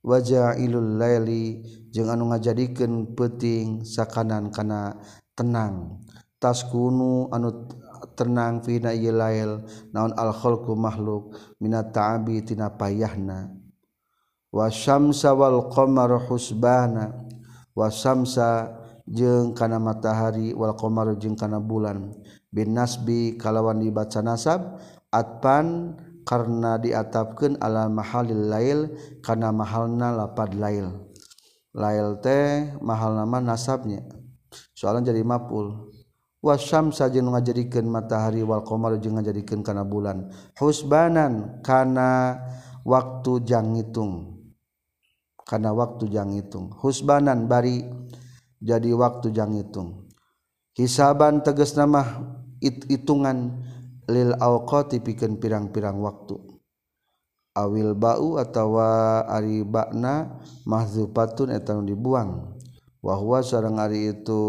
wajailul 0.00 0.96
laili 0.96 1.64
jeung 1.92 2.08
anu 2.08 2.32
ngajadikeun 2.32 3.14
peting 3.16 3.84
sakanan 3.84 4.48
kana 4.52 4.96
tenang. 5.36 6.00
Tas 6.40 6.64
taskunu 6.64 7.28
anu 7.28 7.68
tenang 8.16 8.64
fina 8.64 8.96
ieu 8.96 9.12
lail 9.12 9.60
naon 9.92 10.16
al 10.16 10.32
khalqu 10.32 10.72
makhluk 10.72 11.36
minat 11.60 11.92
ta'abi 11.92 12.40
tina 12.40 12.72
payahna. 12.72 13.52
Wa 14.50 14.72
syamsa 14.72 15.36
wal 15.36 15.68
qamara 15.68 16.16
husbana 16.16 17.12
wa 17.76 17.86
syamsa 17.92 18.72
jeung 19.04 19.52
kana 19.52 19.76
matahari 19.76 20.56
wal 20.56 20.72
qamara 20.74 21.12
jeung 21.14 21.36
kana 21.36 21.60
bulan. 21.60 22.16
Bin 22.50 22.74
nasbi 22.74 23.38
kalawan 23.38 23.78
dibaca 23.78 24.24
nasab 24.24 24.80
atpan 25.12 25.94
karena 26.30 26.78
diatapkan 26.78 27.58
ala 27.58 27.90
mahalil 27.90 28.46
lail 28.46 28.80
karena 29.18 29.50
mahalna 29.50 30.14
lapad 30.14 30.54
lail. 30.54 31.10
Lail 31.74 32.22
teh 32.22 32.70
mahal 32.78 33.18
nama 33.18 33.42
nasabnya. 33.42 34.06
Soalan 34.78 35.02
jadi 35.02 35.26
mapul 35.26 35.90
wasam 36.38 36.94
saja 36.94 37.18
ngajadikan 37.18 37.82
matahari 37.82 38.46
wal 38.46 38.62
qamar 38.62 38.94
jeung 39.02 39.18
ngajadikeun 39.18 39.66
kana 39.66 39.82
bulan. 39.82 40.30
Husbanan 40.54 41.58
kana 41.66 42.38
waktu 42.86 43.42
jang 43.42 43.74
ngitung. 43.74 44.38
Kana 45.42 45.74
waktu 45.74 46.14
jang 46.14 46.30
ngitung. 46.30 46.70
Husbanan 46.78 47.50
bari 47.50 47.82
jadi 48.62 48.94
waktu 48.94 49.34
jang 49.34 49.58
ngitung. 49.58 50.06
Hisaban 50.78 51.42
tegas 51.42 51.74
nama 51.74 52.06
hitungan 52.62 53.58
it 53.58 53.69
lil 54.10 54.34
awqati 54.34 54.98
pikeun 54.98 55.38
pirang-pirang 55.38 56.02
waktu. 56.02 56.36
Awil 57.54 57.94
bau 57.98 58.38
atawa 58.38 59.22
ari 59.26 59.62
bakna 59.66 60.38
mahzufatun 60.66 61.50
eta 61.54 61.74
nu 61.78 61.86
dibuang. 61.86 62.58
Wa 63.00 63.16
huwa 63.16 63.40
sareng 63.40 63.80
ari 63.80 64.12
itu 64.12 64.42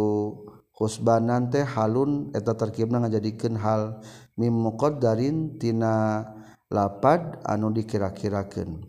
husbanan 0.75 1.53
teh 1.53 1.63
halun 1.65 2.33
eta 2.33 2.57
terkibna 2.57 3.01
ngajadikeun 3.01 3.55
hal 3.57 4.01
mim 4.37 4.53
muqaddarin 4.53 5.57
tina 5.57 6.25
lapad 6.69 7.41
anu 7.45 7.69
dikira-kirakeun. 7.73 8.85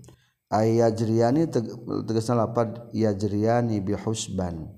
Ayajriyani 0.53 1.49
tegasna 2.05 2.45
lapad 2.45 2.93
yajriyani 2.93 3.81
bihusban. 3.81 4.69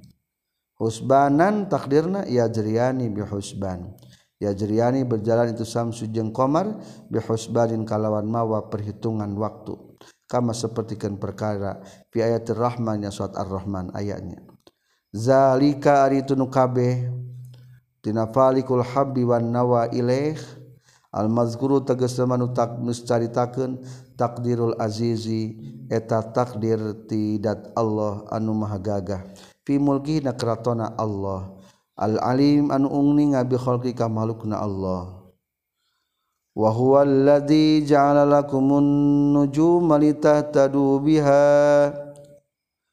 Husbanan 0.79 1.67
takdirna 1.67 2.23
yajriyani 2.31 3.11
bihusban. 3.11 3.99
Ya 4.45 4.53
yajriani 4.53 5.09
berjalan 5.09 5.57
itu 5.57 5.65
samsu 5.65 6.05
jeung 6.13 6.29
komar 6.29 6.77
bihusbarin 7.09 7.89
kalawan 7.89 8.29
mawa 8.29 8.69
perhitungan 8.69 9.33
waktu. 9.41 9.73
Kama 10.29 10.53
sepertikan 10.53 11.17
perkara 11.17 11.81
fi 12.13 12.21
ayat 12.21 12.53
rahman 12.53 13.09
ya 13.09 13.09
surat 13.09 13.33
ar-rahman 13.41 13.89
ayatnya. 13.97 14.45
Zalika 15.17 16.05
ari 16.05 16.29
tunu 16.29 16.53
kabeh 16.53 17.09
tina 18.05 18.29
wan 18.29 19.49
nawa 19.49 19.89
ilaih. 19.97 20.37
Al 21.15 21.31
mazkuru 21.33 21.81
tegas 21.81 22.19
manu 22.21 22.53
tak 22.53 22.77
muscaritakeun 22.83 23.81
takdirul 24.19 24.77
azizi 24.77 25.57
eta 25.89 26.21
takdir 26.21 27.07
tidak 27.09 27.73
Allah 27.79 28.29
anu 28.29 28.53
maha 28.53 28.77
gagah. 28.77 29.23
Fi 29.65 29.81
mulki 29.81 30.21
na 30.21 30.37
Allah. 31.01 31.64
al-alim 31.99 32.71
anu 32.75 32.91
ungni 32.91 33.35
ngabi 33.35 33.57
khalqi 33.59 33.95
ka 33.95 34.11
malukna 34.11 34.59
Allah. 34.63 35.25
Wa 36.55 36.71
huwa 36.71 37.03
alladhi 37.03 37.83
ja'ala 37.83 38.23
lakumun 38.23 38.87
nujuma 39.35 39.99
litahtadu 39.99 41.03
biha. 41.03 41.91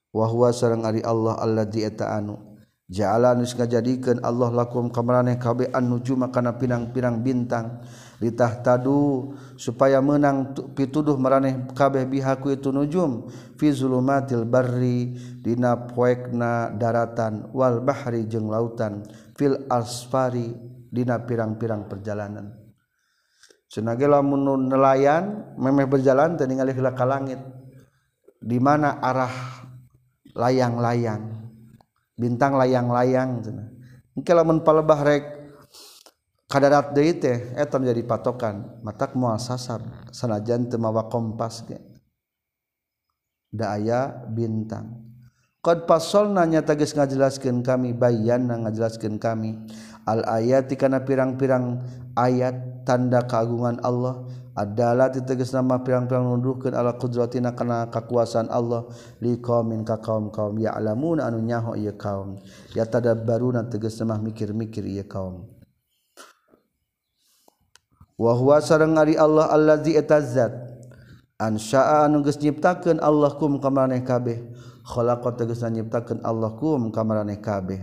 Wa 0.09 0.25
huwa 0.25 0.49
sareng 0.49 0.81
ari 0.81 1.05
Allah 1.05 1.37
alladhi 1.37 1.85
eta 1.85 2.17
anu. 2.17 2.41
Ja'ala 2.89 3.37
nus 3.37 3.53
ngajadikeun 3.53 4.25
Allah 4.25 4.49
lakum 4.51 4.89
kamaraneh 4.89 5.37
kabeh 5.37 5.69
an 5.71 5.87
nujuma 5.87 6.33
kana 6.33 6.57
pirang-pirang 6.57 7.21
bintang. 7.21 7.85
litah 8.21 8.61
tadu 8.61 9.33
supaya 9.57 9.97
menang 9.97 10.53
pituduh 10.77 11.17
meraneh 11.17 11.65
kabeh 11.73 12.05
bihaku 12.05 12.53
itu 12.53 12.69
nujum. 12.69 13.25
Fi 13.57 13.73
zulumatil 13.73 14.45
barri 14.45 15.17
dina 15.41 15.73
poekna 15.89 16.69
daratan 16.69 17.49
wal 17.49 17.81
bahri 17.81 18.29
jeng 18.29 18.45
lautan. 18.45 19.01
Fil 19.33 19.65
asfari 19.73 20.53
dina 20.93 21.17
pirang-pirang 21.17 21.89
perjalanan. 21.89 22.53
Cenage 23.65 24.05
lamun 24.05 24.69
nelayan 24.69 25.57
memeh 25.57 25.89
berjalan 25.89 26.37
teu 26.37 26.45
ningali 26.45 26.77
ka 26.77 27.05
langit. 27.09 27.41
Di 28.37 28.61
mana 28.61 29.01
arah 29.01 29.65
layang-layang? 30.37 31.41
Bintang 32.13 32.53
layang-layang 32.53 33.41
cenah. 33.41 33.67
Engke 34.13 34.35
lamun 34.35 34.61
palebah 34.61 35.01
rek 35.01 35.40
kadarat 36.51 36.91
deui 36.91 37.15
teh 37.15 37.55
eta 37.55 37.79
jadi 37.79 38.03
patokan. 38.03 38.83
Matak 38.83 39.15
moal 39.15 39.39
sasar 39.39 39.79
sanajan 40.11 40.67
teu 40.67 40.75
mawa 40.75 41.07
kompas 41.07 41.63
ge. 41.63 41.79
Da 43.47 43.79
aya 43.79 44.27
bintang. 44.27 45.07
Qad 45.63 45.87
fasalna 45.87 46.43
nyata 46.43 46.75
geus 46.75 46.91
ngajelaskeun 46.91 47.63
kami 47.63 47.95
bayan 47.95 48.51
ngajelaskeun 48.51 49.15
kami. 49.15 49.55
Al 50.03 50.25
ayati 50.25 50.73
kana 50.73 51.05
pirang-pirang 51.05 51.85
ayat 52.19 52.83
tanda 52.83 53.23
keagungan 53.23 53.79
Allah. 53.85 54.25
Adalah 54.51 55.07
ditegas 55.13 55.55
nama 55.55 55.79
pirang-pirang 55.79 56.27
nunduhkeun 56.27 56.75
ala 56.75 56.97
qudratina 56.97 57.53
kana 57.55 57.87
kakuasaan 57.93 58.49
Allah. 58.51 58.89
Li 59.21 59.39
qaumin 59.39 59.85
ka 59.85 60.01
kaum 60.01 60.33
kaum 60.33 60.57
ya'lamun 60.57 61.21
anu 61.23 61.39
nyaho 61.39 61.77
ieu 61.77 61.93
kaum. 61.93 62.41
Ya 62.75 62.83
tadabbaruna 62.83 63.69
tegas 63.69 64.01
nama 64.01 64.17
mikir-mikir 64.17 64.83
ieu 64.83 65.05
kaum. 65.05 65.60
wahwa 68.21 68.61
sareng 68.61 68.93
ari 69.01 69.17
Allah 69.17 69.49
allazi 69.49 69.97
etazat 69.97 70.53
ansya'a 71.41 72.05
anu 72.05 72.21
geus 72.21 72.37
nyiptakeun 72.37 73.01
Allah 73.01 73.33
kum 73.41 73.57
ka 73.57 73.73
maraneh 73.73 74.05
kabeh. 74.05 74.37
Khalaqa 74.85 75.33
tegas 75.41 75.65
nyiptakeun 75.65 76.21
Allah 76.21 76.53
kum 76.53 76.93
ka 76.93 77.01
maraneh 77.01 77.41
kabeh. 77.41 77.81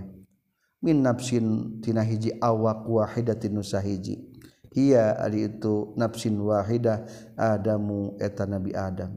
Min 0.78 1.02
nafsin 1.02 1.78
tina 1.82 2.06
hiji 2.06 2.38
awak 2.38 2.86
wahidatin 2.86 3.58
nusahiji 3.58 4.38
hiya 4.78 5.18
ari 5.18 5.50
itu 5.50 5.90
nafsin 5.98 6.38
wahidah 6.38 7.02
adamu 7.34 8.14
eta 8.22 8.46
nabi 8.46 8.70
adam. 8.78 9.10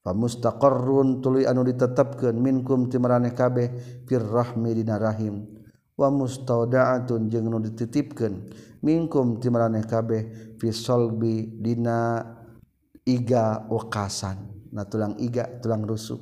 Fa 0.00 0.16
mustaqarrun 0.16 1.20
tuluy 1.20 1.44
anu 1.44 1.60
ditetepkeun 1.68 2.40
minkum 2.40 2.88
timaraneh 2.88 3.36
kabeh 3.36 3.68
fir 4.08 4.24
rahmi 4.24 4.72
dina 4.72 4.96
rahim. 4.96 5.44
Wa 5.98 6.08
mustaudaatun 6.08 7.28
jeung 7.28 7.50
nu 7.50 7.58
dititipkeun 7.58 8.48
mingkum 8.82 9.42
ti 9.42 9.50
maraneh 9.50 9.84
kabeh 9.86 10.54
fi 10.58 10.68
solbi 10.70 11.46
dina 11.58 12.22
iga 13.06 13.66
wakasan. 13.68 14.70
Na 14.72 14.84
tulang 14.84 15.16
iga 15.16 15.48
tulang 15.64 15.88
rusuk. 15.88 16.20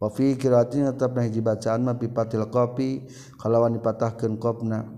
Wa 0.00 0.08
fi 0.08 0.32
qiraatin 0.34 0.88
tetapna 0.88 1.28
hiji 1.28 1.44
bacaan 1.44 1.84
mah 1.84 2.00
pipatil 2.00 2.48
kopi 2.48 3.04
kalawan 3.36 3.76
dipatahkeun 3.76 4.40
kopna 4.40 4.88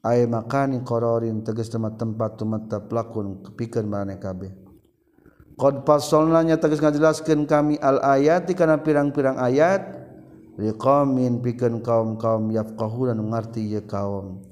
ay 0.00 0.24
makani 0.24 0.80
qararin 0.80 1.44
tegas 1.44 1.68
tempat 1.68 2.00
tempat 2.00 2.40
tumetep 2.40 2.88
lakun 2.88 3.44
pikeun 3.52 3.84
maraneh 3.84 4.16
kabeh. 4.16 4.48
Qad 5.60 5.84
pasolna 5.84 6.40
tegas 6.56 6.80
ngajelaskeun 6.80 7.44
kami 7.44 7.76
al 7.82 8.00
ayati 8.00 8.56
kana 8.56 8.80
pirang-pirang 8.80 9.36
ayat 9.36 9.82
liqamin 10.56 11.44
pikeun 11.44 11.84
kaum-kaum 11.84 12.48
yafqahuna 12.54 13.12
ngarti 13.12 13.76
ye 13.76 13.84
kaum. 13.84 14.45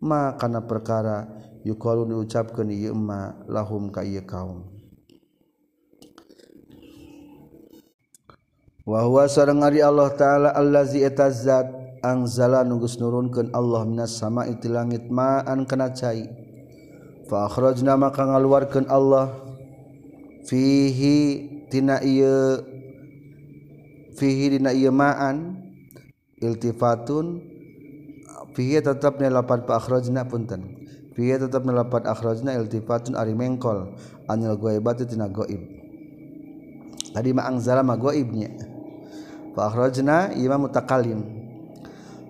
ma 0.00 0.36
kana 0.36 0.64
perkara 0.64 1.26
yuqalu 1.64 2.12
diucapkeun 2.12 2.70
ieu 2.70 2.94
ma 2.94 3.34
lahum 3.48 3.90
ka 3.90 4.04
ieu 4.06 4.22
kaum. 4.22 4.64
Wa 8.86 9.02
huwa 9.02 9.26
sareng 9.26 9.66
ari 9.66 9.82
Allah 9.82 10.14
taala 10.14 10.54
allazi 10.54 11.02
etazad 11.02 11.66
angzala 12.06 12.62
zala 12.62 12.78
geus 12.78 13.02
nurunkeun 13.02 13.50
Allah 13.50 13.82
minas 13.82 14.14
sama 14.14 14.46
ti 14.62 14.70
langit 14.70 15.10
ma'an 15.10 15.66
kana 15.66 15.90
cai. 15.90 16.22
Fa 17.26 17.50
akhrajna 17.50 17.98
maka 17.98 18.22
ngaluarkeun 18.22 18.86
Allah 18.86 19.34
fihi 20.46 21.18
tina 21.66 21.98
ieu 22.06 22.62
fihi 24.14 24.54
dina 24.54 24.70
ieu 24.70 24.94
ma'an 24.94 25.58
iltifatun 26.38 27.55
fihi 28.56 28.80
tetap 28.80 29.20
lapan 29.20 29.68
fa 29.68 29.76
akhrajna 29.76 30.24
punten. 30.24 30.80
Fihi 31.12 31.36
tetap 31.36 31.68
lapan 31.68 32.08
akhrajna 32.08 32.56
iltifatun 32.56 33.12
ari 33.12 33.36
mengkol. 33.36 33.92
Anil 34.32 34.56
ghaibati 34.56 35.04
tina 35.04 35.28
gaib 35.28 35.60
tadi 37.12 37.32
ma 37.32 37.48
angzala 37.48 37.80
ma 37.80 37.96
gaibnya 38.00 38.50
fa 39.52 39.68
akhrajna 39.68 40.32
imam 40.32 40.66
mutakalim. 40.66 41.20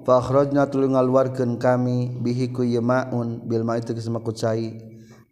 Fakhrajna 0.06 0.70
tuluy 0.70 0.86
ngaluarkeun 0.94 1.58
kami 1.58 2.22
bihiku 2.22 2.62
yemaun 2.62 3.42
bil 3.42 3.66
ma 3.66 3.74
itu 3.74 3.90
kesemaku 3.90 4.30
cai 4.30 4.78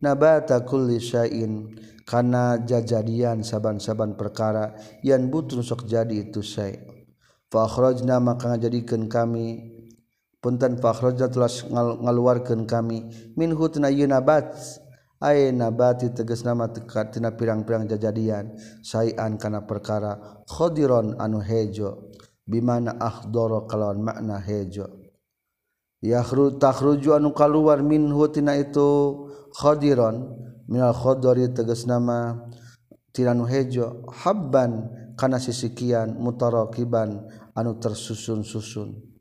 nabata 0.03 0.67
kulli 0.67 0.99
syai'in 0.99 1.79
kana 2.03 2.59
jajadian 2.59 3.47
saban-saban 3.47 4.19
perkara 4.19 4.75
yang 5.07 5.31
butuh 5.31 5.63
sok 5.63 5.87
jadi 5.87 6.27
itu 6.27 6.43
syai' 6.43 6.83
fakhrajna 7.55 8.19
maka 8.19 8.51
ngajadikeun 8.51 9.07
kami 9.07 9.74
punten 10.45 10.77
fakhroja 10.77 11.33
telah 11.33 11.49
ngaluarkeun 12.05 12.69
kami. 12.69 13.33
Min 13.33 13.57
hutna 13.57 13.89
yunabat 13.89 14.53
ay 15.25 15.57
nabati 15.57 16.13
tegas 16.13 16.45
nama 16.45 16.69
tekat 16.69 17.17
tina 17.17 17.33
pirang-pirang 17.33 17.89
jajadian. 17.89 18.53
Sayan 18.85 19.41
kana 19.41 19.65
perkara 19.65 20.45
khadiron 20.45 21.17
anu 21.17 21.41
hejo. 21.41 22.13
Bimana 22.45 23.01
ahdoro 23.01 23.65
kalawan 23.65 24.05
makna 24.05 24.37
hejo. 24.37 24.85
Yakhru 26.05 26.61
takhruju 26.61 27.17
anu 27.17 27.33
kaluar 27.33 27.81
min 27.81 28.13
hutina 28.13 28.53
itu 28.61 29.25
khadiron 29.57 30.29
minal 30.69 30.93
khadari 30.93 31.49
tegas 31.57 31.89
nama 31.89 32.37
tiranu 33.17 33.49
hejo. 33.49 34.05
Habban 34.13 34.93
kana 35.17 35.41
sisikian 35.41 36.21
mutarakiban 36.21 37.25
anu 37.57 37.81
tersusun-susun. 37.81 39.14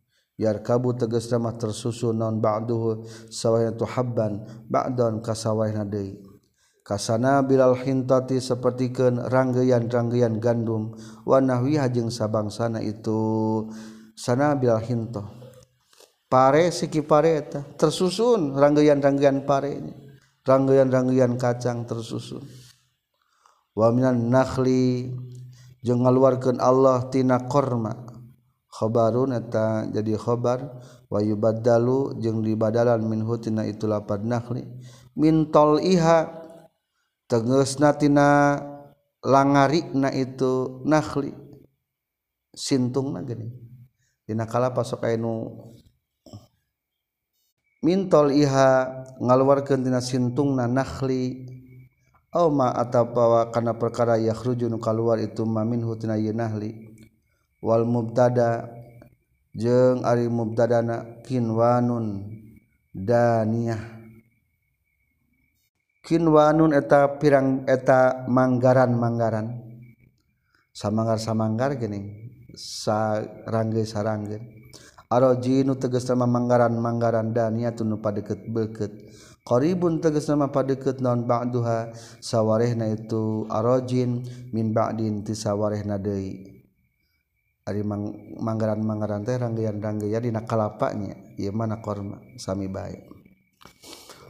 Yarkabu 0.43 0.99
tegas 0.99 1.31
nama 1.31 1.55
tersusun 1.55 2.19
non 2.19 2.43
ba'duhu 2.43 3.07
sawaya 3.31 3.71
tu 3.71 3.87
habban 3.87 4.43
ba'don 4.67 5.23
kasawayna 5.23 5.87
deui 5.87 6.33
kasana 6.83 7.39
bilal 7.47 7.79
hintati 7.79 8.43
sapertikeun 8.43 9.31
ranggeyan-ranggeyan 9.31 10.37
gandum 10.43 10.91
wa 11.23 11.39
nahwi 11.39 11.79
hajeng 11.79 12.11
sabangsana 12.11 12.83
itu. 12.83 13.65
Sana 14.13 14.53
bilal 14.53 14.83
hinto. 14.83 15.25
Pare 16.29 16.69
siki 16.69 17.01
pare 17.01 17.41
eta 17.41 17.65
tersusun 17.79 18.53
ranggeyan-ranggeyan 18.53 19.47
pare 19.47 19.71
ini. 19.73 19.93
Ranggeyan-ranggeyan 20.43 21.39
kacang 21.39 21.87
tersusun. 21.87 22.43
Wa 23.73 23.89
minan 23.89 24.29
nakhli 24.29 25.09
jeung 25.81 26.05
ngaluarkeun 26.05 26.61
Allah 26.61 27.09
tina 27.09 27.41
korma 27.49 28.12
khobarun 28.73 29.37
eta 29.37 29.85
jadi 29.93 30.17
khobar. 30.17 30.81
Wayu 31.13 31.37
badalu 31.37 32.17
jeung 32.17 32.41
dibadalan 32.41 33.05
minhu 33.05 33.37
tina 33.37 33.69
itu 33.69 33.85
lapad 33.85 34.25
nakhli. 34.25 34.65
Min 35.13 35.53
tol 35.53 35.77
iha 35.77 36.25
tegesna 37.29 37.93
tina 37.93 38.57
langarikna 39.21 40.09
itu 40.09 40.81
nakhli. 40.89 41.37
Sintungna 42.53 43.21
geuning 43.21 43.53
dina 44.25 44.45
kalapa 44.49 44.85
sok 44.85 45.05
aya 45.09 45.17
nu 45.17 45.53
min 47.81 48.09
tol 48.09 48.29
iha 48.33 48.89
ngaluarkeun 49.21 49.85
tina 49.85 50.01
sintungna 50.01 50.65
nakhli. 50.65 51.53
Au 52.33 52.49
ma 52.49 52.73
atawa 52.73 53.53
kana 53.53 53.77
perkara 53.77 54.17
yakhrujun 54.17 54.81
keluar 54.81 55.21
itu 55.21 55.45
ma 55.45 55.61
minhu 55.61 55.93
tina 55.93 56.17
nakhli. 56.17 56.92
wal 57.63 57.87
mubtada 57.87 58.67
jeung 59.55 60.03
ari 60.03 60.27
mubtadana 60.27 61.23
kinwanun 61.23 62.27
daniyah. 62.91 63.79
Kinwanun 66.03 66.75
eta 66.75 67.15
pirang 67.15 67.63
eta 67.63 68.27
manggaran-manggaran. 68.27 69.71
Samanggar-samanggar 70.75 71.79
gini 71.79 72.11
sarangge-sarangge. 72.53 74.43
Arojinu 75.07 75.79
tegas 75.79 76.09
nama 76.09 76.27
manggaran-manggaran 76.27 77.31
daniyatun 77.31 77.93
nu 77.93 77.97
padeket 78.01 78.49
beket 78.49 78.91
Qaribun 79.43 79.99
tegas 79.99 80.31
nama 80.31 80.47
padeket 80.47 81.03
non 81.03 81.27
ba'duha 81.27 81.91
sawarehna 82.23 82.95
itu 82.95 83.43
arojin 83.51 84.23
min 84.55 84.71
ba'din 84.71 85.19
tisawarehna 85.19 85.99
deui. 85.99 86.52
Ari 87.63 87.79
mang 87.79 88.11
manggaran 88.43 88.83
manggaran 88.83 89.23
teh 89.23 89.39
ranggean 89.39 89.79
ranggean 89.79 90.19
dina 90.19 90.43
kalapanya 90.43 91.15
ieu 91.39 91.55
mana 91.55 91.79
korma 91.79 92.19
sami 92.35 92.67
bae. 92.67 93.07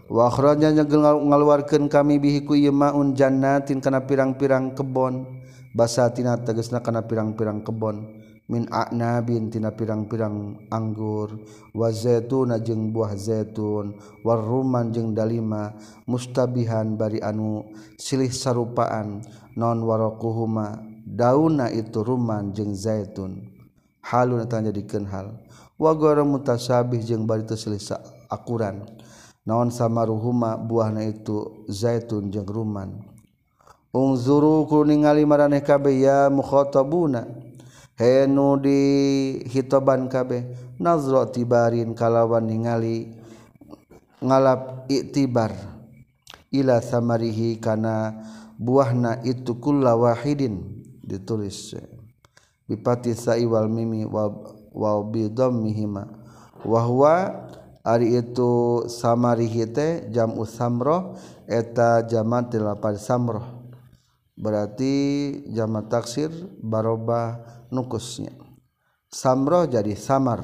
Wa 0.06 0.30
akhraja 0.30 0.70
ngaluarkeun 0.70 1.90
kami 1.90 2.22
bihi 2.22 2.46
ku 2.46 2.54
ieu 2.54 2.70
maun 2.70 3.18
jannatin 3.18 3.82
kana 3.82 4.06
pirang-pirang 4.06 4.78
kebon. 4.78 5.26
Basatina 5.74 6.38
tegasna 6.38 6.86
kana 6.86 7.02
pirang-pirang 7.10 7.66
kebon. 7.66 8.22
Min 8.46 8.70
a'nabin 8.70 9.50
tina 9.50 9.74
pirang-pirang 9.74 10.70
anggur. 10.70 11.34
Wa 11.74 11.90
zaituna 11.90 12.62
jeung 12.62 12.94
buah 12.94 13.18
zaitun. 13.18 13.98
War 14.22 14.46
rumman 14.46 14.94
jeung 14.94 15.18
dalima. 15.18 15.74
Mustabihan 16.06 16.94
bari 16.94 17.18
anu 17.18 17.66
silih 17.98 18.30
sarupaan. 18.30 19.26
Non 19.58 19.82
waraquhuma 19.82 20.93
dauna 21.04 21.68
itu 21.68 22.00
ruman 22.02 22.56
jeung 22.56 22.72
zaitun. 22.72 23.52
Halun 24.04 24.48
tanya 24.48 24.72
jadikeun 24.72 25.08
hal. 25.08 25.44
Wa 25.76 25.92
ghairu 25.96 26.24
mutasabih 26.24 27.04
jeung 27.04 27.28
bari 27.28 27.44
teu 27.44 27.56
akuran. 28.32 28.88
Naon 29.44 29.72
samaruhuma 29.72 30.56
buahna 30.56 31.04
itu 31.04 31.68
zaitun 31.68 32.32
jeung 32.32 32.48
ruman. 32.48 33.04
Ungzuru 33.94 34.66
kuningali 34.66 35.22
ningali 35.22 35.30
maraneh 35.30 35.62
kabeh 35.62 36.04
ya 36.04 36.32
mukhatabuna. 36.32 37.28
Henu 38.00 38.58
di 38.58 38.80
hitoban 39.48 40.10
kabeh. 40.10 40.48
Nazra 40.82 41.30
tibarin 41.30 41.94
kalawan 41.94 42.50
ningali 42.50 43.14
ngalap 44.20 44.90
iktibar 44.90 45.54
ila 46.52 46.80
samarihi 46.82 47.60
kana 47.62 48.24
buahna 48.60 49.22
itu 49.24 49.56
kulla 49.62 49.96
wahidin. 49.96 50.83
ditulis. 51.04 51.76
Bipati 52.64 53.12
sa'i 53.12 53.44
wal 53.44 53.68
mimi 53.68 54.08
wal 54.08 55.04
bidammihima 55.12 56.08
wa 56.64 56.82
huwa 56.88 57.16
ari 57.84 58.16
itu 58.16 58.84
samarihite 58.88 60.08
jam 60.10 60.32
jam'u 60.32 61.20
eta 61.46 62.08
jamat 62.08 62.56
ti 62.56 62.58
lapar 62.58 62.96
samroh. 62.96 63.68
Berarti 64.34 64.94
jamat 65.54 65.92
taksir 65.92 66.32
baroba 66.58 67.44
nukusnya. 67.70 68.34
Samroh 69.12 69.70
jadi 69.70 69.94
samar. 69.94 70.42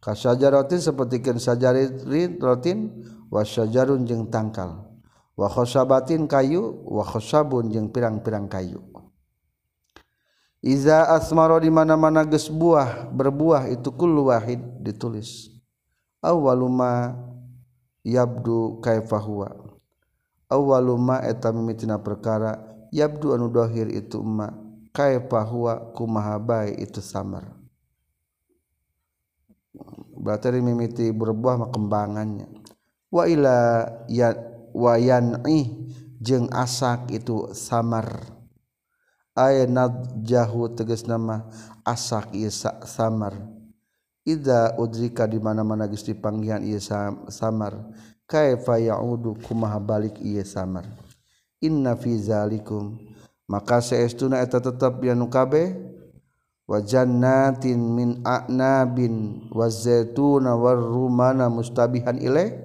Kasyajarotin 0.00 0.80
seperti 0.80 1.20
kin 1.20 1.36
sajarin 1.36 2.40
rotin 2.40 3.04
wasyajarun 3.28 4.08
jeng 4.08 4.32
tangkal. 4.32 4.88
Wa 5.34 5.50
khosabatin 5.50 6.30
kayu 6.30 6.86
wa 6.86 7.04
khosabun 7.04 7.68
jeng 7.68 7.90
pirang-pirang 7.90 8.48
kayu. 8.48 8.93
Iza 10.64 11.12
asmaro 11.12 11.60
di 11.60 11.68
mana-mana 11.68 12.24
ges 12.24 12.48
buah 12.48 13.12
berbuah 13.12 13.68
itu 13.68 13.92
kullu 13.92 14.32
wahid 14.32 14.64
ditulis. 14.80 15.52
Awaluma 16.24 17.20
yabdu 18.00 18.80
kaifahuwa 18.80 19.64
awaluma 20.48 21.20
eta 21.20 21.52
mimitina 21.52 22.00
perkara 22.00 22.60
yabdu 22.92 23.36
anu 23.36 23.52
dohir 23.52 23.92
itu 23.92 24.24
ma 24.24 24.52
kaifahuwa 24.96 25.92
kumaha 25.92 26.40
bae 26.40 26.72
itu 26.80 27.04
samar. 27.04 27.44
Berarti 30.16 30.64
mimiti 30.64 31.10
berbuah 31.12 31.60
mah 31.60 31.70
kembangannya. 31.74 32.48
Wa 33.12 33.28
ila 33.28 33.84
ya 34.08 34.32
wa 34.72 34.96
yan'i 34.96 35.90
jeung 36.22 36.48
asak 36.54 37.12
itu 37.12 37.52
samar 37.52 38.33
ayat 39.34 39.68
jahu 40.22 40.70
tegas 40.72 41.04
nama 41.06 41.46
asak 41.82 42.32
isa 42.34 42.80
samar. 42.86 43.34
Ida 44.24 44.72
udrika 44.80 45.28
di 45.28 45.36
mana-mana 45.36 45.84
geus 45.84 46.06
dipanggihan 46.06 46.64
ieu 46.64 46.80
samar. 47.28 47.76
Kaifa 48.24 48.80
ya'udu 48.80 49.36
kumaha 49.44 49.76
balik 49.76 50.16
ieu 50.24 50.40
samar. 50.46 50.88
Inna 51.60 51.92
fi 51.92 52.16
zalikum. 52.16 52.96
Maka 53.44 53.84
saestuna 53.84 54.40
eta 54.40 54.56
tetep 54.56 55.04
yanu 55.04 55.28
kabeh 55.28 55.76
wa 56.64 56.80
jannatin 56.80 57.76
min 57.76 58.08
a'nabin 58.24 59.44
wa 59.52 59.68
zaituna 59.68 60.56
war 60.56 60.80
rumana 60.80 61.52
mustabihan 61.52 62.16
ilaih 62.16 62.56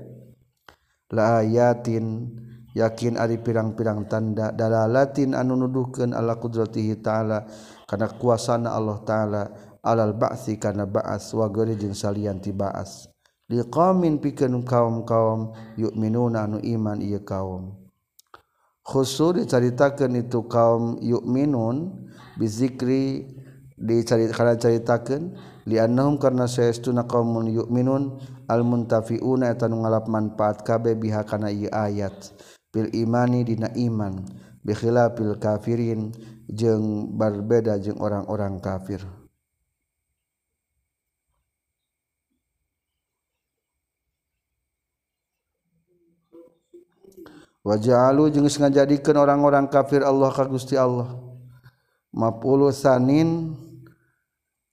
la 1.11 1.43
ayatin 1.43 2.32
yakin 2.78 3.17
Ari 3.17 3.41
pirang-pirang 3.41 4.05
tanda 4.05 4.53
dala 4.53 4.86
Latin 4.86 5.34
anu 5.34 5.57
nuduhken 5.57 6.13
ala 6.13 6.38
kudratihi 6.38 7.01
ta'ala 7.01 7.49
karena 7.89 8.07
kuasana 8.13 8.74
Allah 8.74 8.97
ta'ala 9.01 9.43
alal 9.82 10.13
baksi 10.13 10.59
karena 10.59 10.86
baas 10.86 11.32
wagari 11.34 11.80
jeung 11.80 11.95
salianti 11.95 12.51
baas. 12.51 13.07
Liqamin 13.49 14.22
pikeun 14.22 14.61
kaum-kaum 14.61 15.57
yu'minuna 15.74 16.45
anu 16.45 16.61
iman 16.61 17.01
ieu 17.01 17.26
kaum. 17.26 17.74
Khusus 18.86 19.41
dicaritakeun 19.41 20.22
itu 20.22 20.45
kaum 20.45 21.01
yu'minun 21.01 22.09
bizikri 22.38 23.26
dicarit 23.74 24.30
kana 24.34 24.53
caritakeun 24.53 25.34
liannahum 25.65 26.22
karna 26.22 26.45
saestuna 26.45 27.09
qaumun 27.09 27.49
yu'minun 27.49 28.22
al 28.45 28.61
muntafiuna 28.61 29.49
eta 29.49 29.65
nu 29.70 29.82
ngalap 29.82 30.05
manfaat 30.05 30.61
kabeh 30.61 30.93
biha 30.93 31.26
kana 31.26 31.49
ieu 31.49 31.70
ayat. 31.74 32.34
pil 32.70 32.89
imani 32.93 33.45
dina 33.45 33.70
iman 33.74 34.22
bikhila 34.61 35.13
pil 35.17 35.38
kafirin 35.41 36.13
jeng 36.49 37.13
berbeda 37.17 37.78
jeng 37.82 37.97
orang-orang 37.97 38.61
kafir 38.61 39.01
Wajalu 47.59 48.32
jeung 48.32 48.47
ngajadikeun 48.47 49.20
orang-orang 49.20 49.67
kafir 49.67 50.01
Allah 50.01 50.32
ka 50.32 50.47
Gusti 50.47 50.80
Allah. 50.80 51.11
Mapulu 52.09 52.72
sanin 52.72 53.53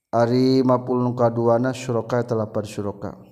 ari 0.09 0.63
mapul 0.63 1.03
kaduana 1.13 1.75
syuraka 1.75 2.23
8 2.23 2.47
syuraka. 2.63 3.26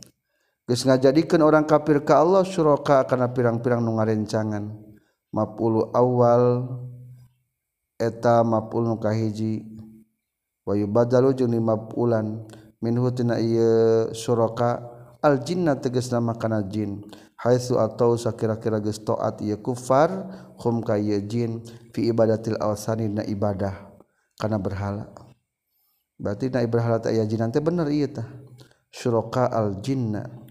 nga 0.65 0.97
jadikan 0.97 1.45
orang 1.45 1.69
kafir 1.69 2.01
ke 2.01 2.09
Allah 2.09 2.41
suroka 2.41 3.05
karena 3.05 3.29
pirang-pirang 3.29 3.85
nu 3.85 4.01
ngarencangan. 4.01 4.73
Mapulu 5.29 5.93
awal 5.93 6.65
eta 8.01 8.41
mapul 8.41 8.89
nu 8.89 8.97
kahiji. 8.97 9.61
Wayu 10.65 10.89
badalu 10.89 11.37
jeung 11.37 11.53
lima 11.53 11.77
bulan 11.77 12.49
minhu 12.81 13.13
tina 13.13 13.37
ieu 13.37 14.09
syuraka 14.17 14.81
al 15.21 15.45
jinna 15.45 15.77
tegasna 15.77 16.17
makana 16.17 16.65
jin. 16.65 17.05
Haitsu 17.37 17.77
atau 17.77 18.17
sakira-kira 18.17 18.81
geus 18.81 18.97
taat 19.05 19.45
ieu 19.45 19.61
kufar 19.61 20.09
hum 20.65 20.81
ka 20.81 20.97
ieu 20.97 21.21
jin. 21.21 21.61
Fi 21.93 22.09
ibadatil 22.09 22.57
awsani 22.57 23.05
na 23.05 23.21
ibadah. 23.21 23.93
Kana 24.41 24.57
berhala. 24.57 25.13
Berarti 26.17 26.49
na 26.49 26.65
ibadah 26.65 27.05
ta 27.05 27.13
aya 27.13 27.21
jinan 27.29 27.53
teh 27.53 27.61
bener 27.61 27.85
ieu 27.93 28.09
tah. 28.09 28.25
Syuraka 28.89 29.45
al 29.45 29.77
jinna. 29.85 30.44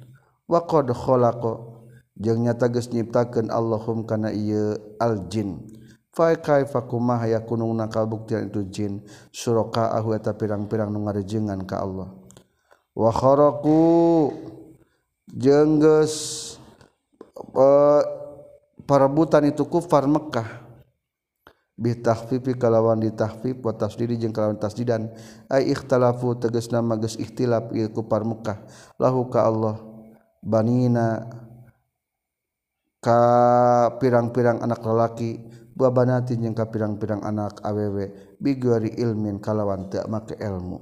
waqad 0.48 0.92
khalaqa. 0.94 1.74
Jeung 2.14 2.46
nyata 2.46 2.70
geus 2.70 2.94
nyiptakeun 2.94 3.50
Allahum 3.50 4.06
kana 4.06 4.30
ieu 4.30 4.78
al 5.02 5.26
jin 5.26 5.66
fa 6.14 6.30
kaifa 6.38 6.86
kumaha 6.86 7.26
yakununa 7.26 7.90
kabuktian 7.90 8.46
itu 8.46 8.62
jin? 8.70 9.02
Suraka 9.34 9.90
ahu 9.90 10.14
eta 10.14 10.30
pirang-pirang 10.30 10.94
nu 10.94 11.02
ngarejengan 11.02 11.66
ka 11.66 11.82
Allah. 11.82 12.14
Wa 12.94 13.10
kharaqu. 13.10 14.30
Jeung 15.34 15.82
geus 15.82 16.14
uh, 17.58 18.02
perebutan 18.86 19.50
itu 19.50 19.66
kufar 19.66 20.06
Mekkah. 20.06 20.62
Bitahfifi 21.74 22.54
kalawan 22.54 23.02
ditahfif 23.02 23.58
wa 23.58 23.74
tasdidi 23.74 24.22
jeung 24.22 24.30
kalawan 24.30 24.54
tasdidan. 24.54 25.10
Ai 25.50 25.74
ikhtalafu 25.74 26.38
tegasna 26.38 26.78
geus 26.94 27.18
ikhtilaf 27.18 27.74
ieu 27.74 27.90
kufar 27.90 28.22
Mekkah. 28.22 28.62
Lahu 29.02 29.26
ka 29.26 29.50
Allah. 29.50 29.93
Banina 30.44 31.24
ka 33.00 33.20
pirang-pirang 33.96 34.60
anak 34.60 34.84
lelaki 34.84 35.40
buah 35.72 35.88
banatin 35.88 36.44
jeung 36.44 36.52
ka 36.52 36.68
pirang-pirang 36.68 37.24
anak 37.24 37.64
awewe 37.64 38.36
bigari 38.36 38.92
ilmin 39.00 39.40
kalawan 39.40 39.88
teu 39.88 40.04
make 40.04 40.36
ilmu 40.36 40.78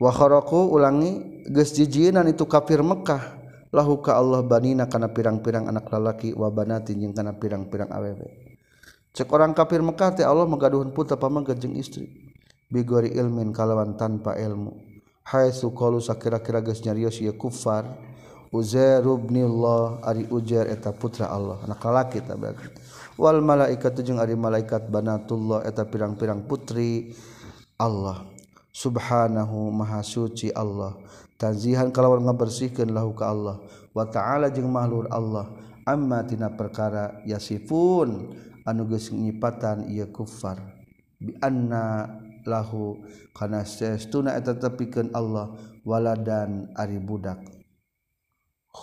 wa 0.00 0.10
kharaqu 0.10 0.72
ulangi 0.72 1.44
geus 1.52 1.76
jijieunan 1.76 2.24
itu 2.32 2.48
kafir 2.48 2.80
Mekkah 2.80 3.36
lahuka 3.68 4.16
Allah 4.16 4.40
banina 4.40 4.88
kana 4.88 5.12
pirang-pirang 5.12 5.68
anak 5.68 5.92
lalaki 5.92 6.32
wa 6.32 6.48
banatin 6.48 7.04
jeung 7.04 7.12
kana 7.12 7.36
pirang-pirang 7.36 7.92
awewe. 7.92 8.48
Cek 9.12 9.28
orang 9.32 9.56
kafir 9.56 9.82
Mekah 9.82 10.14
teh 10.14 10.24
Allah 10.24 10.46
magaduhun 10.46 10.92
putra 10.92 11.18
pamangga 11.18 11.56
jeung 11.56 11.74
istri. 11.74 12.06
Bigori 12.68 13.16
ilmin 13.16 13.50
kalawan 13.50 13.96
tanpa 13.96 14.36
ilmu 14.36 14.76
haitsu 15.24 15.72
qalu 15.72 16.04
sakira-kira 16.04 16.60
geus 16.60 16.84
nyarios 16.84 17.16
kufar 17.40 17.96
Uzairubnillah 18.48 20.04
ari 20.04 20.24
Uzair 20.32 20.72
eta 20.72 20.88
putra 20.90 21.28
Allah 21.28 21.60
anak 21.68 21.84
lalaki 21.84 22.24
tabagi 22.24 22.64
wal 23.18 23.44
malaikat 23.44 23.98
jeung 24.00 24.16
ari 24.16 24.38
malaikat 24.38 24.88
banatullah 24.88 25.66
eta 25.66 25.84
pirang-pirang 25.84 26.46
putri 26.46 27.12
Allah. 27.78 28.26
Subhanahu 28.74 29.70
maha 29.74 30.02
suci 30.02 30.50
Allah. 30.54 30.94
Tanzihan 31.38 31.94
kalawan 31.94 32.26
ngabersihkeun 32.26 32.90
lahu 32.90 33.14
ka 33.14 33.30
Allah. 33.30 33.62
Wa 33.94 34.06
ta'ala 34.06 34.50
jeung 34.50 34.70
mahlur 34.70 35.06
Allah. 35.10 35.50
Amma 35.86 36.26
tina 36.26 36.50
perkara 36.50 37.22
yasifun 37.22 38.34
anu 38.66 38.82
geus 38.90 39.14
nyipatan 39.14 39.86
ieu 39.90 40.06
kufar. 40.10 40.58
Bi 41.18 41.34
anna 41.42 42.06
lahu 42.46 43.02
kana 43.34 43.62
sesuna 43.62 44.34
eta 44.34 44.54
tepikeun 44.54 45.14
Allah 45.14 45.54
waladan 45.86 46.70
ari 46.74 46.98
budak. 46.98 47.57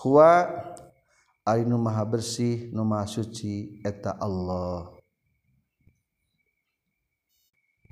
huwa 0.01 0.49
ari 1.45 1.63
nu 1.63 1.77
maha 1.77 2.03
bersih 2.03 2.73
nu 2.73 2.83
maha 2.83 3.05
suci 3.05 3.79
eta 3.85 4.17
Allah. 4.17 4.91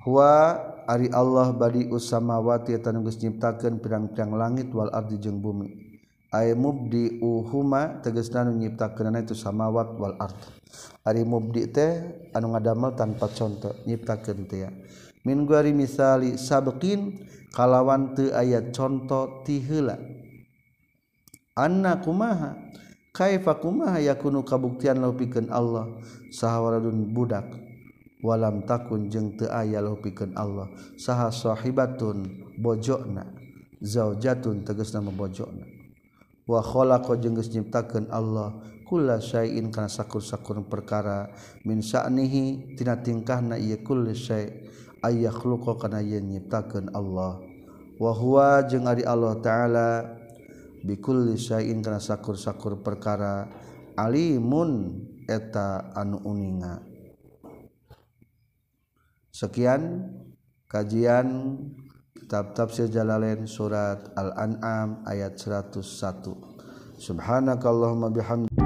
Huwa 0.04 0.60
ari 0.84 1.08
Allah 1.08 1.48
badi 1.56 1.88
usamawati 1.88 2.76
eta 2.76 2.92
nu 2.92 3.00
geus 3.08 3.16
nyiptakeun 3.24 3.80
pirang-pirang 3.80 4.36
langit 4.36 4.68
wal 4.74 4.92
ardi 4.92 5.16
jeung 5.16 5.40
bumi. 5.40 5.70
Ay 6.34 6.52
mubdi 6.52 7.22
uhuma 7.22 8.02
tegasna 8.02 8.44
nu 8.44 8.58
nyiptakeunna 8.58 9.22
itu 9.22 9.32
samawat 9.32 9.96
wal 9.96 10.18
ard. 10.20 10.36
Ari 11.06 11.22
mubdi 11.24 11.70
teh 11.72 12.04
anu 12.36 12.52
ngadamel 12.52 12.92
tanpa 12.98 13.30
contoh 13.32 13.72
nyiptakeun 13.88 14.44
teh 14.44 14.68
ya. 14.68 14.70
Min 15.24 15.48
guari 15.48 15.72
misali 15.72 16.36
sabqin 16.36 17.24
kalawan 17.54 18.12
teu 18.12 18.28
aya 18.34 18.60
contoh 18.74 19.40
ti 19.46 19.62
heula. 19.62 19.96
anak 21.54 22.02
kumaha? 22.02 22.58
Kaifa 23.14 23.62
kumaha 23.62 24.02
yakunu 24.02 24.42
kabuktian 24.42 24.98
lahu 24.98 25.14
pikeun 25.14 25.46
Allah 25.54 25.86
sahawaladun 26.34 27.14
budak. 27.14 27.46
Walam 28.24 28.66
takun 28.66 29.12
jeung 29.12 29.38
teu 29.38 29.46
aya 29.52 29.78
lahu 29.78 30.02
pikeun 30.02 30.34
Allah. 30.34 30.66
Saha 30.98 31.30
sahibatun 31.30 32.26
bojona 32.58 33.30
zaujatun 33.78 34.64
tegasna 34.64 35.04
bojona 35.04 35.62
wa 36.44 36.60
khalaqa 36.60 37.16
jeung 37.22 37.38
geus 37.38 37.54
nyiptakeun 37.54 38.10
Allah. 38.10 38.50
Kulla 38.84 39.16
syai'in 39.16 39.72
kana 39.72 39.88
sakur-sakur 39.88 40.60
perkara. 40.68 41.32
Min 41.64 41.80
sa'nihi 41.80 42.76
tina 42.76 43.00
tingkahna 43.00 43.56
ieu 43.56 43.80
kulli 43.80 44.12
syai' 44.12 44.68
ayakhluqa 45.00 45.80
kana 45.80 46.04
yen 46.04 46.28
nyiptakeun 46.28 46.92
Allah. 46.92 47.40
Wa 47.96 48.10
huwa 48.12 48.60
jeung 48.66 48.84
ari 48.84 49.06
Allah 49.06 49.40
taala 49.40 49.88
bikulli 50.84 51.40
sain 51.40 51.80
kana 51.80 51.96
sakur-sakur 51.96 52.84
perkara 52.84 53.48
alimun 53.96 55.00
eta 55.24 55.96
anu 55.96 56.20
uninga. 56.28 56.84
Sekian 59.32 60.12
kajian 60.68 61.58
kitab 62.14 62.54
tafsir 62.54 62.86
Jalalain 62.92 63.48
surat 63.50 64.12
Al-An'am 64.14 65.02
ayat 65.08 65.34
101 65.40 65.82
Subhanakallahumma 67.02 68.14
bihamdika 68.14 68.63